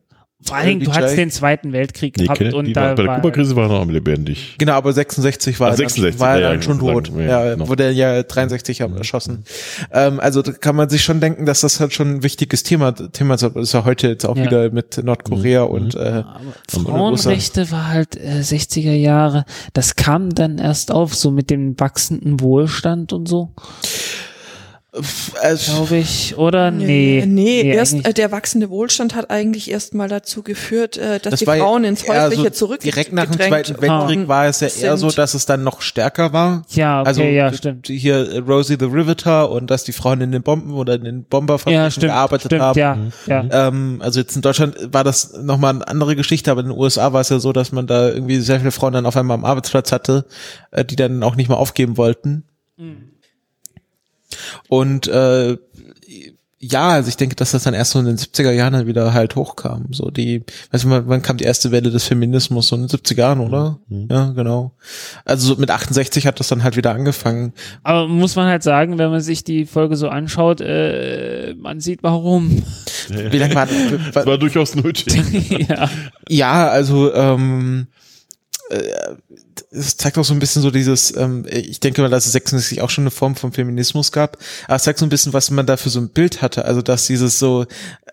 [0.47, 3.05] Vor allen Dingen, du hattest den Zweiten Weltkrieg Nee, gehabt und war, da bei der
[3.07, 4.55] war, Kuba-Krise war er noch am lebendig.
[4.57, 7.11] genau, aber 66 war Ah, er 66, dann, war er dann ja, schon tot.
[7.17, 7.67] Ja, ja, genau.
[7.67, 9.43] wurde er ja 63 haben erschossen.
[9.91, 12.93] Ähm, also da kann man sich schon denken, dass das halt schon ein wichtiges Thema
[12.93, 13.43] Thema ist.
[13.43, 14.45] Das ist ja heute jetzt auch Ja.
[14.45, 15.71] wieder mit Nordkorea Mhm.
[15.71, 16.39] und äh, Aber
[16.69, 19.45] Frauenrechte war halt äh, 60er Jahre.
[19.73, 23.51] Das kam dann erst auf, so mit dem wachsenden Wohlstand und so,
[25.65, 26.37] glaube ich.
[26.37, 26.71] Oder?
[26.71, 27.23] Nee.
[27.27, 31.31] nee, erst eigentlich- äh, der wachsende Wohlstand hat eigentlich erst mal dazu geführt, äh, dass
[31.31, 34.67] das die Frauen ins Häusliche so zurück Direkt nach dem Zweiten Weltkrieg war es ja
[34.67, 36.63] eher so, dass es dann noch stärker war.
[36.71, 37.87] ja, okay, also ja, stimmt.
[37.87, 41.23] hier äh, Rosie the Riveter und dass die Frauen in den Bomben oder in den
[41.23, 42.11] Bomberfabriken Ja, stimmt.
[42.11, 42.79] gearbeitet stimmt, haben.
[42.79, 43.67] ja, ja.
[43.67, 47.13] Ähm, also jetzt in Deutschland war das nochmal eine andere Geschichte, aber in den USA
[47.13, 49.45] war es ja so, dass man da irgendwie sehr viele Frauen dann auf einmal am
[49.45, 50.25] Arbeitsplatz hatte,
[50.71, 52.43] äh, die dann auch nicht mehr aufgeben wollten.
[54.67, 55.57] Und äh,
[56.59, 59.13] ja, also ich denke, dass das dann erst so in den 70er Jahren dann wieder
[59.13, 59.89] halt hochkam.
[59.91, 62.67] So die, weißt du, wann wann kam die erste Welle des Feminismus?
[62.67, 63.79] So in den 70er Jahren, oder?
[63.89, 64.71] Ja, genau.
[65.23, 67.53] Also so mit 68 hat das dann halt wieder angefangen.
[67.83, 72.01] Aber muss man halt sagen, wenn man sich die Folge so anschaut, äh, man sieht
[72.01, 72.63] warum.
[73.09, 75.15] Wie lange war, Das war war durchaus nötig.
[75.69, 75.89] ja.
[76.27, 77.85] Ja, also ähm,
[78.71, 78.81] äh,
[79.71, 82.81] es zeigt auch so ein bisschen so dieses, ähm, ich denke mal, dass es 66
[82.81, 85.65] auch schon eine Form von Feminismus gab, aber es zeigt so ein bisschen, was man
[85.65, 87.65] da für so ein Bild hatte, also dass dieses so,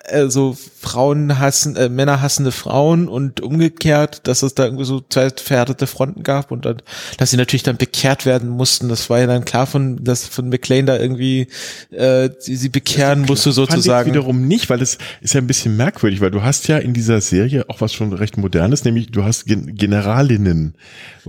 [0.05, 5.01] äh, so Frauen hassen, äh, Männer hassende Frauen und umgekehrt, dass es da irgendwie so
[5.09, 6.81] zwei verhärtete Fronten gab und dann,
[7.17, 10.49] dass sie natürlich dann bekehrt werden mussten, das war ja dann klar von, dass von
[10.49, 11.47] McLean da irgendwie
[11.91, 14.11] äh, sie, sie bekehren musste Fand ich sozusagen.
[14.11, 17.21] wiederum nicht, weil es ist ja ein bisschen merkwürdig, weil du hast ja in dieser
[17.21, 20.75] Serie auch was schon recht modernes, nämlich du hast Gen Generalinnen,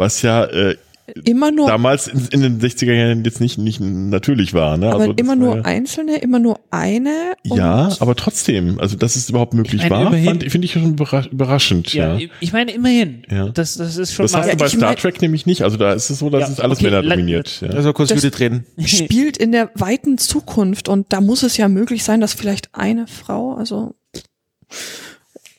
[0.06, 0.76] was ja äh,
[1.24, 4.76] immer nur damals in, in den 60er Jahren jetzt nicht, nicht natürlich war.
[4.76, 4.88] Ne?
[4.88, 7.34] aber also immer nur ja, einzelne, immer nur eine.
[7.44, 10.12] Ja, aber trotzdem, also dass es überhaupt möglich Ich meine, war,
[10.50, 11.94] finde ich schon überra- überraschend.
[11.94, 12.16] ja.
[12.16, 13.22] Ja, Ich meine, immerhin.
[13.30, 13.48] Ja.
[13.50, 14.42] Das, das ist schon Das mal.
[14.42, 15.62] hast du bei Star mein- Trek nämlich nicht.
[15.62, 17.60] Also da ist es so, dass Ja, es alles okay, Männer dominiert.
[17.60, 17.68] Ja.
[17.68, 18.66] also kurz Das- Judith reden.
[18.84, 23.06] spielt in der weiten Zukunft und da muss es ja möglich sein, dass vielleicht eine
[23.06, 23.94] Frau, also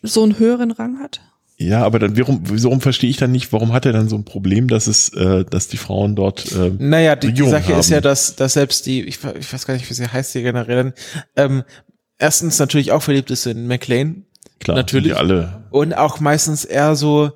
[0.03, 1.21] so einen höheren Rang hat.
[1.59, 4.25] Ja, aber dann warum, warum verstehe ich dann nicht, warum hat er dann so ein
[4.25, 7.93] Problem, dass es, äh, dass die Frauen dort äh, Naja, die, die Sache ist haben.
[7.95, 10.93] ja, dass, dass selbst die, ich, ich weiß gar nicht, wie sie heißt, die Generälin,
[11.35, 11.63] ähm,
[12.19, 14.25] erstens natürlich auch verliebt ist in McLean
[14.59, 15.13] klar natürlich.
[15.13, 17.31] die alle und auch meistens eher so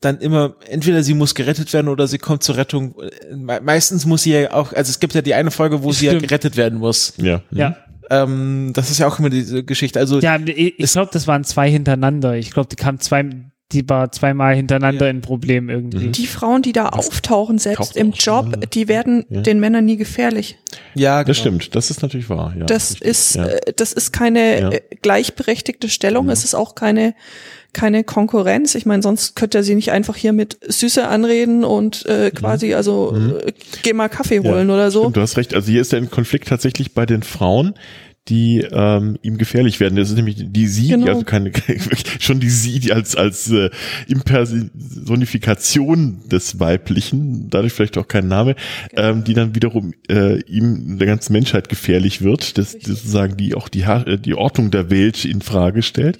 [0.00, 2.96] dann immer, entweder sie muss gerettet werden oder sie kommt zur Rettung.
[3.32, 6.06] Me meistens muss sie ja auch, also es gibt ja die eine Folge, wo sie
[6.06, 6.28] ja Stimmt.
[6.28, 7.14] gerettet werden muss.
[7.18, 7.76] ja ja.
[8.10, 10.00] Ähm, das ist ja auch immer diese Geschichte.
[10.00, 12.34] Also Ja, ich, ich glaube, das waren zwei hintereinander.
[12.34, 13.24] Ich glaube, die kamen zwei,
[13.72, 15.10] die war zweimal hintereinander Ja.
[15.10, 16.08] in Problem irgendwie.
[16.08, 18.66] Die Frauen, die da auftauchen, selbst im Job, mal.
[18.72, 19.40] die werden Ja.
[19.40, 20.58] den Männern nie gefährlich.
[20.94, 21.56] ja, das genau.
[21.58, 22.54] stimmt, das ist natürlich wahr.
[22.58, 23.46] Ja, Das richtig, ist, ja.
[23.46, 24.70] äh, das ist keine Ja.
[24.70, 26.28] äh, gleichberechtigte Stellung.
[26.30, 27.14] Es ist auch keine,
[27.72, 28.74] keine Konkurrenz.
[28.74, 32.74] Ich meine, sonst könnte er sie nicht einfach hier mit Süße anreden und äh, quasi,
[32.74, 33.52] also äh,
[33.82, 35.00] geh mal Kaffee holen oder so.
[35.00, 35.04] Mhm.
[35.04, 35.54] Stimmt, du hast recht.
[35.54, 37.74] Also hier ist der Konflikt tatsächlich bei den Frauen,
[38.28, 39.96] die ähm, ihm gefährlich werden.
[39.96, 41.04] Das ist nämlich die sie, Genau.
[41.06, 41.50] die also keine
[42.20, 43.70] schon die sie, die als als äh,
[44.06, 48.54] Impersonifikation des Weiblichen, dadurch vielleicht auch kein Name,
[48.94, 53.68] ähm, die dann wiederum äh, ihm der ganzen Menschheit gefährlich wird, das sozusagen die auch
[53.68, 56.18] die Ha- äh, die Ordnung der Welt in Frage stellt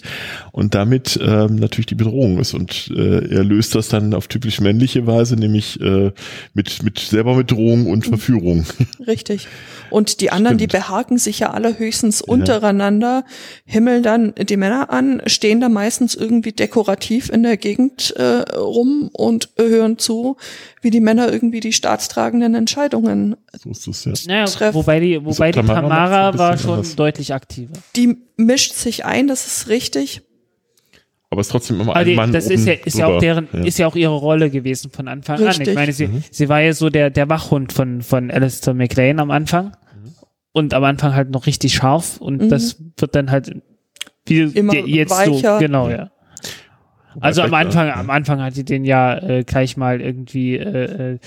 [0.52, 4.60] und damit ähm, natürlich die Bedrohung ist und äh, er löst das dann auf typisch
[4.60, 6.12] männliche Weise, nämlich äh,
[6.54, 8.64] mit mit selber mit Drohung und Verführung.
[9.06, 9.48] Richtig.
[9.92, 10.86] Und die anderen, die Stimmt.
[10.86, 13.24] behaken sich ja alle höchstens untereinander,
[13.64, 19.10] himmeln dann die Männer an, stehen da meistens irgendwie dekorativ in der Gegend äh, rum
[19.12, 20.38] und hören zu,
[20.80, 23.36] wie die Männer irgendwie die staatstragenden Entscheidungen.
[23.72, 24.14] So ja.
[24.26, 24.74] Naja, Treff.
[24.74, 26.96] wobei die, wobei die Tamara war schon anders.
[26.96, 27.74] deutlich aktiver.
[27.94, 30.22] Die mischt sich ein, das ist richtig.
[31.32, 33.18] Aber es ist trotzdem immer Aber ein die, Mann das ist ja, ist ja auch
[33.18, 33.64] deren, Ja.
[33.64, 35.46] ist ja auch ihre Rolle gewesen von Anfang an.
[35.46, 35.68] Richtig.
[35.68, 36.22] Ich meine, sie, Mhm.
[36.30, 39.68] sie war ja so der, der Wachhund von, von Alistair McLean am Anfang.
[39.68, 40.12] Mhm.
[40.52, 42.48] Und am Anfang halt noch richtig scharf und Mhm.
[42.50, 43.56] das wird dann halt
[44.26, 45.54] wie Immer jetzt weicher.
[45.54, 46.10] so, genau, ja.
[47.20, 47.94] Also am Anfang, ja.
[47.96, 51.18] am Anfang hat sie den ja äh, gleich mal irgendwie äh,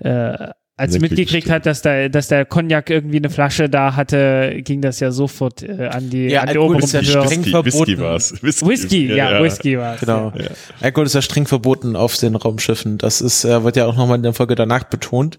[0.00, 3.68] äh, äh, als sie Leck mitgekriegt hat, dass der, dass der Cognac irgendwie eine Flasche
[3.68, 6.92] da hatte, ging das ja sofort äh, an die, Ja, an die Alkohol oberen ist
[6.92, 7.74] ja streng Whisky, verboten.
[7.76, 8.42] Whisky war's.
[8.42, 10.00] Whisky, Whisky, ja, Whisky war es.
[10.00, 10.32] Genau.
[10.38, 10.46] Ja.
[10.80, 12.96] Alkohol ist ja streng verboten auf den Raumschiffen.
[12.98, 15.38] Das ist, äh, wird ja auch nochmal in der Folge danach betont.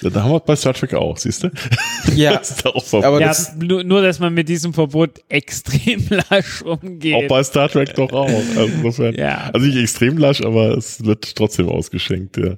[0.00, 1.50] Ja, da haben wir bei Star Trek auch, siehst du?
[2.14, 2.70] Ja, Das ist da
[3.02, 7.14] aber Ja, das, nur, nur, dass man mit diesem Verbot extrem lasch umgeht.
[7.14, 8.28] Auch bei Star Trek doch auch.
[8.28, 9.50] Also, insofern, Ja.
[9.52, 12.54] also nicht extrem lasch, aber es wird trotzdem ausgeschenkt, ja.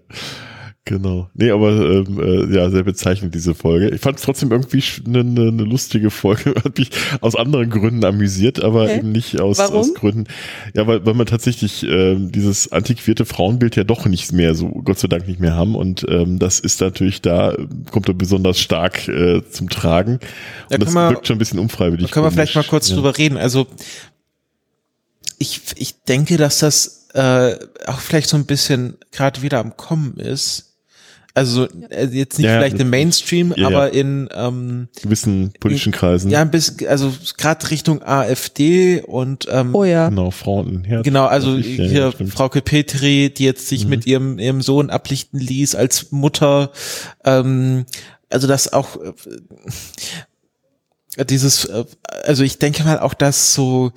[0.91, 1.31] Genau.
[1.35, 3.91] Nee, aber ähm, äh, ja, sehr bezeichnend diese Folge.
[3.91, 6.53] Ich fand es trotzdem irgendwie eine ne, ne lustige Folge.
[6.65, 6.91] Hat mich
[7.21, 8.99] aus anderen Gründen amüsiert, aber Okay.
[8.99, 9.77] eben nicht aus, Warum?
[9.77, 10.25] aus Gründen.
[10.75, 14.99] Ja, weil, weil man tatsächlich ähm, dieses antiquierte Frauenbild ja doch nicht mehr so, Gott
[14.99, 15.77] sei Dank nicht mehr haben.
[15.77, 17.57] Und ähm, das ist natürlich da,
[17.93, 20.19] kommt da besonders stark äh, zum Tragen.
[20.71, 22.09] Ja, Und das wir- wirkt schon ein bisschen unfreiwillig.
[22.09, 22.97] Da können wir vielleicht mal kurz ja.
[22.97, 23.37] drüber reden.
[23.37, 23.69] Also
[25.39, 27.55] ich, ich denke, dass das äh,
[27.87, 30.67] auch vielleicht so ein bisschen gerade wieder am Kommen ist.
[31.33, 33.67] Also so, äh, jetzt nicht Ja, vielleicht im Mainstream, Ja, ja.
[33.69, 36.31] aber in ähm, gewissen politischen Kreisen.
[36.31, 40.09] ja ein bisschen, also gerade Richtung AfD und ähm, Oh ja.
[40.09, 40.85] Genau, Frauen.
[40.91, 42.13] Ja, Genau, also ja, hier.
[42.29, 46.73] Frauke Petri, die jetzt sich mit ihrem, ihrem Sohn ablichten ließ als Mutter.
[47.25, 47.87] Ähm,
[48.29, 48.99] also das auch
[51.17, 51.85] äh, dieses, äh,
[52.25, 53.93] also ich denke mal auch, dass so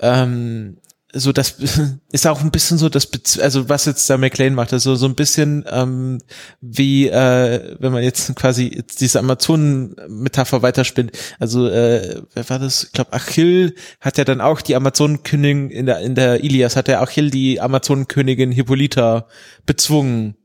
[0.00, 0.76] ähm,
[1.12, 1.56] so das
[2.12, 3.08] ist auch ein bisschen so das
[3.38, 6.18] also was jetzt da McLean macht also so ein bisschen ähm,
[6.60, 11.12] wie äh, wenn man jetzt quasi jetzt diese Amazonen Metapher weiterspinnt.
[11.38, 12.84] Also äh, wer war das?
[12.84, 16.88] Ich glaube Achill hat ja dann auch die Amazonenkönigin in der in der Ilias hat
[16.88, 19.26] ja Achill die Amazonenkönigin Hippolyta
[19.64, 20.36] bezwungen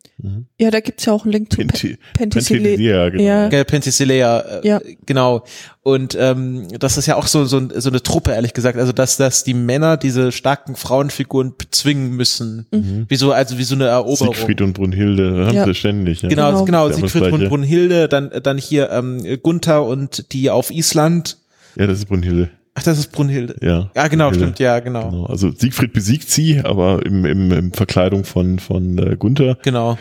[0.59, 2.63] Ja, da gibt's ja auch einen Link zu Penti- Penthesilea.
[2.77, 3.23] Penthesilea, genau.
[3.23, 3.63] Ja.
[3.65, 4.81] Penthesilea, äh, Ja.
[5.05, 5.43] genau.
[5.81, 8.77] Und ähm, das ist ja auch so, so, so eine Truppe, ehrlich gesagt.
[8.77, 12.67] Also dass, dass die Männer diese starken Frauenfiguren bezwingen müssen.
[13.09, 14.33] Wie so, also wie so eine Eroberung.
[14.33, 15.65] Siegfried und Brunhilde, haben Ja.
[15.65, 16.21] sie ständig.
[16.21, 16.29] Ja.
[16.29, 16.65] Genau, Genau.
[16.65, 17.49] genau, Siegfried und.
[17.49, 21.37] Brunhilde, dann, dann hier ähm, Gunther und die auf Island.
[21.75, 22.49] Ja, das ist Brunhilde.
[22.75, 23.55] Ach, das ist Brunhilde.
[23.61, 24.45] Ja, Ja, genau, Brunhilde.
[24.47, 25.09] stimmt, ja, genau.
[25.11, 25.25] Genau.
[25.27, 29.57] Also Siegfried besiegt sie, aber im, im, im Verkleidung von, von äh, Gunther.
[29.63, 29.97] Genau.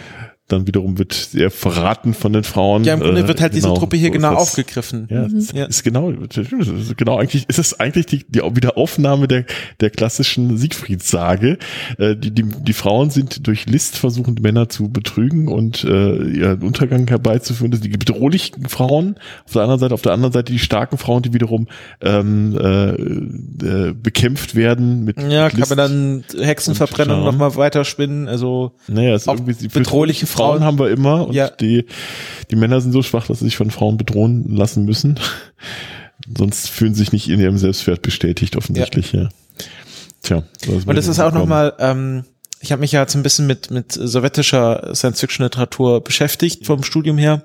[0.52, 2.84] Dann wiederum wird er verraten von den Frauen.
[2.84, 4.42] Ja, im Grunde Äh, wird halt diese genau, Truppe hier so ist genau das.
[4.42, 5.06] aufgegriffen.
[5.10, 5.64] Ja, das Ja.
[5.64, 9.44] ist genau, das ist genau eigentlich, ist es eigentlich die, die Wiederaufnahme der,
[9.80, 11.58] der klassischen Siegfriedssage.
[11.98, 16.62] Äh, die, die, die Frauen sind durch List versuchen, Männer zu betrügen und äh, ihren
[16.62, 17.70] Untergang herbeizuführen.
[17.70, 19.16] Das sind die bedrohlichen Frauen
[19.46, 21.68] auf der anderen Seite, auf der anderen Seite die starken Frauen, die wiederum
[22.00, 25.70] ähm, äh, äh, bekämpft werden mit Ja, kann List.
[25.70, 27.32] man dann Hexenverbrennung Und, noch ja.
[27.32, 28.28] nochmal weiterspinnen.
[28.28, 30.64] Also Naja, ist irgendwie die bedrohliche Frauen Frauen.
[30.64, 31.48] haben wir immer und Ja.
[31.48, 31.86] die,
[32.50, 35.18] die Männer sind so schwach, dass sie sich von Frauen bedrohen lassen müssen.
[36.38, 39.28] Sonst fühlen sie sich nicht in ihrem Selbstwert bestätigt, offensichtlich, ja.
[40.22, 40.44] Tja.
[40.66, 42.24] was Und das ist auch nochmal, ähm,
[42.60, 47.42] ich habe mich ja jetzt ein bisschen mit, mit sowjetischer Science-Fiction-Literatur beschäftigt vom Studium her.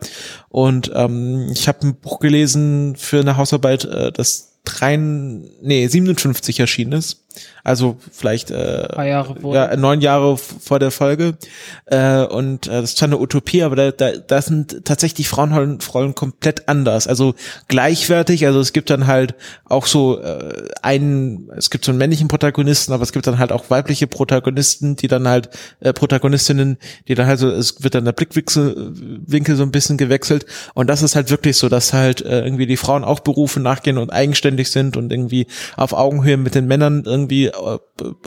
[0.50, 6.60] Und ähm, ich habe ein Buch gelesen für eine Hausarbeit, äh, das drei, nee, 57
[6.60, 7.26] erschienen ist.
[7.64, 11.38] Also vielleicht äh, ja, neun Jahre vor der Folge.
[11.86, 15.80] Äh, und äh, das ist zwar eine Utopie, aber da, da, da sind tatsächlich Frauenrollen
[15.94, 17.08] Rollen komplett anders.
[17.08, 17.36] Also
[17.68, 18.46] gleichwertig.
[18.46, 19.36] Also es gibt dann halt
[19.66, 23.52] auch so äh, einen, es gibt so einen männlichen Protagonisten, aber es gibt dann halt
[23.52, 25.50] auch weibliche Protagonisten, die dann halt,
[25.80, 26.78] äh, Protagonistinnen,
[27.08, 28.94] die dann halt so, es wird dann der Blickwinkel
[29.26, 30.46] Winkel so ein bisschen gewechselt.
[30.74, 33.98] Und das ist halt wirklich so, dass halt äh, irgendwie die Frauen auch Berufe nachgehen
[33.98, 37.80] und eigenständig sind und irgendwie auf Augenhöhe mit den Männern irgendwie äh,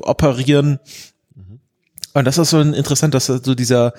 [0.03, 0.79] operieren.
[2.13, 3.93] Und das ist so interessant, dass so dieser,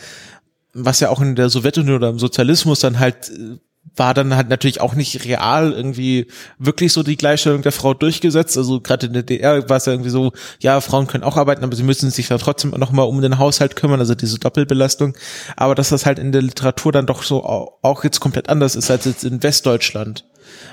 [0.73, 3.57] was ja auch in der Sowjetunion oder im Sozialismus dann halt äh,
[3.95, 6.27] war dann halt natürlich auch nicht real irgendwie
[6.59, 8.57] wirklich so die Gleichstellung der Frau durchgesetzt.
[8.57, 11.63] Also gerade in der DDR war es ja irgendwie so, ja, Frauen können auch arbeiten,
[11.63, 15.17] aber sie müssen sich dann trotzdem noch mal um den Haushalt kümmern, also diese Doppelbelastung.
[15.57, 18.89] Aber dass das halt in der Literatur dann doch so auch jetzt komplett anders ist
[18.89, 20.25] als jetzt in Westdeutschland.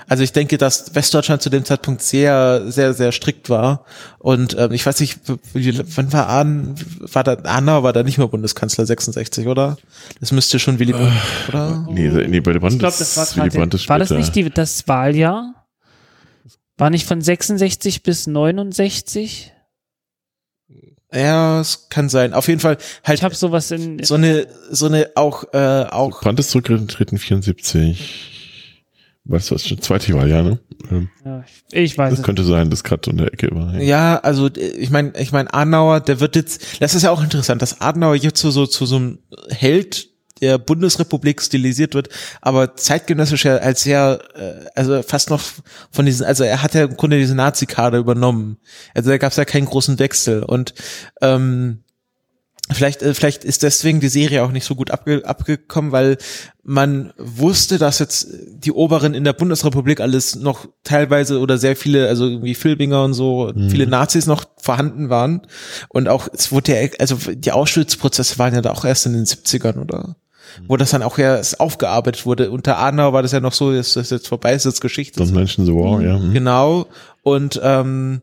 [0.09, 3.85] Also ich denke, dass Westdeutschland zu dem Zeitpunkt sehr, sehr, sehr strikt war.
[4.19, 8.29] Und ähm, ich weiß nicht, wann war Ahn, war da, Anna war da nicht mehr
[8.29, 9.77] Bundeskanzler 66, oder?
[10.21, 11.87] Das müsste schon Willy Brandt, äh, oder?
[11.91, 13.99] Nee, nee, bei der Brandt Ich glaube, das war ist Willy gerade, Brandt ist war
[13.99, 15.55] das nicht die, das Wahljahr?
[16.79, 19.53] War nicht von 66 bis 69?
[21.13, 22.35] Ja, es kann sein.
[22.35, 26.21] Auf jeden Fall halt Ich habe sowas in, so eine, so eine auch, äh, auch
[26.21, 28.38] Brandt ist zurückgetreten 74.
[29.31, 30.59] Weißt du, was das zweite Wahljahr, ne?
[30.91, 32.25] Ähm, ja, ich weiß Das es.
[32.25, 33.75] könnte sein, das gerade in der Ecke war.
[33.75, 33.81] Ja.
[33.81, 37.61] Ja, also ich meine, ich meine Adenauer, der wird jetzt, das ist ja auch interessant,
[37.61, 39.19] dass Adenauer jetzt so, so zu so einem
[39.51, 40.09] Held
[40.41, 42.09] der Bundesrepublik stilisiert wird,
[42.41, 45.43] aber zeitgenössisch ja als sehr, äh, also fast noch
[45.91, 48.57] von diesen, also er hat ja im Grunde diese Nazi-Kader übernommen.
[48.95, 50.73] Also da gab es ja keinen großen Wechsel und
[51.21, 51.81] ähm,
[52.71, 56.19] Vielleicht, äh, vielleicht ist deswegen die Serie auch nicht so gut abge abgekommen, weil
[56.63, 62.09] man wusste, dass jetzt die Oberen in der Bundesrepublik alles noch teilweise oder sehr viele,
[62.09, 65.47] also irgendwie Filbinger und so, viele Nazis noch vorhanden waren.
[65.89, 69.25] Und auch, es wurde ja, also die Auschwitz-Prozesse waren ja da auch erst in den
[69.25, 70.17] 70ern, oder?
[70.67, 72.51] Wo das dann auch erst aufgearbeitet wurde.
[72.51, 75.25] Unter Adenauer war das ja noch so, dass das jetzt vorbei ist, jetzt Geschichte.
[75.25, 76.19] Some Menschen so wow, ja.
[76.19, 76.33] hm.
[76.33, 76.87] Genau.
[77.23, 78.23] Und ähm,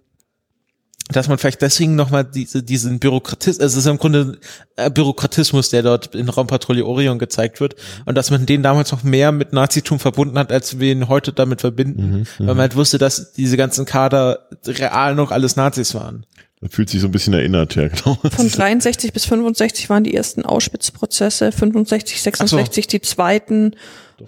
[1.10, 4.40] dass man vielleicht deswegen nochmal diese, diesen Bürokratismus, also es ist im Grunde
[4.76, 7.76] äh, Bürokratismus, der dort in Raumpatrouille Orion gezeigt wird.
[8.06, 11.32] Und dass man den damals noch mehr mit Nazitum verbunden hat, als wir ihn heute
[11.32, 16.26] damit verbinden, weil man halt wusste, dass diese ganzen Kader real noch alles Nazis waren.
[16.61, 18.18] Man fühlt sich so ein bisschen erinnert, ja, genau.
[18.32, 23.76] Von 63 bis 65 waren die ersten Auschwitz-Prozesse, 65, 66 die zweiten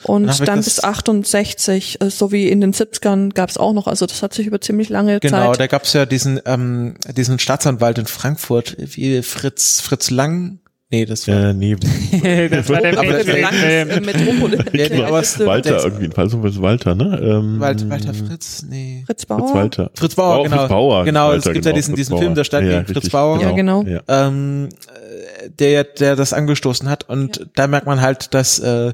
[0.04, 3.88] und Dann dann bis 68, äh, so wie in den 70ern gab es auch noch.
[3.88, 5.60] Also das hat sich über ziemlich lange Genau, Zeit.
[5.60, 10.60] da gab's ja diesen ähm, diesen Staatsanwalt in Frankfurt, wie Fritz Fritz Lang.
[10.90, 11.76] Nee, das war Äh, nee,
[12.50, 13.46] das war der Aber das Film.
[13.62, 14.58] äh, Metropole.
[14.72, 17.20] Ja, nee, aber es- Walter irgendwie, also was Walter, ne?
[17.22, 19.04] Ähm, Walter, Walter Fritz, nee.
[19.06, 19.54] Fritz Fritz Bauer.
[19.54, 19.92] Walter.
[19.96, 20.58] Fritz Bauer, genau.
[20.60, 21.04] Fritz Bauer.
[21.06, 22.22] genau, Walter, es gibt genau, ja diesen, Fritz diesen Bauer.
[22.22, 23.42] Film, der stand ja, gegen richtig, Fritz Bauer.
[23.42, 23.84] Ja, genau.
[23.84, 24.02] Ja.
[24.08, 27.10] ähm, äh, der, der das angestoßen hat.
[27.10, 28.94] Und da merkt man halt, dass äh,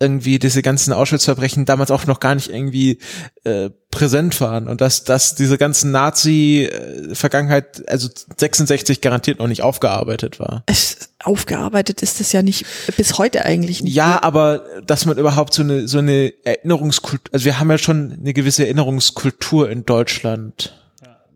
[0.00, 2.98] irgendwie diese ganzen Auschwitz-Verbrechen damals auch noch gar nicht irgendwie
[3.44, 10.40] äh, präsent waren und dass, dass diese ganzen Nazi-Vergangenheit, also 66 garantiert noch nicht aufgearbeitet
[10.40, 10.64] war.
[10.66, 12.66] Es, aufgearbeitet ist es ja nicht,
[12.96, 13.94] bis heute eigentlich nicht.
[13.94, 18.18] Ja, aber dass man überhaupt so eine so eine Erinnerungskultur, also wir haben ja schon
[18.20, 20.74] eine gewisse Erinnerungskultur in Deutschland.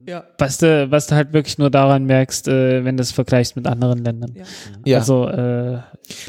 [0.09, 0.24] Ja.
[0.39, 3.66] Was du, was du halt wirklich nur daran merkst, äh, wenn du es vergleichst mit
[3.66, 4.32] anderen Ländern.
[4.35, 4.44] Ja.
[4.86, 4.98] Ja.
[4.98, 5.78] Also, äh,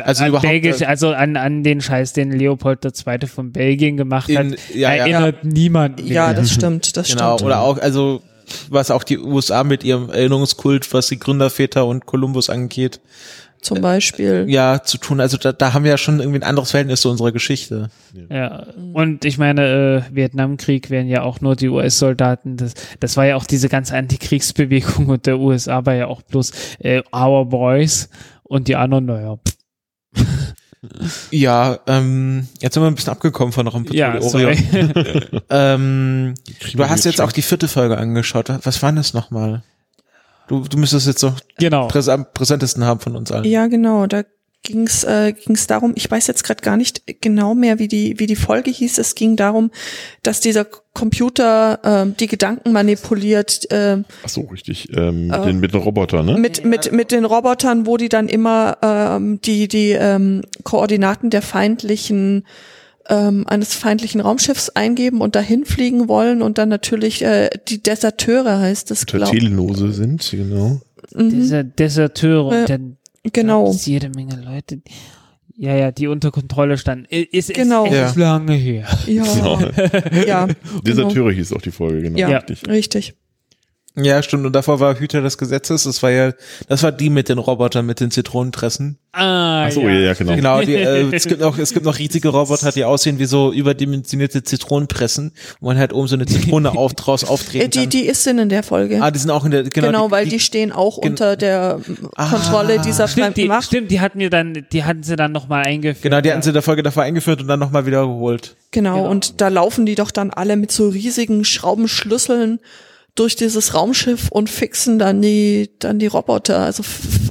[0.03, 3.27] Also an überhaupt, Belgisch, äh, also an, an den Scheiß, den Leopold II.
[3.27, 5.05] von Belgien gemacht In- hat, ja, ja.
[5.07, 6.13] erinnert niemand mehr.
[6.13, 7.47] Ja, das stimmt, das Genau, stimmt.
[7.47, 8.21] oder auch, also
[8.69, 12.99] was auch die USA mit ihrem Erinnerungskult, was die Gründerväter und Kolumbus angeht,
[13.61, 14.45] Zum Beispiel.
[14.47, 15.19] ja, zu tun.
[15.19, 17.89] Also da, da haben wir ja schon irgendwie ein anderes Verhältnis zu unserer Geschichte.
[18.29, 22.57] Ja, und ich meine, äh, Vietnamkrieg wären ja auch nur die US-Soldaten.
[22.57, 26.51] Das, das war ja auch diese ganze Antikriegsbewegung und der USA war ja auch bloß
[26.79, 28.09] äh, Our Boys
[28.43, 29.37] und die anderen, naja,
[31.31, 34.29] Ja, ähm, jetzt sind wir ein bisschen abgekommen von Raum ja, Orion.
[34.29, 34.57] sorry.
[35.49, 36.35] Ähm,
[36.73, 37.25] du hast jetzt schon.
[37.25, 38.49] auch die vierte Folge angeschaut.
[38.63, 39.63] Was war das nochmal?
[40.49, 41.87] Du, du müsstest jetzt noch genau.
[41.87, 43.45] präs am präsentesten haben von uns allen.
[43.45, 44.07] Ja, genau.
[44.07, 44.23] Da
[44.63, 48.25] ging's äh, ging's darum, ich weiß jetzt gerade gar nicht genau mehr, wie die, wie
[48.25, 48.97] die Folge hieß.
[48.97, 49.69] Es ging darum,
[50.23, 54.89] dass dieser Computer ähm, die Gedanken manipuliert äh, Ach so, richtig.
[54.97, 56.37] Ähm, mit, Äh, den, mit den Robotern, ne?
[56.37, 61.43] mit, mit, mit den Robotern, wo die dann immer ähm, die, die ähm, Koordinaten der
[61.43, 62.43] feindlichen
[63.09, 68.59] ähm, eines feindlichen Raumschiffs eingeben und dahin fliegen wollen und dann natürlich äh, die Deserteure
[68.59, 70.79] heißt es, Unter glaube Telenose sind, genau.
[71.15, 72.97] Diese Deserteure Ja, und dann
[73.33, 73.71] Genau.
[73.73, 74.81] jede Menge Leute.
[75.57, 77.05] Ja, ja, die unter Kontrolle standen.
[77.09, 77.85] Ist, Genau.
[77.85, 78.31] ist, ist Ja.
[78.33, 78.85] lange her.
[79.07, 79.59] Ja, Genau.
[80.25, 80.81] ja, genau.
[80.85, 82.17] Deserteure hieß auch die Folge, genau.
[82.17, 82.67] Ja, Richtig.
[82.69, 83.15] richtig.
[83.95, 84.45] Ja, stimmt.
[84.45, 85.83] Und davor war Hüter des Gesetzes.
[85.83, 86.31] Das war ja,
[86.67, 88.97] das war die mit den Robotern, mit den Zitronentressen.
[89.11, 90.35] Ah, Ach so, ja, ja, genau.
[90.35, 93.51] Genau, die, äh, es gibt noch, es gibt noch riesige Roboter, die aussehen wie so
[93.51, 97.89] überdimensionierte Zitronenpressen, wo man halt oben so eine Zitrone auf, draus Äh, aufdrehen die, kann.
[97.89, 98.99] die ist in der Folge.
[99.01, 101.81] ah, die sind auch in der, genau, Genau, weil die, stehen auch unter der
[102.15, 102.29] Ah.
[102.29, 103.65] Kontrolle dieser Stimmt, fremden die, Macht.
[103.65, 106.03] stimmt, die hatten wir dann, die hatten sie dann nochmal eingeführt.
[106.03, 108.55] Genau, die hatten sie in der Folge davor eingeführt und dann nochmal wiederholt.
[108.71, 109.09] Genau, Genau.
[109.09, 112.59] und da laufen die doch dann alle mit so riesigen Schraubenschlüsseln
[113.19, 116.59] durch dieses Raumschiff und fixen dann die, dann die Roboter.
[116.59, 116.83] Also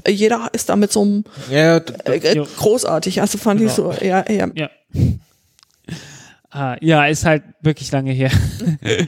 [0.07, 3.23] jeder ist da mit so einem Ja, äh, äh, großartig.
[3.23, 4.49] Also fand ich so, ja, ja.
[4.55, 4.71] Ja.
[6.51, 8.31] Ah, ja, ist halt wirklich lange her.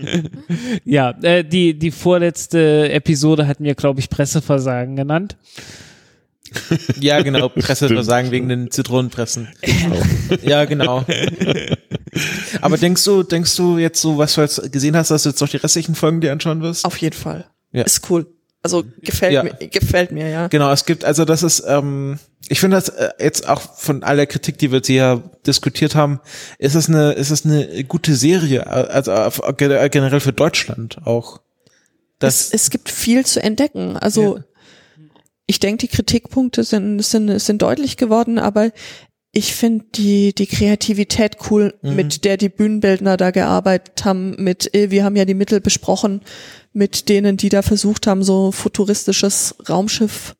[0.84, 5.36] ja, äh, die, die vorletzte Episode hatten wir, glaube ich, Presseversagen genannt.
[6.98, 9.48] Ja, genau, Presseversagen wegen den Zitronenpressen.
[10.42, 11.04] Ja, genau.
[12.60, 15.40] Aber denkst du, denkst du jetzt so, was du jetzt gesehen hast, dass du jetzt
[15.40, 16.84] noch die restlichen Folgen dir anschauen wirst?
[16.84, 17.46] Auf jeden Fall.
[17.72, 17.82] Ja.
[17.82, 18.26] Ist cool.
[18.62, 19.42] Also gefällt Ja.
[19.42, 20.48] mir, gefällt mir, ja.
[20.48, 22.18] Genau, es gibt, also das ist, ähm,
[22.48, 26.20] ich finde das äh, jetzt auch von aller Kritik, die wir jetzt hier diskutiert haben,
[26.58, 31.40] ist es eine, ist es eine gute Serie, also auf- generell für Deutschland auch.
[32.18, 33.96] Das, es, es gibt viel zu entdecken.
[33.96, 34.44] Also Ja.
[35.46, 38.72] ich denke, die Kritikpunkte sind, sind, sind deutlich geworden, aber
[39.32, 41.94] ich finde die, die Kreativität cool, Mhm.
[41.96, 46.22] mit der die Bühnenbildner da gearbeitet haben, mit, äh, wir haben ja die Mittel besprochen,
[46.72, 50.34] mit denen, die da versucht haben, so futuristisches Raumschiff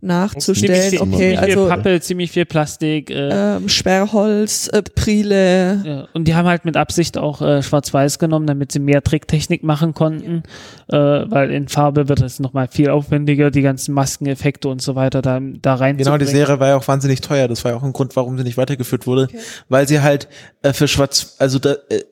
[0.00, 0.90] nachzustellen.
[0.90, 3.10] viel, Okay, ziemlich viel also Pappe, ziemlich viel Plastik.
[3.10, 6.08] Äh, ähm, Sperrholz, äh, Prile, ja.
[6.12, 9.94] Und die haben halt mit Absicht auch äh, Schwarz-Weiß genommen, damit sie mehr Tricktechnik machen
[9.94, 10.42] konnten,
[10.88, 15.22] äh, weil in Farbe wird es nochmal viel aufwendiger, die ganzen Maskeneffekte und so weiter
[15.22, 17.48] da, da rein Genau, die Serie war ja auch wahnsinnig teuer.
[17.48, 19.28] Das war ja auch ein Grund, warum sie nicht weitergeführt wurde,
[19.68, 20.28] weil sie halt
[20.62, 22.02] äh, für Schwarz, also da, äh,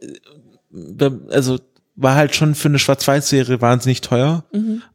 [0.70, 1.58] da, also
[1.96, 4.44] war halt schon für eine Schwarz-Weiß-Serie wahnsinnig teuer.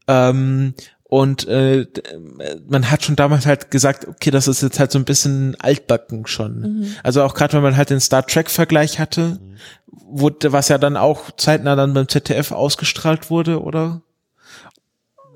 [0.08, 0.74] Ähm,
[1.14, 1.88] und äh, äh,
[2.68, 6.26] man hat schon damals halt gesagt, okay, das ist jetzt halt so ein bisschen altbacken
[6.26, 6.88] schon.
[7.04, 9.40] Also auch gerade wenn man halt den Star Trek-Vergleich hatte,
[9.86, 14.02] wurde, was ja dann auch zeitnah dann beim ZDF ausgestrahlt wurde, oder?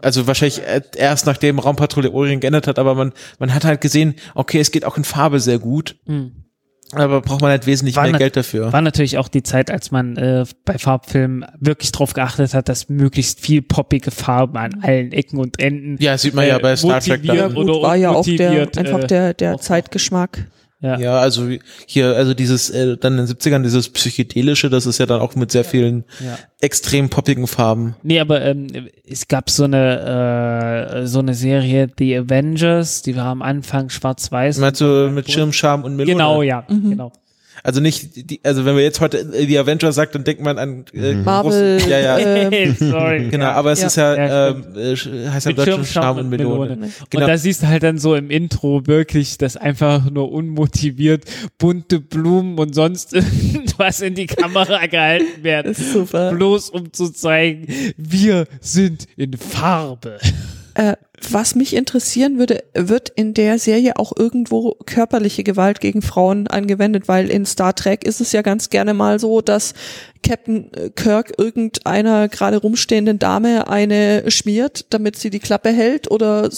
[0.02, 0.64] Also wahrscheinlich
[0.96, 4.84] erst nachdem Raumpatrouille Orient geändert hat, aber man, man hat halt gesehen, okay, es geht
[4.84, 6.47] auch in Farbe sehr gut, Mhm.
[6.94, 8.72] Aber braucht man halt wesentlich War mehr Geld dafür.
[8.72, 12.90] War natürlich auch die Zeit, als man äh, bei Farbfilmen wirklich drauf geachtet hat, dass
[12.90, 15.98] möglichst viel poppige Farben an allen Ecken und Enden.
[16.02, 17.58] Ja, sieht man äh, ja bei Star Trek motivieren dann.
[17.58, 20.48] oder gut, war ja auch der, einfach äh, der, der auch- Zeitgeschmack.
[20.80, 21.00] Ja.
[21.00, 21.50] Ja, also
[21.88, 25.34] hier, also dieses, äh, dann in den 70ern, dieses psychedelische, das ist ja dann auch
[25.36, 26.38] mit sehr vielen Ja.
[26.62, 27.96] extrem poppigen Farben.
[28.04, 28.68] Nee, aber ähm,
[29.08, 34.60] es gab so eine äh, so eine Serie, The Avengers, die war am Anfang schwarz-weiß.
[34.60, 36.14] Meinst du mit Schirm, Charme und Melone?
[36.14, 37.12] Genau, ja, genau.
[37.64, 40.58] Also nicht, die, also wenn wir jetzt heute äh, die Avengers sagt, dann denkt man
[40.58, 43.30] an äh, Marvel, großen- ja, ja, ähm, Sorry.
[43.30, 43.88] genau, aber es Ja.
[43.88, 44.96] ist ja, Ja, ähm, äh,
[45.30, 46.76] heißt ja Schirm, Charme und Melone.
[46.76, 46.92] Melone.
[47.10, 47.24] Genau.
[47.24, 51.26] Und da siehst du halt dann so im Intro wirklich, dass einfach nur unmotiviert
[51.58, 55.72] bunte Blumen und sonst irgendwas in die Kamera gehalten werden.
[55.72, 56.32] ist super.
[56.32, 57.68] Bloß um zu zeigen,
[57.98, 60.18] wir sind in Farbe.
[60.76, 66.48] Äh, was mich interessieren würde, wird in der Serie auch irgendwo körperliche Gewalt gegen Frauen
[66.48, 69.74] angewendet, weil in Star Trek ist es ja ganz gerne mal so, dass
[70.22, 76.50] Captain äh, Kirk irgendeiner gerade rumstehenden Dame eine schmiert, damit sie die Klappe hält oder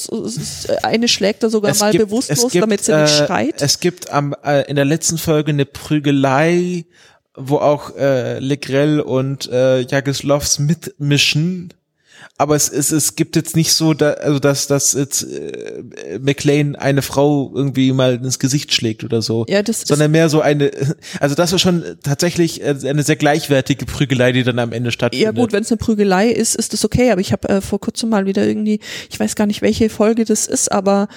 [0.83, 3.61] eine schlägt er sogar mal bewusstlos, damit sie nicht äh, schreit.
[3.61, 6.85] Es gibt am, äh, in der letzten Folge eine Prügelei,
[7.35, 11.73] wo auch äh, Legrell und äh, Jagislovs mitmischen.
[12.37, 16.75] Aber es, es, es gibt jetzt nicht so, da, also dass, dass jetzt äh, McLean
[16.77, 19.45] eine Frau irgendwie mal ins Gesicht schlägt oder so.
[19.49, 20.71] Ja, das ist- sondern mehr so eine,
[21.19, 25.25] also das ist schon tatsächlich äh, eine sehr gleichwertige Prügelei, die dann am Ende stattfindet.
[25.25, 27.79] Ja gut, wenn es eine Prügelei ist, ist das okay, aber ich habe äh, vor
[27.79, 28.79] kurzem mal wieder irgendwie,
[29.09, 31.09] ich weiß gar nicht, welche Folge das ist, aber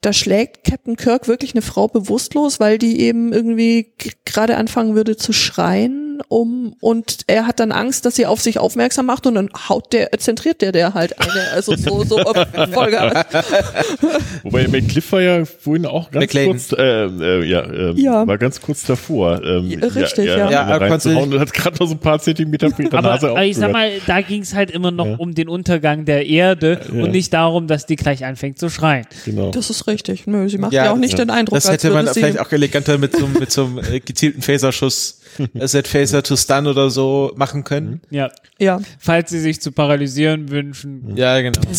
[0.00, 3.92] da schlägt Captain Kirk wirklich eine Frau bewusstlos, weil die eben irgendwie
[4.24, 8.58] gerade anfangen würde zu schreien, um und er hat dann Angst, dass sie auf sich
[8.58, 12.36] aufmerksam macht und dann haut der, zentriert der der halt eine, also so so auf
[12.72, 13.24] Vollgas.
[14.42, 16.50] Wobei McCliff war ja vorhin auch ganz McLean.
[16.50, 18.26] kurz, äh, äh, ja, ähm, Ja.
[18.26, 19.42] war ganz kurz davor.
[19.44, 20.50] Ähm, Ja, richtig, ja.
[20.50, 23.30] Ja, er konnte reinzuhauen und hat gerade noch so ein paar Zentimeter ihre Aber, Nase
[23.30, 25.14] aber ich sag mal, da ging es halt immer noch Ja.
[25.16, 27.02] um den Untergang der Erde Ja.
[27.04, 29.06] und nicht darum, dass die gleich anfängt zu schreien.
[29.24, 29.50] Genau.
[29.50, 30.26] Das ist richtig.
[30.26, 31.24] Nö, sie macht Ja, ja, auch nicht ja.
[31.24, 34.00] den Eindruck, Das hätte man vielleicht auch eleganter mit so, einem- mit so einem äh,
[34.00, 35.17] gezielten Phaserschuss, äh,
[35.54, 38.00] Set Phaser to Stun oder so machen können.
[38.10, 38.30] Ja.
[38.58, 38.80] ja.
[38.98, 41.12] Falls sie sich zu paralysieren wünschen.
[41.16, 41.60] Ja, genau.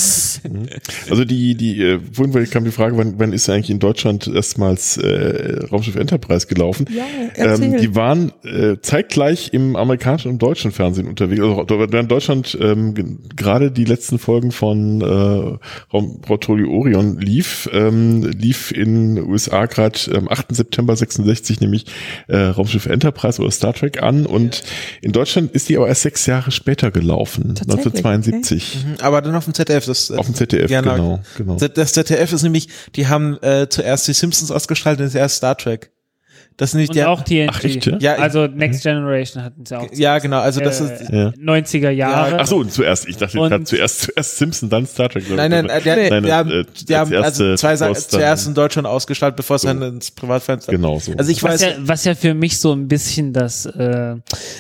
[1.10, 4.98] Also die, die, äh, vorhin kam die Frage, wann, wann ist eigentlich in Deutschland erstmals
[4.98, 6.86] äh, Raumschiff Enterprise gelaufen?
[6.96, 7.04] Ja,
[7.36, 7.74] erzähl.
[7.74, 11.42] Ähm, die waren äh, zeitgleich im amerikanischen und deutschen Fernsehen unterwegs.
[11.42, 13.06] Also da war in Deutschland ähm, ge-
[13.36, 15.58] gerade die letzten Folgen von äh,
[15.94, 20.56] Raumpatrouille Orion lief, ähm, lief in den USA gerade am 8.
[20.56, 21.86] September 66 nämlich
[22.28, 24.64] äh, Raumschiff Enterprise oder Star Trek an und
[25.02, 28.78] in Deutschland ist die aber erst sechs Jahre später gelaufen, Tatsächlich, 1972.
[29.02, 29.86] Aber dann auf dem ZDF.
[29.86, 31.56] Das, äh, Auf dem ZDF, genau, genau.
[31.56, 35.58] Das ZDF ist nämlich, die haben äh, zuerst die Simpsons ausgestrahlt und jetzt erst Star
[35.58, 35.92] Trek.
[36.60, 37.48] Das sind nicht Und die, auch TNG.
[37.52, 37.98] Ach, echt, ja?
[38.00, 39.88] Ja, also Next Generation hatten sie auch.
[39.94, 41.30] ja, genau, also das äh, ist, Ja.
[41.30, 42.38] 90er Jahre.
[42.40, 45.24] Ach so, und zuerst, ich dachte Und- gerade zuerst, zuerst Simpson, dann Star Trek.
[45.34, 47.76] Nein, nein, äh, der, Nein, wir nein, haben, äh, wir haben als also erste zwei
[47.78, 50.72] Sachen zuerst in Deutschland ausgestrahlt, bevor es dann ins Privatfenster.
[50.74, 51.14] Genau so.
[51.18, 54.16] Also ich Was weiß, ja, was ja für mich so ein bisschen das äh,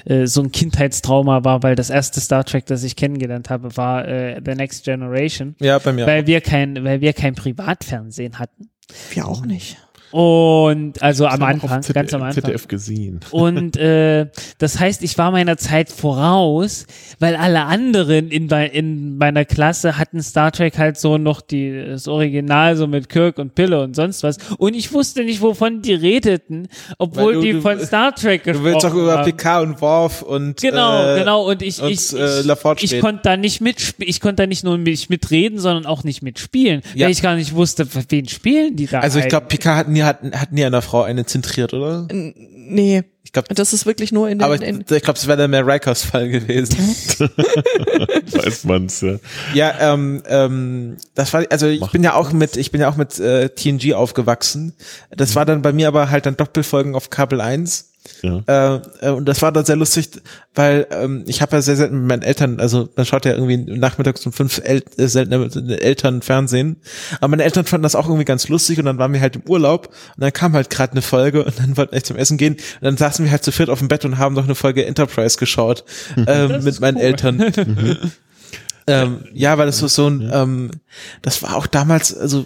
[0.05, 4.07] äh, so ein Kindheitstrauma war, weil das erste Star Trek, das ich kennengelernt habe, war
[4.07, 6.07] äh, The Next Generation, ja, bei mir.
[6.07, 8.69] weil wir kein, weil wir kein Privatfernsehen hatten.
[9.11, 9.77] Wir auch nicht.
[10.11, 12.43] Und also am Haben Anfang, ZDF, ganz am Anfang.
[12.43, 13.19] ZDF gesehen.
[13.31, 14.27] Und äh,
[14.57, 16.85] das heißt, ich war meiner Zeit voraus,
[17.19, 22.07] weil alle anderen in, in meiner Klasse hatten Star Trek halt so noch die, das
[22.07, 24.37] Original so mit Kirk und Pille und sonst was.
[24.57, 26.67] Und ich wusste nicht, wovon die redeten,
[26.97, 29.25] obwohl du- die du- von Star Trek Du gesprochen willst doch über haben.
[29.31, 31.49] PK und Worf und Genau, äh, genau.
[31.49, 32.41] Und ich, und, ich, äh,
[32.77, 34.09] ich, ich konnte da nicht mitspielen.
[34.09, 37.05] Ich konnte da nicht nur mit, mitreden, sondern auch nicht mitspielen, Ja.
[37.05, 38.99] weil ich gar nicht wusste, wen spielen die da.
[38.99, 39.47] Also ich glaube.
[39.47, 42.07] PK hat nie, hat, hat nie einer Frau eine zentriert, oder?
[42.11, 45.37] Nee, Ich glaube, das ist wirklich nur in den, aber ich, ich glaube, es wäre
[45.37, 46.77] der mehr Rikers Fall gewesen.
[48.31, 49.17] Weiß man's, ja.
[49.53, 52.95] ja, ähm, ähm, das war, also ich bin ja auch mit, ich bin ja auch
[52.95, 54.73] mit äh, TNG aufgewachsen.
[55.11, 57.88] Das war dann bei mir aber halt dann Doppelfolgen auf Kabel 1.
[58.21, 58.41] ja.
[58.47, 60.09] Äh, äh, und das war dann sehr lustig,
[60.55, 63.57] weil ähm, ich habe ja sehr selten mit meinen Eltern, also man schaut ja irgendwie
[63.57, 66.77] nachmittags um fünf El äh, selten mit den Eltern Fernsehen.
[67.19, 69.43] Aber meine Eltern fanden das auch irgendwie ganz lustig und dann waren wir halt im
[69.47, 72.53] Urlaub und dann kam halt gerade eine Folge und dann wollten wir zum Essen gehen
[72.53, 74.85] und dann saßen wir halt zu viert auf dem Bett und haben noch eine Folge
[74.85, 75.83] Enterprise geschaut
[76.27, 77.39] ähm, mit meinen Eltern.
[78.87, 80.71] ähm, ja, weil das so so ein, ähm,
[81.21, 82.45] das war auch damals, also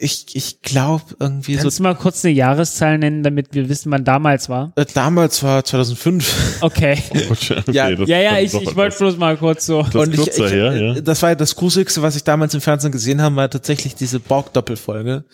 [0.00, 3.92] ich, ich glaube irgendwie so Kannst du mal kurz eine Jahreszahl nennen, damit wir wissen,
[3.92, 4.72] wann damals war?
[4.76, 6.96] äh, damals war 2005 Okay.
[7.30, 9.82] Okay, Ja, das ja, ja, ich, ich wollte bloß mal kurz so.
[9.82, 11.00] Das und ich, ich, her, ja.
[11.00, 14.20] das war ja das Gruseligste, was ich damals im Fernsehen gesehen habe, war tatsächlich diese
[14.20, 15.24] Borg-Doppelfolge.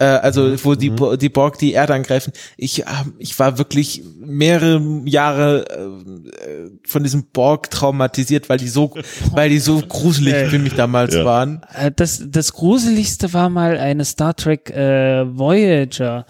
[0.00, 2.32] Äh, also wo die, Bo- die Borg die Erde angreifen.
[2.56, 8.94] Ich, ähm, ich war wirklich mehrere Jahre äh, von diesem Borg traumatisiert, weil die so,
[9.32, 11.24] weil die so gruselig für mich damals Ja.
[11.24, 11.60] waren.
[11.74, 16.24] Äh, Das, das Gruseligste war mal eine Star Trek äh, Voyager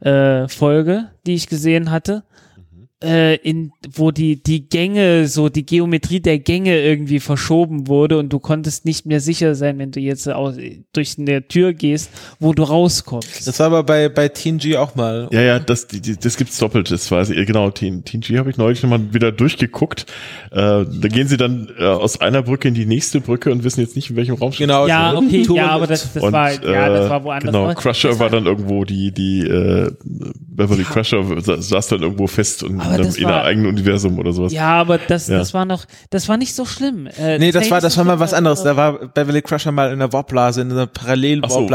[0.00, 2.24] äh, Folge, die ich gesehen hatte.
[3.02, 8.32] Äh, in, wo die, die Gänge, so die Geometrie der Gänge irgendwie verschoben wurde und
[8.32, 10.54] du konntest nicht mehr sicher sein, wenn du jetzt aus,
[10.92, 13.46] durch eine Tür gehst, wo du rauskommst.
[13.46, 15.28] Das war aber bei, bei TNG auch mal.
[15.32, 16.90] Ja, ja, das, die, die, das gibt's doppelt.
[16.90, 17.46] Das weiß ich.
[17.46, 20.06] Genau, TN- TNG habe ich neulich nochmal wieder durchgeguckt.
[20.50, 23.80] Äh, da gehen sie dann äh, aus einer Brücke in die nächste Brücke und wissen
[23.80, 24.86] jetzt nicht, in welchem Raum Genau.
[24.86, 25.18] Ja, so.
[25.18, 27.50] okay, ja, aber das, das und, war, ja, das war woanders.
[27.52, 32.26] Genau, Aber Crusher war dann irgendwo die, die äh, Beverly Crusher sa- saß dann irgendwo
[32.26, 34.52] fest und in Aber einem, das in einem war- eigenen Universum oder sowas.
[34.52, 35.38] Ja, aber das, Ja.
[35.38, 37.06] das war noch, das war nicht so schlimm.
[37.18, 38.62] Äh, Nee, das war, das war mal was anderes.
[38.62, 40.88] Da war Beverly Crusher mal in der Warpblase, in einer
[41.42, 41.66] Ach so,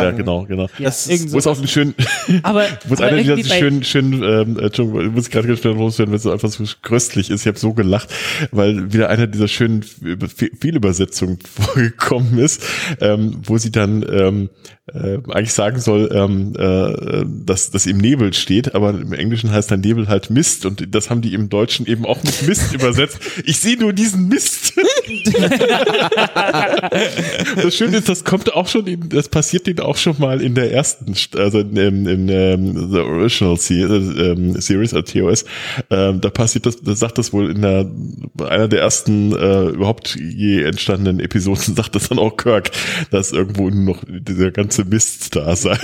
[0.00, 0.64] ja, genau, genau.
[0.78, 1.94] Ja, Das ist- Wo es auch einen schönen,
[2.42, 5.48] Aber, wo es einer dieser irgendwie bei- schön, schön, ähm, äh, Entschuldigung, ich muss gerade
[5.48, 7.42] ganz schnell loswerden, wenn es so einfach so köstlich ist.
[7.42, 8.08] Ich habe so gelacht,
[8.52, 12.62] weil wieder einer dieser schönen Fe- Fehlübersetzungen vorgekommen ist,
[13.00, 14.50] ähm, wo sie dann ähm,
[14.94, 19.70] äh, eigentlich sagen soll, ähm, äh, dass das im Nebel steht, aber im Englischen heißt
[19.70, 23.18] dann Nebel halt Mist und das haben die im Deutschen eben auch mit Mist übersetzt.
[23.44, 24.74] Ich sehe nur diesen Mist.
[27.62, 30.54] das Schöne ist, das kommt auch schon, in, das passiert denen auch schon mal in
[30.54, 35.44] der ersten, St- also in, in, in ähm, The Original ähm, Series, also TOS,
[35.90, 37.90] ähm, da passiert das, das sagt das wohl in der,
[38.48, 42.70] einer der ersten äh, überhaupt je entstandenen Episoden, sagt das dann auch Kirk,
[43.10, 45.76] dass irgendwo nur noch dieser ganze Mist da sei.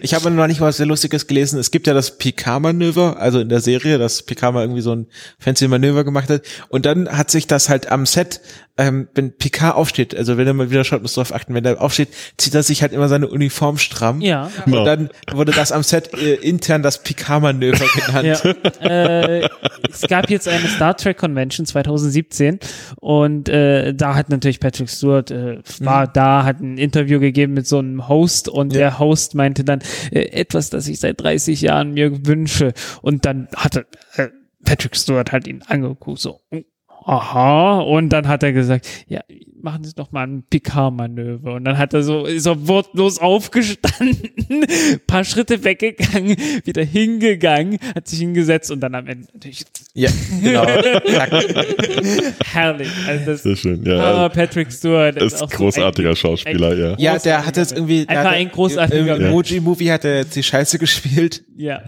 [0.00, 1.58] Ich habe noch nicht mal was sehr Lustiges gelesen.
[1.58, 5.06] Es gibt ja das Picard-Manöver, also in der Serie, dass Picard mal irgendwie so ein
[5.38, 6.42] fancy Manöver gemacht hat.
[6.68, 8.40] Und dann hat sich das halt am Set,
[8.78, 11.80] ähm, wenn Picard aufsteht, also wenn er mal wieder schaut, muss darauf achten, wenn er
[11.80, 14.20] aufsteht, zieht er sich halt immer seine Uniform stramm.
[14.20, 14.50] Ja.
[14.64, 14.80] Genau.
[14.80, 18.42] Und dann wurde das am Set äh, intern das Picard-Manöver genannt.
[18.80, 19.48] Ja, äh,
[19.90, 22.58] es gab jetzt eine Star Trek Convention 2017
[23.00, 27.66] und äh, da hat natürlich Patrick Stewart äh, war da, hat ein Interview gegeben mit
[27.66, 28.78] so einem Host und Ja.
[28.78, 29.80] der Host meinte dann
[30.10, 33.86] äh, etwas, das ich seit 30 Jahren mir wünsche und dann hatte
[34.16, 34.28] äh,
[34.64, 36.60] Patrick Stewart halt ihn angeguckt so oh,
[37.06, 39.20] Aha, und dann hat er gesagt, ja,
[39.62, 41.54] machen Sie doch mal ein Picard-Manöver.
[41.54, 44.66] Und dann hat er so, ist er wortlos aufgestanden,
[45.06, 49.64] paar Schritte weggegangen, wieder hingegangen, hat sich hingesetzt und dann am Ende natürlich
[49.94, 50.10] Ja,
[50.42, 50.66] genau.
[52.44, 52.88] Herrlich.
[53.06, 53.98] Also das, Sehr schön, ja.
[54.02, 56.94] aber Patrick Stewart ist auch so großartiger ein- Schauspieler, ja.
[56.98, 59.26] Ja, der hat jetzt irgendwie Einfach ein großartiger im.
[59.26, 61.44] Emoji-Movie hat er jetzt die Scheiße gespielt.
[61.56, 61.82] Ja.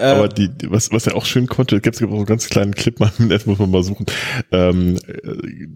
[0.00, 2.48] Aber die, die- was, was er auch schön konnte, gibt es auch so einen ganz
[2.48, 4.06] kleinen Clip, mal, das muss man mal suchen.
[4.52, 5.66] Ähm, äh,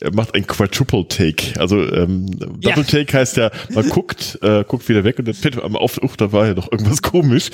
[0.00, 1.58] er macht, ein Quadruple Take.
[1.60, 2.74] Also ähm, Double Ja.
[2.82, 6.32] Take heißt ja, man guckt, äh, guckt wieder weg und dann fällt man auf, da
[6.32, 7.50] war ja doch irgendwas komisch.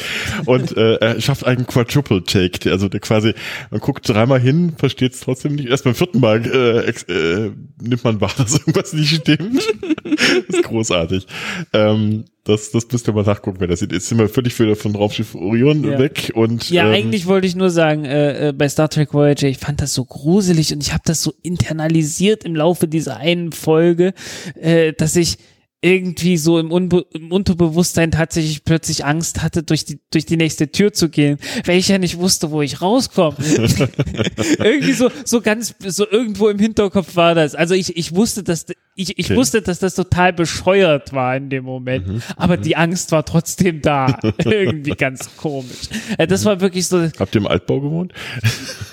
[0.47, 2.59] Und äh, er schafft einen Quadruple Take.
[2.61, 3.35] Der- Also der quasi,
[3.70, 5.69] man guckt dreimal hin, versteht es trotzdem nicht.
[5.69, 7.51] Erst beim vierten Mal äh, äh,
[7.81, 9.62] nimmt man wahr, dass irgendwas nicht stimmt.
[10.05, 11.27] das ist großartig.
[11.73, 13.93] Ähm, das, das müsst ihr mal nachgucken, wenn das sieht.
[13.93, 15.98] Jetzt sind wir völlig wieder von Raumschiff Orion Ja.
[15.98, 19.47] weg und Ja, ähm, eigentlich wollte ich nur sagen, äh, äh, bei Star Trek Voyager,
[19.48, 23.52] ich fand das so gruselig und ich habe das so internalisiert im Laufe dieser einen
[23.52, 24.12] Folge,
[24.60, 25.39] äh, dass ich
[25.85, 30.71] irgendwie so im, Unbe im Unterbewusstsein tatsächlich plötzlich Angst hatte, durch die, durch die nächste
[30.71, 33.37] Tür zu gehen, weil ich ja nicht wusste, wo ich rauskomme.
[34.59, 37.57] irgendwie so, so ganz, so irgendwo im Hinterkopf war das.
[37.57, 39.37] Also ich, ich wusste, dass, ich, ich Okay.
[39.37, 42.23] wusste, dass das total bescheuert war in dem Moment, Mhm.
[42.37, 44.21] aber die Angst war trotzdem da.
[44.45, 45.89] irgendwie ganz komisch.
[46.17, 48.13] Äh, das war wirklich so, Habt ihr im Altbau gewohnt?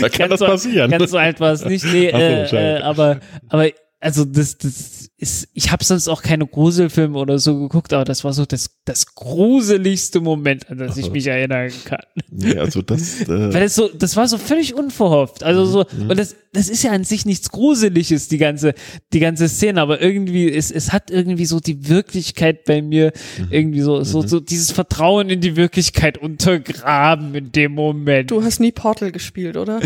[0.02, 0.92] da kann das so, passieren.
[0.92, 3.20] Ganz so alt war es nicht, nee, so, äh, äh, aber,
[3.50, 3.70] aber
[4.00, 8.26] also das, das ist, ich habe sonst auch keine Gruselfilme oder so geguckt, aber das
[8.26, 12.02] war so das, das gruseligste Moment, an das ich mich erinnern kann.
[12.30, 15.42] Nee, also das, äh, Weil es so, das war so völlig unverhofft.
[15.44, 16.10] Also so, Mhm.
[16.10, 18.74] und das, das ist ja an sich nichts Gruseliges, die ganze,
[19.14, 23.48] die ganze Szene, aber irgendwie, es, es hat irgendwie so die Wirklichkeit bei mir, Mhm.
[23.52, 28.32] irgendwie so, so, so dieses Vertrauen in die Wirklichkeit untergraben in dem Moment.
[28.32, 29.80] Du hast nie Portal gespielt, oder?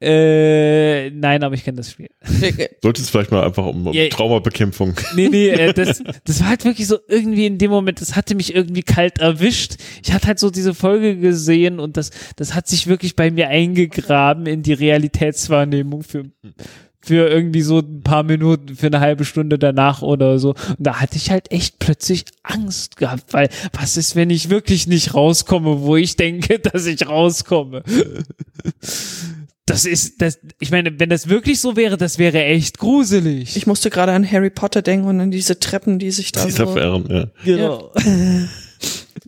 [0.00, 2.08] Äh, nein, aber ich kenne das Spiel.
[2.82, 4.08] sollte es vielleicht mal einfach um, um Ja.
[4.58, 4.94] Traumabekämpfung.
[5.14, 8.34] Nee, nee, äh, das, das war halt wirklich so irgendwie in dem Moment, das hatte
[8.34, 9.76] mich irgendwie kalt erwischt.
[10.02, 13.48] Ich hatte halt so diese Folge gesehen und das, das hat sich wirklich bei mir
[13.48, 16.24] eingegraben in die Realitätswahrnehmung für,
[17.00, 20.50] für irgendwie so ein paar Minuten, für eine halbe Stunde danach oder so.
[20.50, 24.86] Und da hatte ich halt echt plötzlich Angst gehabt, weil was ist, wenn ich wirklich
[24.86, 27.82] nicht rauskomme, wo ich denke, dass ich rauskomme?
[29.68, 33.56] Das ist, das, ich meine, wenn das wirklich so wäre, das wäre echt gruselig.
[33.56, 36.66] Ich musste gerade an Harry Potter denken und an diese Treppen, die sich da Dieser
[36.66, 36.74] so.
[36.74, 37.26] Fern, ja.
[37.44, 37.92] Genau.
[37.96, 38.48] ja.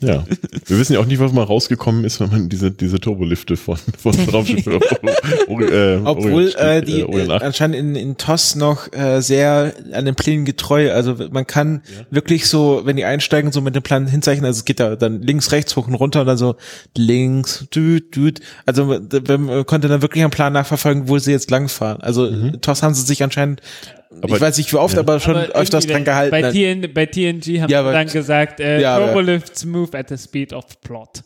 [0.01, 3.77] Wir wissen ja auch nicht, was mal rausgekommen ist, wenn man diese, diese Turbolifte von,
[3.99, 7.43] von Raumschiff äh, Obwohl äh, die äh, äh, 8.
[7.43, 10.93] anscheinend in, in TOS noch äh, sehr an den Plänen getreu.
[10.93, 14.65] Also man kann wirklich so, wenn die einsteigen, so mit dem Plan hinzeichnen, also es
[14.65, 16.57] geht da dann links, rechts, hoch und runter und dann so
[16.97, 18.41] links, düt, düt.
[18.67, 22.01] Also man man konnte dann wirklich am Plan nachverfolgen, wo sie jetzt langfahren.
[22.01, 24.00] Also in TOS haben sie sich anscheinend, Mhm.
[24.23, 25.01] Aber- ich weiß nicht wie oft, ja.
[25.01, 26.31] aber schon Aber öfters irgendwie dran gehalten.
[26.31, 29.97] Bei, TN, bei TNG haben Ja, sie aber- dann gesagt, äh, Ja, aber- Turbolifts move
[29.97, 31.23] at the speed of plot.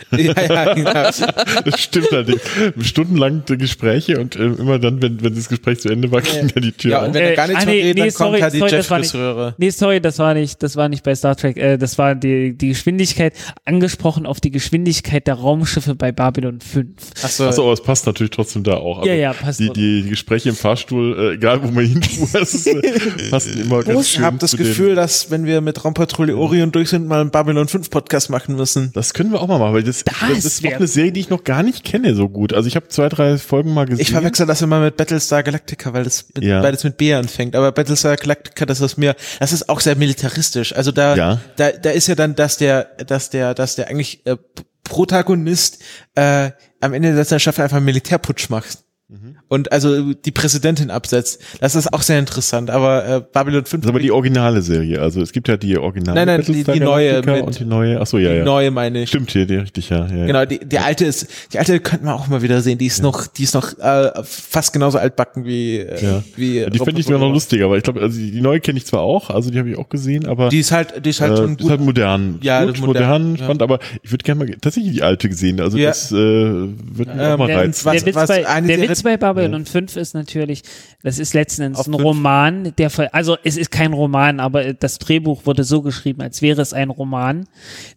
[0.12, 0.92] ja, ja, genau.
[1.64, 2.40] Das stimmt allerdings.
[2.82, 6.48] Stundenlang die Gespräche und äh, immer dann, wenn, wenn das Gespräch zu Ende war, ging
[6.54, 7.08] ja die Tür Ja, auf.
[7.08, 8.54] und wenn er Äh, gar nichts ah, mehr nee, redet, nee, dann sorry, kommt halt
[8.54, 9.58] die sorry, das war nicht-.
[9.58, 12.56] Nee, sorry, das war nicht, das war nicht bei Star Trek, äh, das war die,
[12.56, 13.34] die Geschwindigkeit,
[13.64, 16.88] angesprochen auf die Geschwindigkeit der Raumschiffe bei Babylon 5.
[17.22, 19.04] Achso, Achso, aber es passt natürlich trotzdem da auch.
[19.04, 22.28] Ja, Also ja, passt Die, die, die Gespräche im Fahrstuhl, äh, egal wo man hinfuhr,
[22.40, 26.36] äh, passen immer ganz ich schön habe das den- Gefühl, dass wenn wir mit Raumpatrouille
[26.36, 28.90] Orion durch sind, mal einen Babylon 5 Podcast machen müssen.
[28.94, 31.20] Das können wir auch mal machen, weil das, das, ist wär- auch eine Serie, die
[31.20, 32.52] ich noch gar nicht kenne so gut.
[32.52, 34.02] Also ich habe zwei, drei Folgen mal gesehen.
[34.02, 36.60] Ich verwechsel das immer mit Battlestar Galactica, weil das mit, Ja.
[36.62, 37.56] beides mit B anfängt.
[37.56, 40.74] Aber Battlestar Galactica, das ist mir, das ist auch sehr militaristisch.
[40.74, 41.40] Also da, Ja.
[41.56, 44.36] da, da ist ja dann, dass der, dass der, dass der eigentlich äh,
[44.84, 45.78] Protagonist
[46.14, 46.50] äh,
[46.80, 48.78] am Ende der Staffel einfach einen Militärputsch macht.
[49.10, 49.36] Mhm.
[49.48, 51.40] Und also die Präsidentin absetzt.
[51.62, 52.68] Das ist auch sehr interessant.
[52.70, 55.00] Aber äh, Babylon 5 Das ist aber die originale Serie.
[55.00, 57.98] Also es gibt ja die originale Nein, nein, die- die neue mit- und die neue.
[58.02, 58.44] Ach so, ja, die ja.
[58.44, 59.08] neue meine ich.
[59.08, 60.06] Stimmt hier, die richtig, ja.
[60.06, 60.26] ja.
[60.26, 62.76] Genau, die, die alte ist, die alte könnten wir auch mal wieder sehen.
[62.76, 66.22] Die ist noch, die ist noch äh, fast genauso altbacken wie, äh, Ja.
[66.36, 66.58] wie.
[66.58, 68.84] Ja, die fände ich sogar noch lustiger, aber ich glaube, also die, neue kenne ich
[68.84, 71.32] zwar auch, also die habe ich auch gesehen, aber Die ist halt, die ist halt
[71.32, 71.70] äh, schon die ist gut.
[71.70, 72.38] halt modern.
[72.42, 73.44] Ja, gut, das ist modern, modern, ja.
[73.44, 75.62] spannend, aber ich würde gerne mal tatsächlich die alte gesehen.
[75.62, 75.88] Also Ja.
[75.88, 77.84] das äh, wird mir auch Ähm, mal Der, reizen.
[77.86, 80.62] was- der was bei, eine der Serie- Witz bei Babylon 5 ist natürlich,
[81.02, 81.94] das ist letzten Endes Auf ein.
[81.94, 86.60] Roman, der, also es ist kein Roman, aber das Drehbuch wurde so geschrieben, als wäre
[86.62, 87.46] es ein Roman,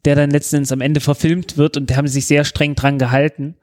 [0.05, 2.75] der dann letzten Endes am Ende verfilmt wird und da haben sie sich sehr streng
[2.75, 3.55] dran gehalten.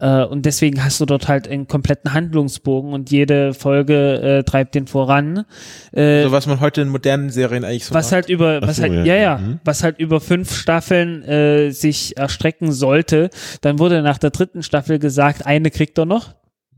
[0.00, 4.74] Äh, Und deswegen hast du dort halt einen kompletten Handlungsbogen und jede Folge äh, treibt
[4.74, 5.44] den voran.
[5.92, 8.12] Äh, so was man heute in modernen Serien eigentlich so was macht.
[8.12, 9.04] halt über, was so, halt, ja.
[9.04, 9.60] ja, ja, Mhm.
[9.64, 13.30] was halt über fünf Staffeln äh, sich erstrecken sollte,
[13.60, 16.34] dann wurde nach der dritten Staffel gesagt, eine kriegt er noch.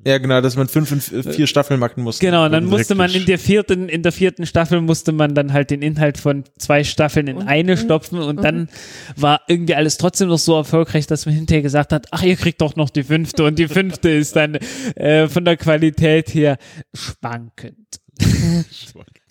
[0.06, 2.18] Ja, genau, dass man fünf und f- vier Staffeln machen muss.
[2.18, 5.52] Genau, und dann musste man in der vierten, in der vierten Staffel musste man dann
[5.54, 8.68] halt den Inhalt von zwei Staffeln in eine stopfen und dann
[9.16, 12.60] war irgendwie alles trotzdem noch so erfolgreich, dass man hinterher gesagt hat, ach, ihr kriegt
[12.60, 14.56] doch noch die fünfte und die fünfte ist dann
[14.96, 16.58] äh, von der Qualität her
[16.94, 17.76] schwankend.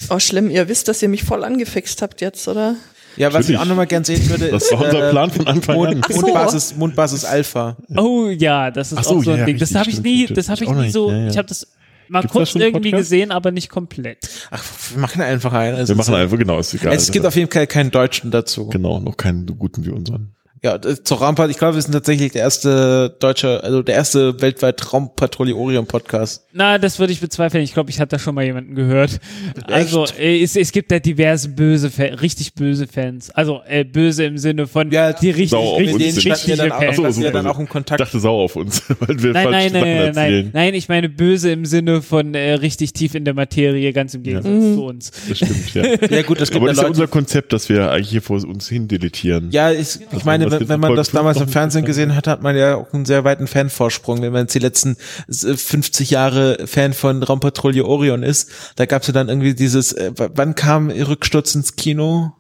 [0.09, 0.49] Oh, schlimm.
[0.49, 2.75] Ihr wisst, dass ihr mich voll angefixt habt jetzt, oder?
[3.15, 3.59] Ja, was ich Natürlich.
[3.59, 5.81] auch nochmal gern sehen würde, Das ist war unser äh, Plan von Anfang an.
[5.93, 6.21] Mond, Ach so.
[6.21, 7.77] Mondbasis, Mondbasis Alpha.
[7.95, 9.57] Oh ja, das ist so, auch so ein ja, Ding.
[9.57, 11.27] Das habe ich nie, das habe Ich ich nie so, ja, ja.
[11.27, 11.67] ich habe das
[12.09, 13.09] mal kurz irgendwie Podcast?
[13.11, 14.17] gesehen, aber nicht komplett.
[14.51, 15.75] Ach, wir machen einfach einen.
[15.77, 16.93] Also Wir machen einfach, genau, ist egal.
[16.93, 18.67] Es gibt auf jeden Fall keinen Deutschen dazu.
[18.67, 20.31] genau, noch keinen so guten wie unseren.
[20.63, 24.41] Ja, das- zur Raumpatrouille, ich glaube, wir sind tatsächlich der erste deutsche, also der erste
[24.41, 26.45] weltweit Raumpatrouille Orion Podcast.
[26.53, 27.63] Na, das würde ich bezweifeln.
[27.63, 29.19] Ich glaube, ich hatte da schon mal jemanden gehört.
[29.67, 33.29] Also äh, es, es gibt da diverse böse, Fa- richtig böse Fans.
[33.31, 36.71] Also äh, böse im Sinne von Ja, die richtig, Sau auf richtig, wir richtige dann
[36.71, 36.89] auch, Fans.
[36.91, 37.31] Ach so, standen wir super.
[37.43, 37.99] dann auch im Ich Kontakt.
[37.99, 41.09] dachte sau auf uns, weil wir Nein, falsche nein, nein, nein, nein, nein, ich meine
[41.09, 45.11] böse im Sinne von äh, richtig tief in der Materie, ganz im Gegensatz zu uns.
[45.27, 45.83] Das stimmt, ja.
[46.09, 48.21] Ja gut, es gibt Aber ja das ist ja unser Konzept, dass wir eigentlich hier
[48.21, 49.49] vor uns hin deletieren.
[49.51, 52.55] Ja, ich, ich meine, wenn, wenn man das damals im Fernsehen gesehen hat, hat man
[52.55, 54.21] ja auch einen sehr weiten Fanvorsprung.
[54.21, 54.97] Wenn man jetzt die letzten
[55.27, 59.93] äh, 50 Jahre Fan von Raumpatrouille Orion ist, da gab es ja dann irgendwie dieses,
[59.93, 62.33] äh, wann kam Rücksturz ins Kino?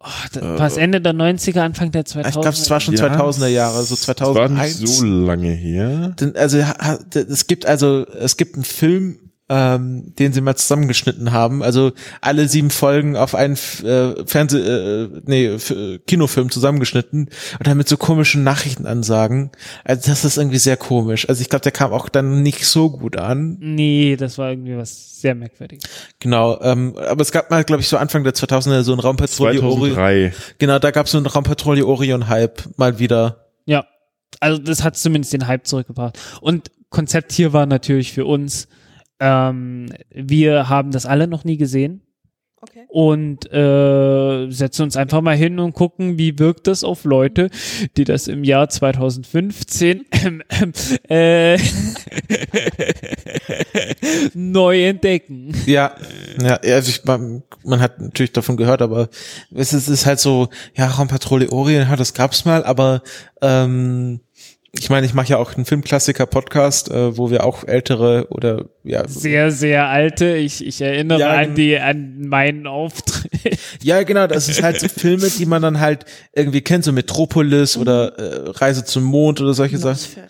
[0.00, 2.26] Oh, das war es Ende der 90er, Anfang der 2000er.
[2.26, 4.98] Ich glaube, es war schon Ja, 2000er Jahre, so Das war nicht 2001.
[4.98, 6.14] so lange her.
[6.20, 6.58] Denn, also
[7.14, 9.18] es gibt also es gibt einen Film,
[9.48, 11.62] ähm, den sie mal zusammengeschnitten haben.
[11.62, 11.92] Also
[12.22, 17.76] alle sieben Folgen auf einen äh, Fernseh, äh, nee, F äh, Kinofilm zusammengeschnitten und dann
[17.76, 19.50] mit so komischen Nachrichtenansagen.
[19.84, 21.28] Also das ist irgendwie sehr komisch.
[21.28, 23.58] Also ich glaube, der kam auch dann nicht so gut an.
[23.60, 25.84] Nee, das war irgendwie was sehr merkwürdiges.
[26.20, 26.60] Genau.
[26.62, 29.94] Ähm, aber es gab mal, glaube ich, so Anfang der 2000er so ein Raumpatrouille Orion.
[29.94, 30.32] 2003.
[30.58, 33.44] Genau, da gab es so einen Raumpatrouille Orion Hype mal wieder.
[33.66, 33.84] Ja,
[34.40, 36.18] also das hat zumindest den Hype zurückgebracht.
[36.40, 38.68] Und Konzept hier war natürlich für uns,
[39.20, 42.02] ähm, wir haben das alle noch nie gesehen
[42.66, 42.86] Okay.
[42.88, 47.50] und äh, setzen uns einfach mal hin und gucken, wie wirkt das auf Leute,
[47.98, 50.06] die das im Jahr 2015
[51.08, 51.58] äh,
[54.34, 55.54] neu entdecken.
[55.66, 55.94] Ja,
[56.40, 59.10] ja, also ich, man, man hat natürlich davon gehört, aber
[59.54, 63.02] es ist, es ist halt so, ja, Raumpatrouille Orient, ja, das gab's mal, aber
[63.42, 64.20] ähm,
[64.78, 69.06] ich meine, ich mache ja auch einen Filmklassiker-Podcast, äh, wo wir auch ältere oder ja,
[69.06, 70.36] Sehr, sehr alte.
[70.36, 73.58] Ich, ich erinnere Ja, an die an meinen Auftritt.
[73.82, 77.76] ja, genau, das ist halt so Filme, die man dann halt irgendwie kennt, so Metropolis
[77.76, 80.24] oder äh, Reise zum Mond oder solche Sachen.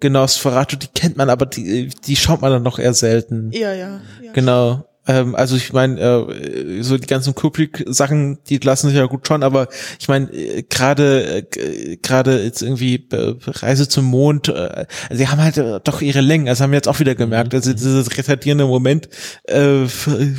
[0.00, 3.50] Genau, Sferato, die kennt man, aber die, die schaut man dann noch eher selten.
[3.52, 4.00] Ja, ja.
[4.22, 4.32] ja.
[4.32, 4.84] Genau.
[5.06, 9.42] Ähm, also ich meine, äh, so die ganzen Kubrick-Sachen, die lassen sich ja gut schon,
[9.42, 9.68] aber
[9.98, 15.42] ich meine, äh, gerade äh, gerade jetzt irgendwie äh, Reise zum Mond, äh, sie haben
[15.42, 18.66] halt äh, doch ihre Längen, also haben wir jetzt auch wieder gemerkt, also dieses retardierende
[18.66, 19.08] Moment,
[19.44, 19.86] äh,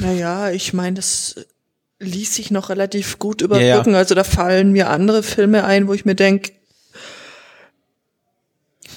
[0.02, 1.36] Naja, ich meine, das
[2.00, 3.46] ließ sich noch relativ gut ja.
[3.46, 3.96] überbrücken.
[3.96, 6.52] Also da fallen mir andere Filme ein, wo ich mir denke,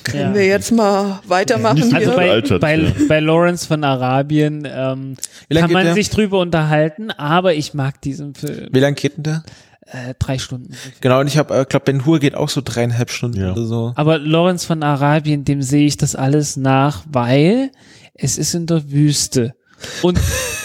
[0.05, 0.35] können Ja.
[0.35, 2.40] wir jetzt mal weitermachen Also hier?
[2.43, 2.93] bei, bei, ja.
[3.09, 5.16] bei Lawrence von Arabien ähm,
[5.55, 5.94] kann man der?
[5.94, 8.68] sich drüber unterhalten, aber ich mag diesen Film.
[8.72, 9.43] wie lang geht denn der?
[9.86, 10.72] Äh, drei Stunden.
[11.01, 13.52] Genau, und ich habe, äh, glaube, Ben Hur geht auch so dreieinhalb Stunden Ja.
[13.52, 13.93] oder so.
[13.97, 17.70] Aber Lawrence von Arabien, dem sehe ich das alles nach, weil
[18.14, 19.55] es ist in der Wüste.
[20.02, 20.19] Und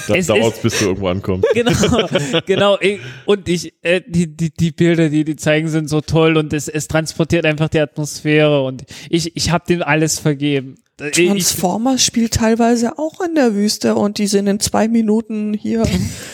[0.07, 1.47] Da dauert bis du irgendwo ankommst.
[1.53, 2.07] genau,
[2.45, 2.77] genau.
[3.25, 6.67] Und ich, äh, die, die, die Bilder, die die zeigen, sind so toll und es,
[6.67, 10.75] es transportiert einfach die Atmosphäre und ich, ich habe dem alles vergeben.
[10.97, 15.83] Ich, Transformers spielt teilweise auch in der Wüste und die sind in zwei Minuten hier.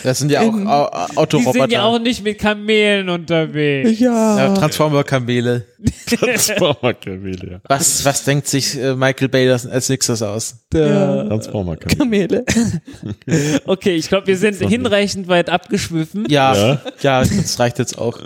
[0.04, 1.60] Das sind ja auch Ähm, Au- die Autoroboter.
[1.62, 3.98] sind ja auch nicht mit Kamelen unterwegs.
[3.98, 4.54] ja, Ja.
[4.54, 5.66] Transformer-Kamele.
[6.06, 7.60] Transformer-Kamele, ja.
[7.68, 10.56] Was, was denkt sich äh, Michael Bay das als nächstes aus?
[10.72, 11.24] ja.
[11.24, 12.44] Transformer-Kamele.
[12.44, 12.80] Kamele.
[13.64, 16.26] Okay, ich glaube, wir sind hinreichend weit abgeschwiffen.
[16.28, 17.20] Ja, ja, Ja.
[17.24, 18.20] das reicht jetzt auch.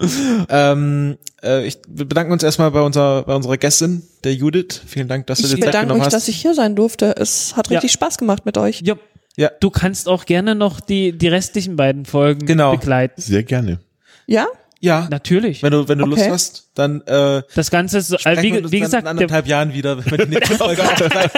[0.50, 4.80] ähm, äh, ich, wir bedanken uns erstmal bei unserer, bei unserer Gästin, der Judith.
[4.86, 6.12] Vielen Dank, dass du Ich dir Zeit bedanke genommen mich, hast.
[6.12, 7.14] dass ich hier sein durfte.
[7.16, 7.78] Es hat Ja.
[7.78, 8.82] richtig Spaß gemacht mit euch.
[8.84, 8.96] Ja.
[9.38, 9.50] Ja.
[9.60, 12.72] Du kannst auch gerne noch die, die restlichen beiden Folgen Genau.
[12.72, 13.20] begleiten.
[13.20, 13.78] Sehr gerne.
[14.26, 14.46] Ja?
[14.86, 15.62] Ja, Natürlich.
[15.62, 16.14] wenn du, wenn du Okay.
[16.28, 19.04] Lust hast, dann äh, Das Ganze ist, so- äh, sprechen wir wie, wie gesagt, in
[19.04, 21.30] der, anderthalb Jahren wieder, wenn wir die nächste Folge aufzeichnen.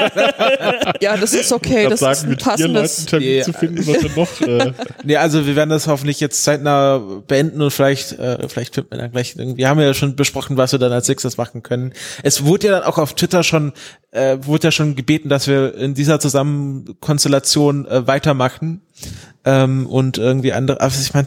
[1.00, 1.88] Ja, das ist okay.
[1.88, 3.06] Das ist ein passendes.
[3.06, 3.42] Termin Ja.
[3.44, 4.40] zu finden, was wir noch.
[4.66, 4.72] Äh,
[5.04, 8.98] Nee, also wir werden das hoffentlich jetzt zeitnah beenden und vielleicht, äh, vielleicht finden wir
[8.98, 11.92] dann gleich, irgendwie- wir haben ja schon besprochen, was wir dann als nächstes machen können.
[12.22, 13.72] Es wurde ja dann auch auf Twitter schon,
[14.10, 18.82] äh, wurde ja schon gebeten, dass wir in dieser Zusammenkonstellation äh, weitermachen.
[19.44, 21.26] Ähm, und irgendwie andere, also ich meine,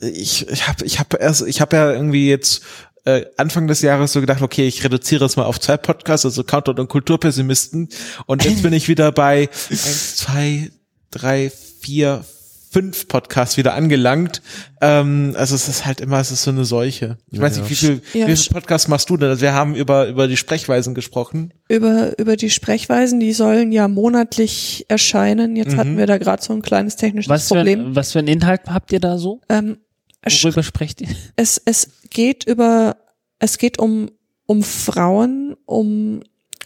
[0.00, 2.62] ich, ich habe ich hab erst, ich habe ja irgendwie jetzt
[3.04, 6.44] äh, Anfang des Jahres so gedacht, okay, ich reduziere es mal auf zwei Podcasts, also
[6.44, 7.88] Countdown und Kulturpessimisten.
[8.26, 10.70] Und jetzt bin ich wieder bei eins, zwei,
[11.10, 11.50] drei,
[11.80, 12.24] vier,
[12.70, 14.42] fünf Podcasts wieder angelangt.
[14.80, 17.18] Ähm, also es ist halt immer, es ist so eine Seuche.
[17.30, 18.26] Ich weiß nicht, wie viel, Ja.
[18.26, 19.28] wie viel Podcasts machst du denn?
[19.30, 21.52] Also wir haben über, über die Sprechweisen gesprochen.
[21.68, 25.56] Über, über die Sprechweisen, die sollen ja monatlich erscheinen.
[25.56, 27.80] Jetzt hatten wir da gerade so ein kleines technisches was, für, Problem.
[27.88, 29.40] ein- was für einen Inhalt habt ihr da so?
[29.48, 29.78] Ähm,
[30.22, 31.08] es, Worüber sprecht ihr?
[31.36, 32.96] es, es geht über,
[33.38, 34.10] es geht um,
[34.46, 36.22] um Frauen, um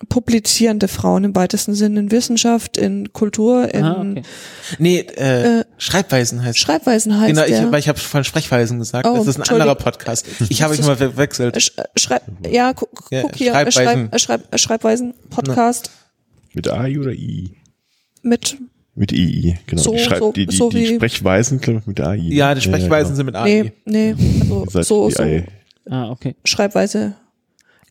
[0.09, 4.23] publizierende Frauen im weitesten Sinne in Wissenschaft, in Kultur, in Ah, okay.
[4.79, 9.07] Nee, äh, Äh, Schreibweisen heißt Schreibweisen heißt Genau, ich, weil ich habe von Sprechweisen gesagt.
[9.07, 10.27] Oh, das ist ein anderer Podcast.
[10.49, 11.61] Ich habe mich mal verwechselt.
[11.63, 14.09] Sch Schreib, ja, gu guck Ja, hier, Schreibweisen.
[14.17, 15.91] Schreib, Schreib, Schreibweisen, Podcast
[16.55, 17.57] Mit AI oder I?
[18.23, 18.57] mit,
[18.95, 19.83] Mit II, genau.
[19.83, 22.17] So- die, schreibt, so- die, die, so die wie- Sprechweisen glaub ich, mit AI.
[22.17, 23.73] Ja, die Sprechweisen sind mit AI.
[23.85, 24.15] nee, nee,
[24.67, 25.47] also so, die so, AI.
[25.91, 26.37] Ah, okay.
[26.45, 27.15] Schreibweise,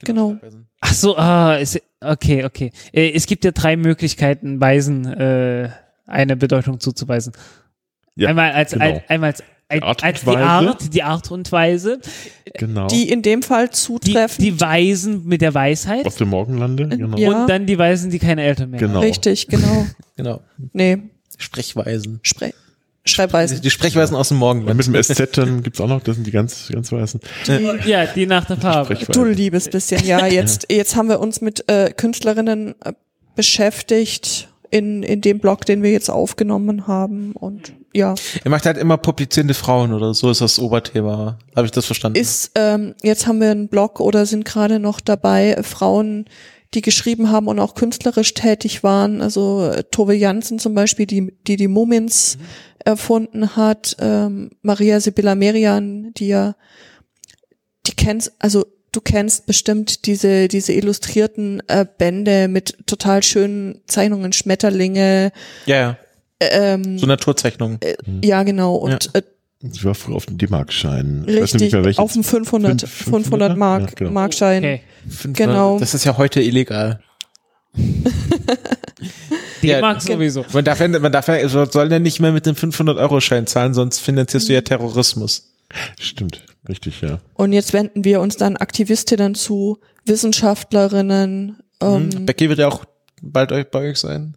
[0.03, 0.38] genau.
[0.79, 2.72] Ach so, ah, ist, okay, okay.
[2.91, 5.69] Äh, es gibt ja drei Möglichkeiten, Weisen äh,
[6.06, 7.34] eine Bedeutung zuzuweisen.
[8.15, 8.86] Ja, einmal als, genau.
[8.86, 10.44] ein, einmal als, ein, Art und als die Weise.
[10.44, 11.99] Art, die Art und Weise,
[12.56, 12.88] Genau.
[12.88, 14.44] Die in dem Fall die, zutreffen.
[14.44, 17.18] die Weisen mit der Weisheit Aus dem Morgenlande, genau.
[17.18, 17.41] Ja.
[17.41, 18.99] und dann die Weisen, die keine Eltern mehr Genau.
[18.99, 19.86] Richtig, genau.
[20.18, 20.41] Genau.
[20.73, 20.98] Nee,
[21.38, 22.19] Sprechweisen.
[22.22, 22.53] Spre
[23.03, 23.61] Schreibweisen.
[23.61, 24.78] Die Sprechweisen aus dem Morgenland.
[24.78, 27.19] mit dem SZ dann gibt's auch noch, das sind die ganz, ganz weißen.
[27.48, 27.80] haben.
[27.86, 28.98] Ja, die nach der Farbe.
[29.34, 30.06] Liebes bisschen.
[30.06, 32.94] Ja, jetzt, jetzt haben wir uns mit äh, Künstlerinnen äh,
[33.36, 37.34] beschäftigt in, in dem Blog, den wir jetzt aufgenommen haben.
[37.34, 41.38] Und ja, Er macht halt immer publizierende Frauen oder so ist das Oberthema.
[41.56, 42.19] Habe ich das verstanden?
[42.19, 46.26] ist, ähm, jetzt haben wir einen Blog oder sind gerade noch dabei, Frauen,
[46.73, 49.22] die geschrieben haben und auch künstlerisch tätig waren.
[49.22, 52.38] Also äh, Tove Jansen zum Beispiel, die die, die Mumins
[52.80, 53.98] erfunden hat.
[53.99, 56.56] Ähm, Maria Sibylla Merian, die ja,
[57.88, 64.34] die kennst, also du kennst bestimmt diese, diese illustrierten äh, Bände mit total schönen Zeichnungen,
[64.34, 65.31] Schmetterlinge,
[65.65, 65.98] ja, ja.
[66.39, 67.80] ähm, So Naturzeichnungen.
[68.23, 69.22] ja genau, und äh,
[69.63, 71.25] Ich war früher auf dem D-Mark-Schein.
[71.27, 74.11] Richtig, nicht mehr auf dem 500, Fünf- 500 Mark, Ja, genau.
[74.11, 74.63] Markschein.
[74.63, 74.81] Okay.
[75.33, 75.79] Genau.
[75.79, 76.99] Das ist ja heute illegal.
[79.61, 80.45] Die Ja, sowieso.
[80.53, 83.99] Man darf, ja- man darf ja, soll ja nicht mehr mit dem 500-Euro-Schein zahlen, sonst
[83.99, 85.53] finanzierst du ja Terrorismus.
[85.99, 87.19] Stimmt, richtig, ja.
[87.35, 91.57] Und jetzt wenden wir uns dann Aktivistinnen zu, Wissenschaftlerinnen.
[91.81, 92.25] Ähm, Mhm.
[92.25, 92.83] Becky wird ja auch
[93.21, 94.35] bald euch bei euch sein.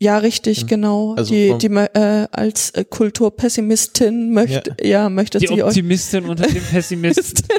[0.00, 1.14] Ja, richtig, genau.
[1.14, 5.64] Also die die äh, als äh, Kulturpessimistin möchte, ja, möchte Die sie euch.
[5.64, 7.44] Optimistin unter dem Pessimist.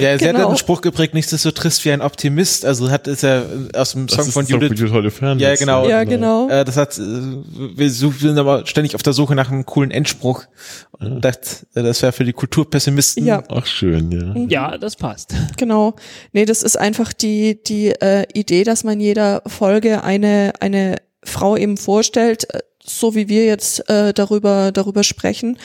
[0.00, 0.48] Ja, sie hat Genau.
[0.48, 2.64] einen Spruch geprägt, nicht so trist wie ein Optimist.
[2.64, 3.42] Also hat ist ja
[3.74, 4.70] aus dem Das Song ist von das Judith.
[4.78, 5.42] Judith Holofernes.
[5.42, 5.88] Ja, genau.
[5.88, 6.48] Ja, genau.
[6.48, 9.90] Äh, das hat, äh, wir suchen- sind aber ständig auf der Suche nach einem coolen
[9.90, 10.44] Endspruch.
[10.92, 13.26] Und dachte, äh, das wäre für die Kulturpessimisten.
[13.26, 13.42] Ja.
[13.48, 14.70] Ach, schön, ja.
[14.70, 15.34] ja, das passt.
[15.56, 15.94] Genau.
[16.32, 20.93] Nee, das ist einfach die, die äh, Idee, dass man jeder Folge eine, eine
[21.24, 25.58] Frau eben vorstellt, äh, so wie wir jetzt äh, darüber, darüber sprechen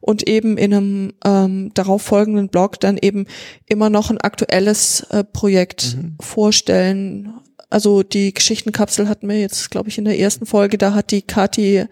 [0.00, 3.26] und eben in einem ähm, darauf folgenden Blog dann eben
[3.66, 7.32] immer noch ein aktuelles äh, Projekt vorstellen.
[7.70, 11.22] Also die Geschichtenkapsel hatten wir jetzt, glaube ich, in der ersten Folge, da hat die
[11.22, 11.86] Kathi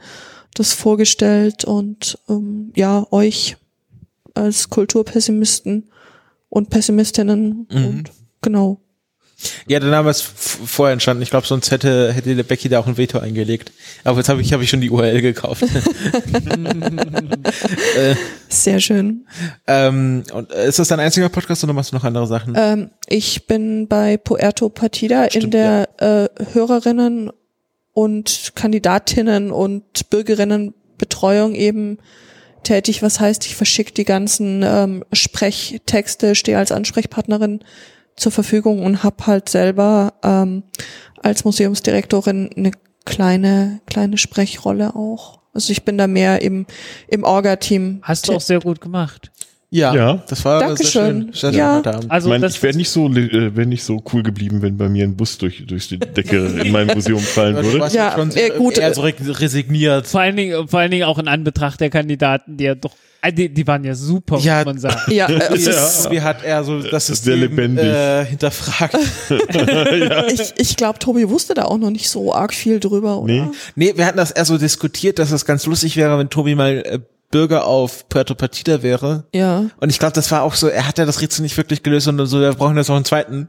[0.54, 3.56] das vorgestellt und ähm, ja, euch
[4.34, 5.90] als Kulturpessimisten
[6.48, 8.80] und Pessimistinnen und genau.
[9.66, 11.22] Ja, der Name ist vorher entstanden.
[11.22, 13.72] Ich glaube, sonst hätte, hätte der Becky da auch ein Veto eingelegt.
[14.04, 15.62] Aber jetzt habe ich, habe ich schon die URL gekauft.
[18.48, 19.26] Sehr schön.
[19.66, 22.54] ähm, und äh, ist das dein einziger Podcast oder machst du noch andere Sachen?
[22.56, 27.30] Ähm, ich bin bei Puerto Partida in Stimmt, der äh, Hörerinnen
[27.92, 31.98] und Kandidatinnen und Bürgerinnenbetreuung eben
[32.62, 33.02] tätig.
[33.02, 37.60] Was heißt, ich verschicke die ganzen ähm, Sprechtexte, stehe als Ansprechpartnerin
[38.16, 40.62] zur Verfügung und habe halt selber ähm,
[41.22, 42.72] als Museumsdirektorin eine
[43.04, 45.40] kleine kleine Sprechrolle auch.
[45.54, 46.66] Also ich bin da mehr im
[47.08, 48.00] im Orga-Team.
[48.02, 49.30] Hast du auch sehr gut gemacht.
[49.70, 50.22] ja, ja.
[50.28, 50.82] das war Dankeschön.
[50.92, 51.32] sehr schön.
[51.32, 51.76] Sehr schön Ja.
[51.78, 52.10] Abend.
[52.10, 54.76] Also ich meine, das ich wäre nicht so, äh, wäre nicht so cool geblieben, wenn
[54.76, 57.80] bei mir ein Bus durch, durch die Decke in mein Museum fallen würde.
[57.80, 60.06] warst Ja, schon äh, gut, eher äh, so re- resigniert.
[60.06, 62.96] vor allen Dingen, vor allen Dingen auch in Anbetracht der Kandidaten, die ja doch, äh,
[63.30, 64.56] die, die waren ja super, Ja.
[64.58, 65.12] muss man sagen.
[65.12, 67.84] Ja, äh, Es ist, wie hat er so das ist sehr System lebendig.
[67.84, 68.96] äh, hinterfragt.
[70.32, 73.32] ich, ich glaube, Tobi wusste da auch noch nicht so arg viel drüber, oder?
[73.32, 73.44] Nee.
[73.74, 76.82] Nee, wir hatten das eher so diskutiert, dass es ganz lustig wäre, wenn Tobi mal
[76.84, 76.98] äh,
[77.30, 79.24] Bürger auf Puerto Partida wäre.
[79.34, 79.64] Ja.
[79.80, 82.06] Und ich glaube, das war auch so, er hat ja das Rätsel nicht wirklich gelöst
[82.08, 83.48] und so, wir brauchen jetzt noch einen zweiten.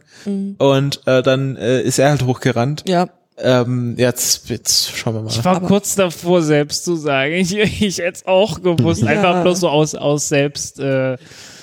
[0.57, 2.83] Und äh, dann äh, ist er halt hochgerannt.
[2.87, 3.09] Ja.
[3.37, 5.29] Ähm, jetzt, jetzt schauen wir mal.
[5.31, 7.33] Ich war Aber- kurz davor, selbst zu sagen.
[7.43, 9.01] Ich, ich hätte es auch gewusst.
[9.01, 9.07] Ja.
[9.09, 10.79] Einfach bloß so aus, aus selbst.
[10.79, 11.17] Äh,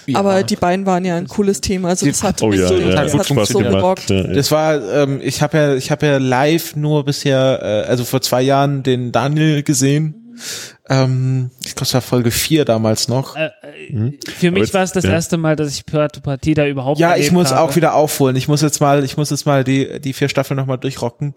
[0.07, 0.19] Ja.
[0.19, 1.91] Aber die beiden waren ja ein cooles Thema.
[1.91, 4.11] Also das hat, Oh ja, so, ja, das hat so gerockt.
[4.11, 4.33] Ja, ja.
[4.33, 8.21] Das war, ähm, ich habe ja, ich habe ja live nur bisher, äh, also vor
[8.21, 10.35] zwei Jahren den Daniel gesehen.
[10.91, 13.37] Ähm, ich glaube, es war Folge 4 damals noch.
[13.37, 13.51] Äh,
[13.91, 14.19] Mhm.
[14.27, 15.11] äh, für mich war es das ja.
[15.13, 17.61] erste Mal, dass ich Puerto Partida überhaupt Ja, ich muss habe.
[17.61, 18.35] auch wieder aufholen.
[18.37, 21.35] Ich muss jetzt mal, ich muss jetzt mal die, die vier Staffeln nochmal durchrocken.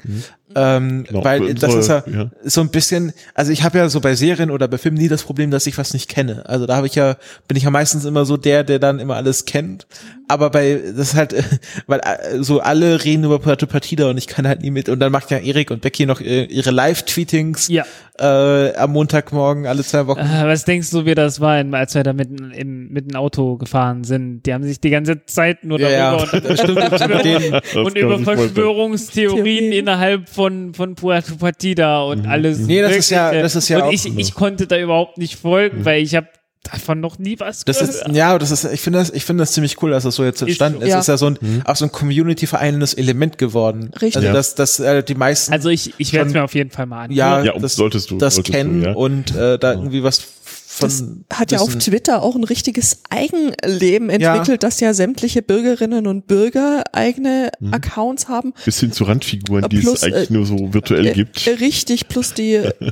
[0.55, 2.29] Ähm, Genau, weil das ist ja, ja.
[2.43, 5.23] so ein bisschen, also ich habe ja so bei Serien oder bei Filmen nie das
[5.23, 6.43] Problem, dass ich was nicht kenne.
[6.47, 7.15] Also da habe ich ja,
[7.47, 9.87] bin ich ja meistens immer so der, der dann immer alles kennt.
[10.27, 11.35] Aber bei, das ist halt,
[11.87, 14.89] weil äh, so alle reden über Puerto Partida und ich kann halt nie mit.
[14.89, 17.85] Und dann macht ja Erik und Becky noch äh, ihre Live-Tweetings Ja.
[18.19, 20.19] Äh, am Montagmorgen alle zwei Wochen.
[20.19, 23.57] Äh, was denkst du, wie das war, als wir da mit, im, mit dem Auto
[23.57, 24.43] gefahren sind?
[24.45, 26.17] Die haben sich die ganze Zeit nur Ja, ja.
[26.17, 28.19] darüber Das stimmt, und über.
[28.19, 29.71] Verschwörungstheorien Theorien.
[29.73, 32.59] innerhalb von, von Puerto Partida und alles.
[32.59, 35.35] Nee, das ist ja- das ist ja Und auch- ich, ich konnte da überhaupt nicht
[35.39, 36.27] folgen, weil ich habe
[36.63, 37.95] davon noch nie was Das gehört.
[37.95, 40.23] ist, ja, das ist, ich finde das, ich finde das ziemlich cool, dass das so
[40.23, 40.87] jetzt entstanden ist.
[40.89, 40.95] Ja.
[40.97, 43.91] Es ist ja so ein, auch so ein Community-vereinendes Element geworden.
[43.95, 44.15] Richtig.
[44.17, 44.33] Also, Ja.
[44.33, 47.03] dass, dass äh, die meisten also ich, ich werde es mir auf jeden Fall mal
[47.05, 47.11] an.
[47.11, 48.93] ja, Ja, das, solltest du- das solltest du, kennen ja.
[48.93, 50.21] und äh, da irgendwie was
[50.67, 51.03] von Das
[51.39, 51.75] hat ja auf.
[51.77, 58.53] Twitter auch ein richtiges Eigenleben entwickelt, dass ja sämtliche Bürgerinnen und Bürger eigene Accounts haben.
[58.65, 61.45] Bis hin zu Randfiguren, die Plus, es eigentlich äh, nur so virtuell Äh, gibt.
[61.45, 62.71] äh, Richtig, plus die, äh,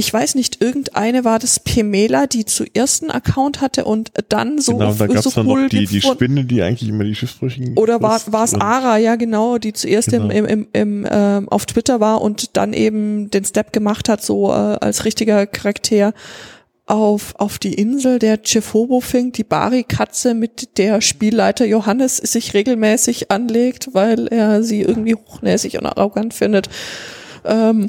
[0.00, 4.72] ich weiß nicht, irgendeine war das Pemela, die zuerst einen Account hatte und dann so,
[4.72, 7.76] genau, da gab es so dann noch die, die Spinne, die eigentlich immer die Schiffsbrüchigen.
[7.76, 10.30] Oder war es Ara, ja genau, die zuerst Genau.
[10.30, 14.48] im, im, im, ähm, auf Twitter war und dann eben den Step gemacht hat, so
[14.48, 16.14] äh, als richtiger Charakter
[16.86, 23.30] auf, auf die Insel der Chefobo fing, die Bari-Katze, mit der Spielleiter Johannes sich regelmäßig
[23.30, 26.70] anlegt, weil er sie irgendwie hochnäsig und arrogant findet.
[27.44, 27.86] Ähm,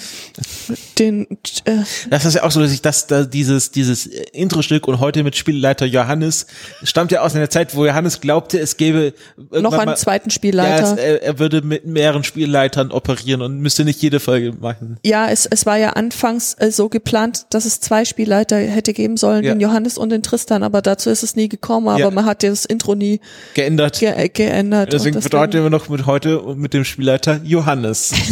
[1.00, 1.28] den
[1.66, 1.78] äh,
[2.10, 5.36] Das ist ja auch so, dass ich das, da dieses, dieses Intro-Stück und heute mit
[5.36, 6.48] Spielleiter Johannes
[6.84, 9.14] stammt ja aus einer Zeit, wo Johannes glaubte, es gäbe
[9.52, 10.84] noch einen mal- zweiten Ja, Spielleiter.
[10.94, 14.98] es, er, er würde mit mehreren Spielleitern operieren und müsste nicht jede Folge machen.
[15.06, 19.18] Ja, es, es war ja anfangs äh, so geplant, dass es zwei Spielleiter hätte geben
[19.18, 19.54] sollen, Ja.
[19.54, 22.12] den Johannes und den Tristan, aber dazu ist es nie gekommen, aber Ja.
[22.12, 23.20] man hat ja das Intro nie
[23.54, 24.00] Geändert.
[24.00, 24.94] ge äh, geändert.
[24.94, 28.14] Deswegen und bedeutet wir noch mit heute und mit dem Spielleiter Johannes.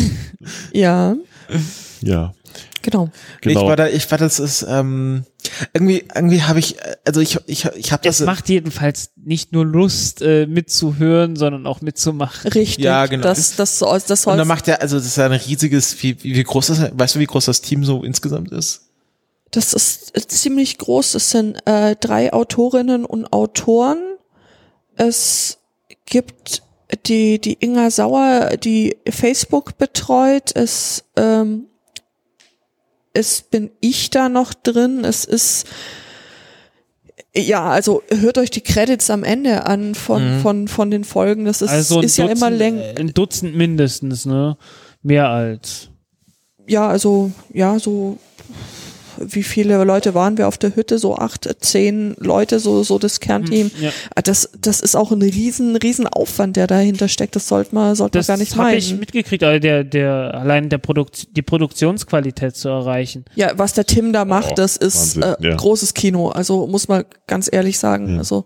[0.73, 1.09] Ja,
[2.01, 2.34] Ja,
[2.81, 3.09] genau.
[3.41, 3.61] genau.
[3.61, 5.26] Ich war da, ich war das ist ähm,
[5.73, 9.51] irgendwie irgendwie habe ich äh, also ich ich ich habe das Es macht jedenfalls nicht
[9.51, 12.51] nur Lust äh, mitzuhören, sondern auch mitzumachen.
[12.51, 12.84] Richtig.
[12.84, 13.23] Ja, genau.
[13.23, 16.23] Das, das, soll, das und dann macht er also das ist ja ein riesiges wie
[16.23, 18.89] wie wie groß das weißt du wie groß das Team so insgesamt ist?
[19.51, 21.15] Das ist ziemlich groß.
[21.15, 23.97] Es sind äh, drei Autorinnen und Autoren.
[24.95, 25.57] Es
[26.05, 26.61] gibt
[27.05, 30.51] die, die Inga Sauer, die Facebook betreut.
[30.55, 31.65] Es, ähm,
[33.13, 35.03] es bin ich da noch drin.
[35.03, 35.67] Es ist,
[37.35, 41.45] ja, also hört euch die Credits am Ende an von, von, von den Folgen.
[41.45, 42.81] Das ist, Also ist ja Dutzend, immer länger.
[42.81, 44.57] äh, ein Dutzend mindestens, ne?
[45.01, 45.89] Mehr als.
[46.67, 48.17] ja, also, ja, so,
[49.21, 50.97] wie viele Leute waren wir auf der Hütte?
[50.99, 53.71] So acht, zehn Leute, so, so das Kernteam.
[53.79, 53.91] Ja.
[54.15, 57.35] Ah, Das, das ist auch ein riesen, riesen Aufwand, der dahinter steckt.
[57.35, 58.99] Das sollte man, sollte man Das gar nicht habe ich meinen.
[58.99, 63.25] mitgekriegt, also der, der, allein der Produkt, die Produktionsqualität zu erreichen.
[63.35, 65.55] Ja, was der Tim da macht, Oh, das ist Wahnsinn, äh, ja.
[65.55, 66.29] großes Kino.
[66.29, 68.13] Also muss man ganz ehrlich sagen.
[68.13, 68.17] Ja.
[68.19, 68.45] Also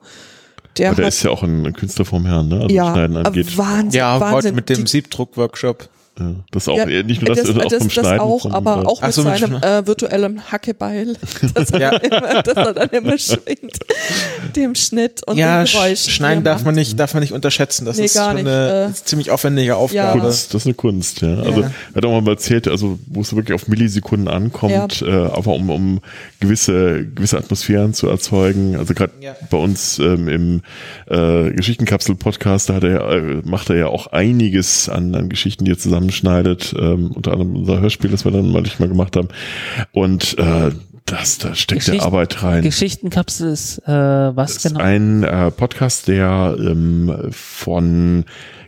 [0.78, 2.62] der Aber der hat, ist ja auch ein, Künstler vom Herrn, ne?
[2.62, 3.58] Also ja, Schneiden angeht.
[3.58, 4.36] Wahnsinn, Ja, Wahnsinn.
[4.36, 5.88] heute mit dem Siebdruck-Workshop.
[6.20, 8.20] Ja, das auch Ja, nicht nur das, das, sondern auch das, vom das Schneiden.
[8.20, 11.16] auch, aber auch mit so, seinem äh, virtuellen Hackebeil,
[11.56, 11.78] das, Ja.
[11.92, 13.80] er immer, das er dann immer schwingt,
[14.56, 16.00] dem Schnitt und ja, dem Geräusch.
[16.02, 17.86] sch- schneiden darf man nicht, darf man nicht unterschätzen.
[17.86, 20.20] Das Nee, ist gar schon nicht, eine äh, ziemlich aufwendige Aufgabe.
[20.20, 21.36] Kunst, das ist eine Kunst, ja.
[21.40, 21.72] Also Ja.
[21.94, 25.72] er hat auch mal erzählt, also wo es wirklich auf Millisekunden ankommt, äh, aber um,
[25.72, 26.00] um
[26.40, 28.76] gewisse, gewisse Atmosphären zu erzeugen.
[28.76, 29.36] Also gerade Ja.
[29.50, 30.62] bei uns ähm, im
[31.10, 35.72] äh, Geschichtenkapsel-Podcast, da hat er, äh, macht er ja auch einiges an, an Geschichten, die
[35.72, 35.78] er
[36.08, 39.30] zusammenschneidet, ähm, unter anderem unser Hörspiel, das wir dann mal mal gemacht haben.
[39.92, 40.72] Und äh,
[41.06, 42.64] das, da steckt Geschicht- Arbeit rein.
[42.64, 44.84] Geschichtenkapsel ist äh, was Das ist genau?
[44.84, 48.26] ein äh, Podcast, der ähm, von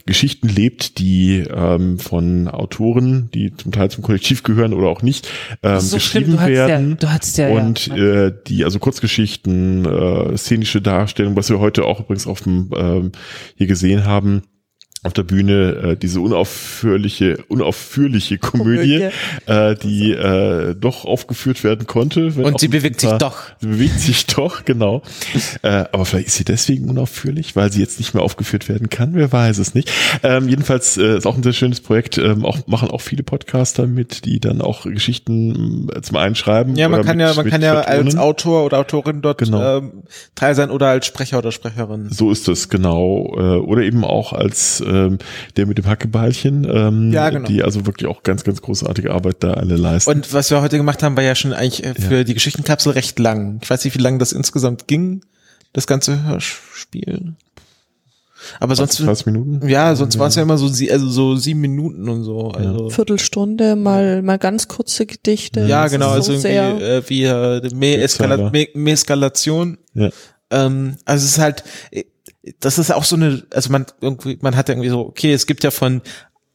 [0.07, 5.28] Geschichten lebt, die ähm, von Autoren, die zum Teil zum Kollektiv gehören oder auch nicht,
[5.64, 6.98] ähm, so geschrieben stimmt, ja- werden.
[6.99, 7.95] du hattest ja- und ja.
[8.28, 13.12] äh, die, also Kurzgeschichten, äh, szenische Darstellung, was wir heute auch übrigens auf dem ähm,
[13.56, 14.44] hier gesehen haben,
[15.06, 19.10] auf der Bühne äh, diese unaufhörliche, unaufführliche Komödie,
[19.45, 22.27] äh, die äh, doch aufgeführt werden konnte.
[22.36, 23.38] Und sie bewegt sich paar- doch.
[23.61, 25.02] Sie bewegt sich doch, genau.
[25.61, 29.11] äh, aber vielleicht ist sie deswegen unaufführlich, weil sie jetzt nicht mehr aufgeführt werden kann.
[29.14, 29.91] Wer weiß es nicht.
[30.23, 32.18] Ähm, jedenfalls äh, ist auch ein sehr schönes Projekt.
[32.18, 36.76] Ähm, auch machen auch viele Podcaster mit, die dann auch Geschichten äh, zum einen schreiben.
[36.76, 38.15] Ja, man oder kann mit, ja, man kann ja als.
[38.15, 39.77] Autor oder Autorin dort Genau.
[39.80, 40.03] ähm,
[40.36, 42.07] teil sein oder als Sprecher oder Sprecherin.
[42.10, 43.34] So ist es, genau.
[43.38, 45.18] Äh, Oder eben auch als äh, ähm,
[45.58, 47.48] der mit dem Hackebeilchen, ähm, Ja, genau.
[47.48, 50.10] die also wirklich auch ganz, ganz großartige Arbeit da alle leisten.
[50.10, 53.20] Und was wir heute gemacht haben, war ja schon eigentlich äh, für die Geschichtenkapsel recht
[53.20, 53.60] lang.
[53.62, 55.22] Ich weiß nicht, wie lange das insgesamt ging,
[55.74, 57.34] das ganze Hörspiel.
[58.60, 59.68] Aber sonst, 30 Minuten?
[59.68, 62.52] ja, sonst waren es ja immer so, sie- also so sieben Minuten und so.
[62.52, 62.90] Also.
[62.92, 65.62] Viertelstunde, mal, mal ganz kurze Gedichte.
[65.62, 69.78] Ja, Das genau, also so irgendwie sehr, äh, wie äh, Meeskala Meeskalation.
[69.96, 70.10] Ja.
[70.52, 72.04] Ähm, also es ist halt, äh,
[72.60, 75.64] das ist auch so eine, also man irgendwie, man hat irgendwie so, okay, es gibt
[75.64, 76.02] ja von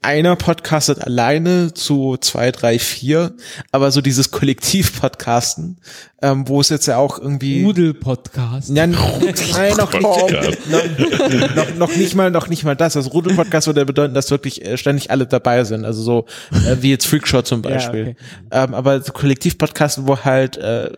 [0.02, 3.34] einer podcastet alleine zu zwei, drei, vier,
[3.70, 5.76] aber so dieses Kollektiv-Podcasten,
[6.22, 8.70] ähm, wo es jetzt ja auch irgendwie Rudel-Podcast.
[8.70, 8.86] ja,
[9.52, 10.04] nein, noch nicht,
[10.70, 12.94] noch, noch, noch nicht mal, noch nicht mal das.
[12.94, 15.84] Das Rudel-Podcast würde bedeuten, dass wirklich äh, ständig alle dabei sind.
[15.84, 18.02] Also so, äh, wie jetzt Freakshow zum Beispiel.
[18.02, 18.16] okay.
[18.52, 20.90] ähm, aber so Kollektiv-Podcasten, wo halt äh,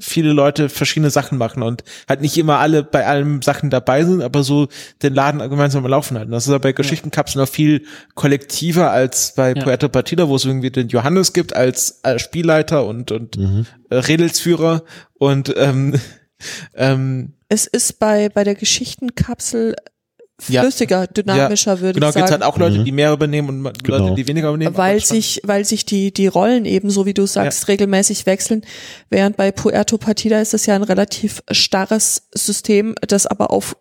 [0.00, 4.20] viele Leute verschiedene Sachen machen und halt nicht immer alle bei allen Sachen dabei sind,
[4.22, 4.68] aber so
[5.02, 6.32] den Laden gemeinsam am Laufen halten.
[6.32, 7.84] Das ist aber bei Geschichtenkapseln noch viel
[8.32, 9.62] kollektiver als bei Ja.
[9.62, 13.36] Puerto Partida, wo es irgendwie den Johannes gibt als, als Spielleiter und, und
[13.90, 14.84] äh, Redelsführer
[15.18, 15.94] und ähm,
[16.74, 19.76] ähm, es ist bei, bei der Geschichtenkapsel
[20.48, 20.62] Ja.
[20.62, 22.30] flüssiger, dynamischer, würde genau, ich sagen.
[22.30, 23.98] halt auch Leute, die mehr übernehmen und Genau.
[23.98, 24.76] Leute, die weniger übernehmen.
[24.76, 28.62] weil sich, weil sich die, die Rollen eben, so wie du sagst, regelmäßig wechseln.
[29.10, 33.76] Während bei Puerto Partida ist es ja ein relativ starres System, das aber auf,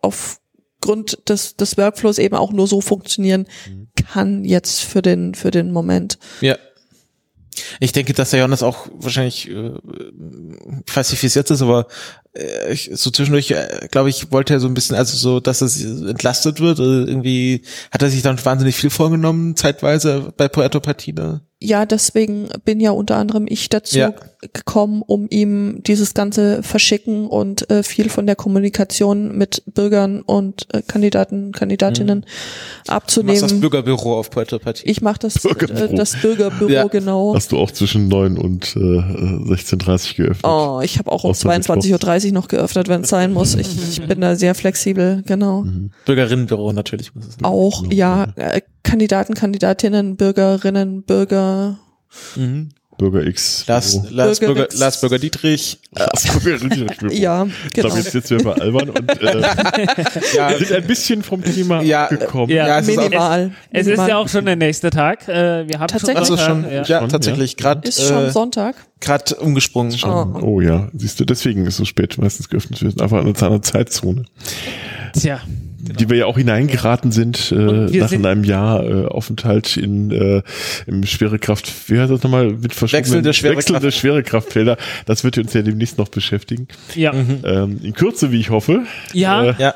[0.82, 3.46] aufgrund des, des Workflows eben auch nur so funktionieren
[4.12, 6.18] kann jetzt für den, für den Moment.
[6.42, 6.58] Ja.
[7.80, 11.86] Ich denke, dass der Johannes auch wahrscheinlich, ich weiß nicht, wie es jetzt ist, aber
[12.72, 15.84] ich, so zwischendurch, äh, glaube ich, wollte er so ein bisschen, also so, dass es
[15.84, 16.80] entlastet wird.
[16.80, 21.42] Oder irgendwie hat er sich dann wahnsinnig viel vorgenommen, zeitweise bei Puerto Partida.
[21.64, 24.14] Ja, deswegen bin ja unter anderem ich dazu Ja.
[24.52, 30.66] gekommen, um ihm dieses ganze Verschicken und äh, viel von der Kommunikation mit Bürgern und
[30.74, 33.60] äh, Kandidaten, Kandidatinnen Du machst das abzunehmen.
[33.62, 34.90] Bürgerbüro auf Puerto Partida.
[34.90, 35.94] Ich mache das, Bürgerbüro.
[35.94, 36.88] äh, das Bürgerbüro, Ja.
[36.88, 37.36] genau.
[37.36, 40.44] Hast du auch zwischen 9 und äh, 16.30 geöffnet?
[40.44, 42.00] Oh, ich habe auch um Außer 22.30 Uhr
[42.30, 43.56] noch geöffnet, wenn es sein muss.
[43.56, 45.66] Ich, ich bin da sehr flexibel, genau.
[46.06, 47.16] Bürgerinnenbüro natürlich.
[47.16, 47.46] Muss es sein.
[47.46, 51.80] Auch, ja, äh, Kandidaten, Kandidatinnen, Bürgerinnen, Bürger.
[52.36, 52.70] Mhm.
[53.02, 53.66] Bürger X.
[53.68, 54.06] Lars, Oh.
[54.12, 55.80] Lars, Bürger- Bürger, Lars Bürger Dietrich.
[55.98, 57.18] Lars Bürger X.
[57.18, 57.88] Ja, Ich genau.
[57.90, 59.42] glaube, jetzt, jetzt werden wir albern und äh,
[60.36, 62.52] Ja, wir sind ein bisschen vom Thema Ja, gekommen.
[62.52, 62.68] ja.
[62.68, 63.52] ja, es ist auch, Minimal.
[63.72, 64.10] Es ist Minimal.
[64.10, 65.28] ja auch schon der nächste Tag.
[65.28, 66.28] Äh, wir haben Tatsächlich?
[66.28, 66.84] schon, also schon, Ja.
[66.84, 68.76] ja, Schon, tatsächlich, gerade Ist schon äh, Sonntag.
[69.00, 69.94] grad umgesprungen.
[70.06, 70.40] Oh.
[70.42, 72.82] Oh ja, siehst du, deswegen ist es so spät meistens geöffnet.
[72.82, 74.26] Wir sind einfach in einer Zeitzone,
[75.20, 75.42] Tja,
[76.00, 80.42] die wir ja auch hineingeraten sind äh, nach sind- einem Jahr äh, Aufenthalt in äh,
[80.88, 81.72] im Schwerekraft.
[81.90, 82.52] Wie heißt das nochmal?
[82.52, 84.78] Mit Wechselnde Schwerekraft- wechselnde Schwerekraftfelder.
[85.06, 86.68] Das wird uns ja demnächst noch beschäftigen.
[86.96, 87.14] ja.
[87.14, 88.84] Ähm, in Kürze, wie ich hoffe.
[89.14, 89.76] Ja, Äh, Ja,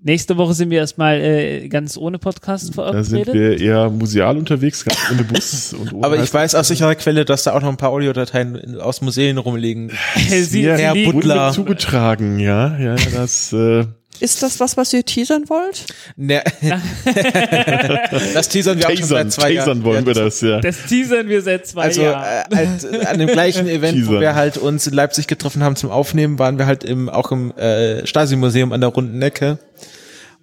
[0.00, 3.34] nächste Woche sind wir erstmal äh, ganz ohne Podcast Da sind verabredet.
[3.34, 7.24] wir eher museal unterwegs, ganz ohne Bus und ohne aber ich weiß aus sicherer Quelle,
[7.24, 9.90] dass da auch noch ein paar Audiodateien aus Museen rumliegen.
[10.16, 11.50] Sie, Herr Butler.
[11.52, 13.52] Zugetragen, ja, ja, ja, das.
[13.52, 13.86] Äh,
[14.20, 15.84] Ist das was, was ihr teasern wollt?
[16.16, 16.42] Ne,
[18.34, 19.66] das teasern wir auch schon seit zwei Jahren.
[19.66, 20.60] tasern wollen wir das, ja.
[20.60, 22.44] Das teasern wir seit zwei Also äh, Jahren.
[22.54, 24.20] halt, an dem gleichen Event, wo Teasern.
[24.20, 27.56] wir halt uns in Leipzig getroffen haben zum Aufnehmen, waren wir halt im, auch im
[27.56, 29.58] äh, Stasi-Museum an der Runden Necke.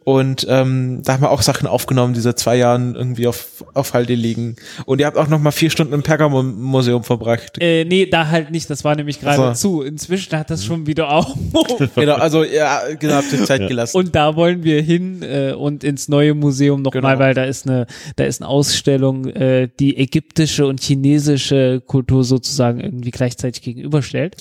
[0.06, 3.95] Und ähm, da haben wir auch Sachen aufgenommen, die seit zwei Jahren irgendwie auf, auf
[3.95, 4.56] Halde liegen.
[4.86, 7.57] Und ihr habt auch noch mal vier Stunden im Pergamon-Museum verbracht.
[7.60, 9.82] Äh, nee, da halt nicht, das war nämlich gerade Ach zu.
[9.82, 11.34] Inzwischen hat das schon wieder auf.
[11.95, 13.98] genau, also ja, genau, habt ihr Zeit gelassen.
[13.98, 17.19] Und da wollen wir hin äh, und ins neue Museum nochmal, Genau.
[17.19, 22.80] weil da ist eine, da ist eine Ausstellung, äh, die ägyptische und chinesische Kultur sozusagen
[22.80, 24.36] irgendwie gleichzeitig gegenüberstellt.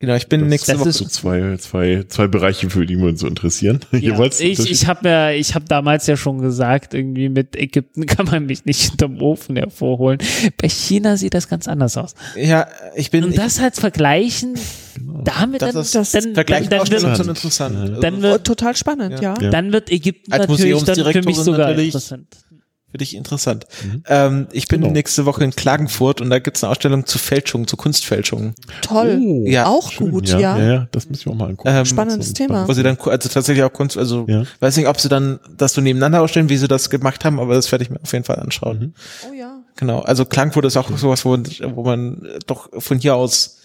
[0.00, 0.88] Genau, ich bin nächste das Woche.
[0.88, 3.78] ist- so zwei, zwei, zwei Bereiche, für die wir uns so interessieren.
[3.92, 4.40] Jeweils.
[4.40, 8.46] ich ich habe mir, ich habe damals ja schon gesagt, irgendwie mit Ägypten kann man
[8.46, 10.18] mich nicht hinterm Ofen hervorholen.
[10.60, 12.14] Bei China sieht das ganz anders aus.
[12.36, 12.66] Ja,
[12.96, 13.22] ich bin.
[13.24, 14.54] Und das halt vergleichen,
[15.24, 18.02] damit das dann, ist das dann, dann, Vergleich dann, Ausstellungen wird, sind interessant.
[18.02, 19.34] Dann wird, total spannend, ja.
[19.40, 19.50] Ja.
[19.50, 21.86] dann wird Ägypten Als natürlich dann für mich sogar natürlich.
[21.94, 22.26] interessant.
[22.90, 23.66] Für dich interessant.
[24.06, 24.92] Ähm, ich bin Genau.
[24.92, 28.54] nächste Woche in Klagenfurt und da gibt's eine Ausstellung zu Fälschungen, zu Kunstfälschungen.
[28.82, 29.18] Toll.
[29.22, 29.66] Oh, Ja.
[29.66, 30.38] Auch schön, gut, ja.
[30.38, 30.58] ja.
[30.58, 31.68] Ja, ja, das müssen wir auch mal angucken.
[31.74, 32.66] Ähm, Spannendes Thema.
[32.68, 34.44] Wo sie dann, also tatsächlich auch Kunst, also Ja.
[34.60, 37.54] weiß nicht, ob sie dann das so nebeneinander ausstellen, wie sie das gemacht haben, aber
[37.54, 38.94] das werde ich mir auf jeden Fall anschauen.
[39.28, 39.60] Oh ja.
[39.76, 41.30] Genau, also Klagenfurt ist auch sowas, wo,
[41.74, 43.58] wo man doch von hier aus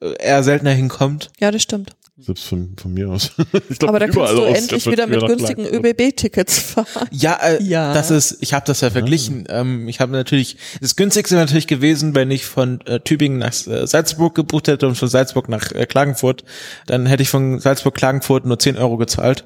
[0.00, 1.30] äh, eher seltener hinkommt.
[1.40, 1.92] Ja, das stimmt.
[2.24, 3.32] Selbst von, von mir aus.
[3.68, 5.66] Ich glaub, Aber da kannst du endlich wieder mit günstigen.
[5.66, 7.08] ÖBB-Tickets fahren.
[7.10, 7.92] Ja, äh, Ja.
[7.92, 9.44] das ist, ich habe das ja verglichen.
[9.48, 13.52] Ähm, ich habe natürlich, das günstigste wäre natürlich gewesen, wenn ich von äh, Tübingen nach
[13.66, 16.44] äh, Salzburg gebucht hätte und von Salzburg nach äh, Klagenfurt.
[16.86, 19.44] Dann hätte ich von Salzburg Klagenfurt nur 10 Euro gezahlt.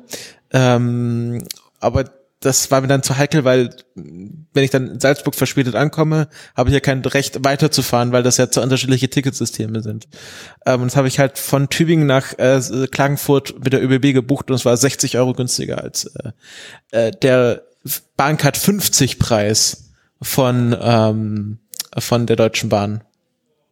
[0.52, 1.44] Ähm,
[1.80, 2.04] aber
[2.40, 6.68] das war mir dann zu heikel, weil wenn ich dann in Salzburg verspätet ankomme, habe
[6.68, 10.06] ich ja kein Recht weiterzufahren, weil das ja zu unterschiedliche Ticketsysteme sind.
[10.66, 12.60] Ähm, und das habe ich halt von Tübingen nach äh,
[12.90, 16.32] Klagenfurt mit der ÖBB gebucht und es war 60 Euro günstiger als äh,
[16.90, 17.62] äh, der
[18.16, 21.58] Bahncard 50 Preis von ähm,
[21.98, 23.02] von der Deutschen Bahn.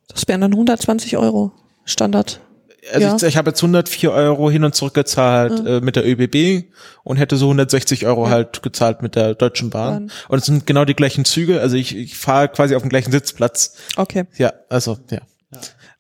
[0.09, 1.53] Das wären dann 120 Euro
[1.85, 2.41] Standard.
[2.93, 3.17] Also Ja.
[3.17, 6.67] ich, ich habe jetzt 104 Euro hin und zurück gezahlt äh, mit der ÖBB
[7.03, 10.07] und hätte so 160 Euro halt gezahlt mit der Deutschen Bahn.
[10.09, 10.13] Bahn.
[10.29, 11.61] Und es sind genau die gleichen Züge.
[11.61, 13.77] Also ich, ich fahre quasi auf dem gleichen Sitzplatz.
[13.97, 14.25] Okay.
[14.37, 15.21] Ja, also ja.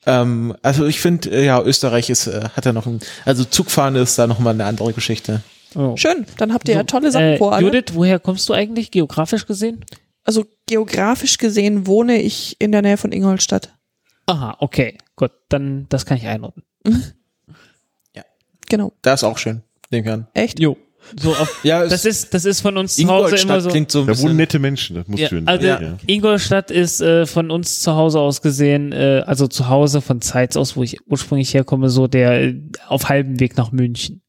[0.06, 3.96] Ähm, also ich finde, äh, ja, Österreich ist, äh, hat ja noch ein, also Zugfahren
[3.96, 5.42] ist da nochmal eine andere Geschichte.
[5.74, 5.96] Oh.
[5.96, 7.52] Schön, dann habt ihr ja tolle Sachen Äh, vor.
[7.54, 7.66] alle.
[7.66, 9.84] Judith, woher kommst du eigentlich geografisch gesehen?
[10.24, 13.74] Also geografisch gesehen wohne ich in der Nähe von Ingolstadt.
[14.26, 16.64] Aha, okay, gut, dann das kann ich einordnen.
[18.68, 18.92] Genau.
[19.02, 20.26] Da ist auch schön, nehme ich an.
[20.34, 20.58] Echt?
[20.58, 20.76] Jo.
[21.20, 23.68] So auf, Ja, das ist das ist von uns zu Hause immer so.
[23.68, 25.98] klingt so ein Da wohnen nette Menschen, das muss Ja, schön also sein.
[26.06, 30.56] Ingolstadt ist äh, von uns zu Hause aus gesehen, äh, also zu Hause von Zeitz
[30.56, 32.54] aus, wo ich ursprünglich herkomme, so der äh,
[32.88, 34.22] auf halbem Weg nach München.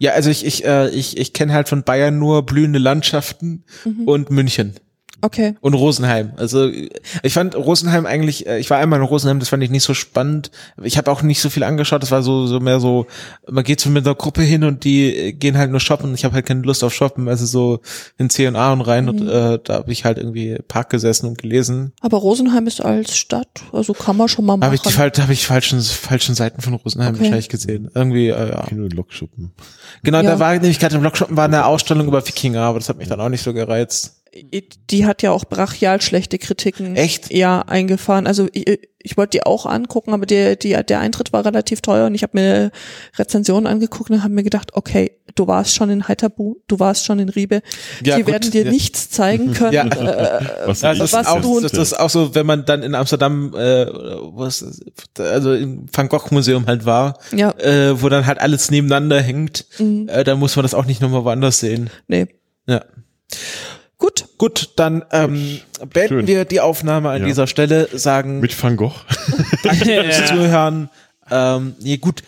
[0.00, 3.64] ja, also ich, ich, äh, ich, ich kenne halt von Bayern nur blühende Landschaften
[4.04, 4.74] und München.
[5.22, 5.54] Okay.
[5.60, 6.32] Und Rosenheim.
[6.36, 9.84] Also ich fand Rosenheim eigentlich, äh, ich war einmal in Rosenheim, das fand ich nicht
[9.84, 10.50] so spannend.
[10.82, 13.06] Ich habe auch nicht so viel angeschaut, das war so, so mehr so,
[13.48, 16.12] man geht so mit einer Gruppe hin und die äh, gehen halt nur shoppen.
[16.14, 17.80] Ich habe halt keine Lust auf shoppen, also so
[18.18, 21.92] in C&A und rein und äh, da habe ich halt irgendwie Park gesessen und gelesen.
[22.00, 24.66] Aber Rosenheim ist als Stadt, also kann man schon mal machen.
[24.66, 24.90] Habe ich die
[25.22, 27.20] hab ich falschen, falschen Seiten von Rosenheim Okay.
[27.24, 27.90] wahrscheinlich gesehen.
[27.94, 28.62] Irgendwie, äh, ja.
[28.66, 29.52] Kino und Lokschuppen.
[30.02, 30.32] Genau, Ja.
[30.32, 33.08] da war nämlich gerade im Blogshoppen war eine Ausstellung über Wikinger, aber das hat mich
[33.08, 34.21] dann auch nicht so gereizt.
[34.90, 36.96] Die hat ja auch brachial schlechte Kritiken.
[36.96, 37.30] Echt?
[37.32, 38.26] Ja, eingefahren.
[38.26, 38.64] Also ich,
[39.04, 42.22] ich wollte die auch angucken, aber der, die, der Eintritt war relativ teuer und ich
[42.22, 42.70] habe mir
[43.18, 47.18] Rezensionen angeguckt und habe mir gedacht, okay, du warst schon in Heiterbu, du warst schon
[47.18, 47.60] in Riebe.
[48.04, 48.70] Ja, die gut, werden dir ja.
[48.70, 49.72] nichts zeigen können.
[49.72, 49.84] Ja.
[49.86, 52.64] Äh, Was, Ja, das, was ist auch, du- das, das ist auch so, wenn man
[52.64, 54.64] dann in Amsterdam, äh, was,
[55.18, 59.66] also im Van Gogh Museum halt war, ja, äh, wo dann halt alles nebeneinander hängt,
[59.78, 60.08] Mhm.
[60.08, 61.90] äh, da muss man das auch nicht nochmal woanders sehen.
[62.08, 62.26] nee.
[62.66, 62.82] Ja.
[64.02, 65.60] Gut, Gut, dann ähm,
[65.92, 66.26] beenden Schön.
[66.26, 67.26] wir die Aufnahme an Ja.
[67.28, 68.92] dieser Stelle, sagen mit Van Gogh.
[69.62, 70.90] danke fürs Zuhören.
[71.30, 72.24] Ähm, nee, gut,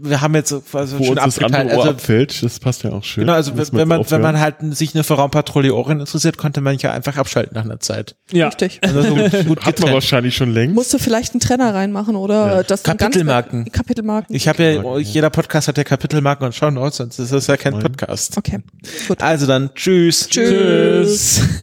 [0.00, 1.78] wir haben jetzt quasi Wo schon uns das andere abgeteilt.
[1.78, 3.22] Also, abfällt, das passt ja auch schön.
[3.22, 4.22] genau, also wenn man, wenn aufhören.
[4.22, 7.80] man halt sich nur für Raumpatrouille Ohren interessiert, konnte man ja einfach abschalten nach einer
[7.80, 8.16] Zeit.
[8.32, 8.46] Ja.
[8.48, 8.78] richtig.
[8.82, 9.14] Also so
[9.44, 10.74] gut Hat man wahrscheinlich schon längst.
[10.74, 12.62] Musst du vielleicht einen Trenner reinmachen oder Ja.
[12.62, 13.70] das dann ganz- Kapitelmarken.
[13.72, 14.34] Kapitelmarken.
[14.36, 17.78] Ich habe ja, jeder Podcast hat ja Kapitelmarken und Shownotes, sonst ist das ja kein
[17.78, 18.36] Podcast.
[18.36, 18.60] okay,
[19.08, 19.22] gut.
[19.22, 20.28] Also dann, tschüss.
[20.28, 21.38] Tschüss.
[21.38, 21.48] Tschüss.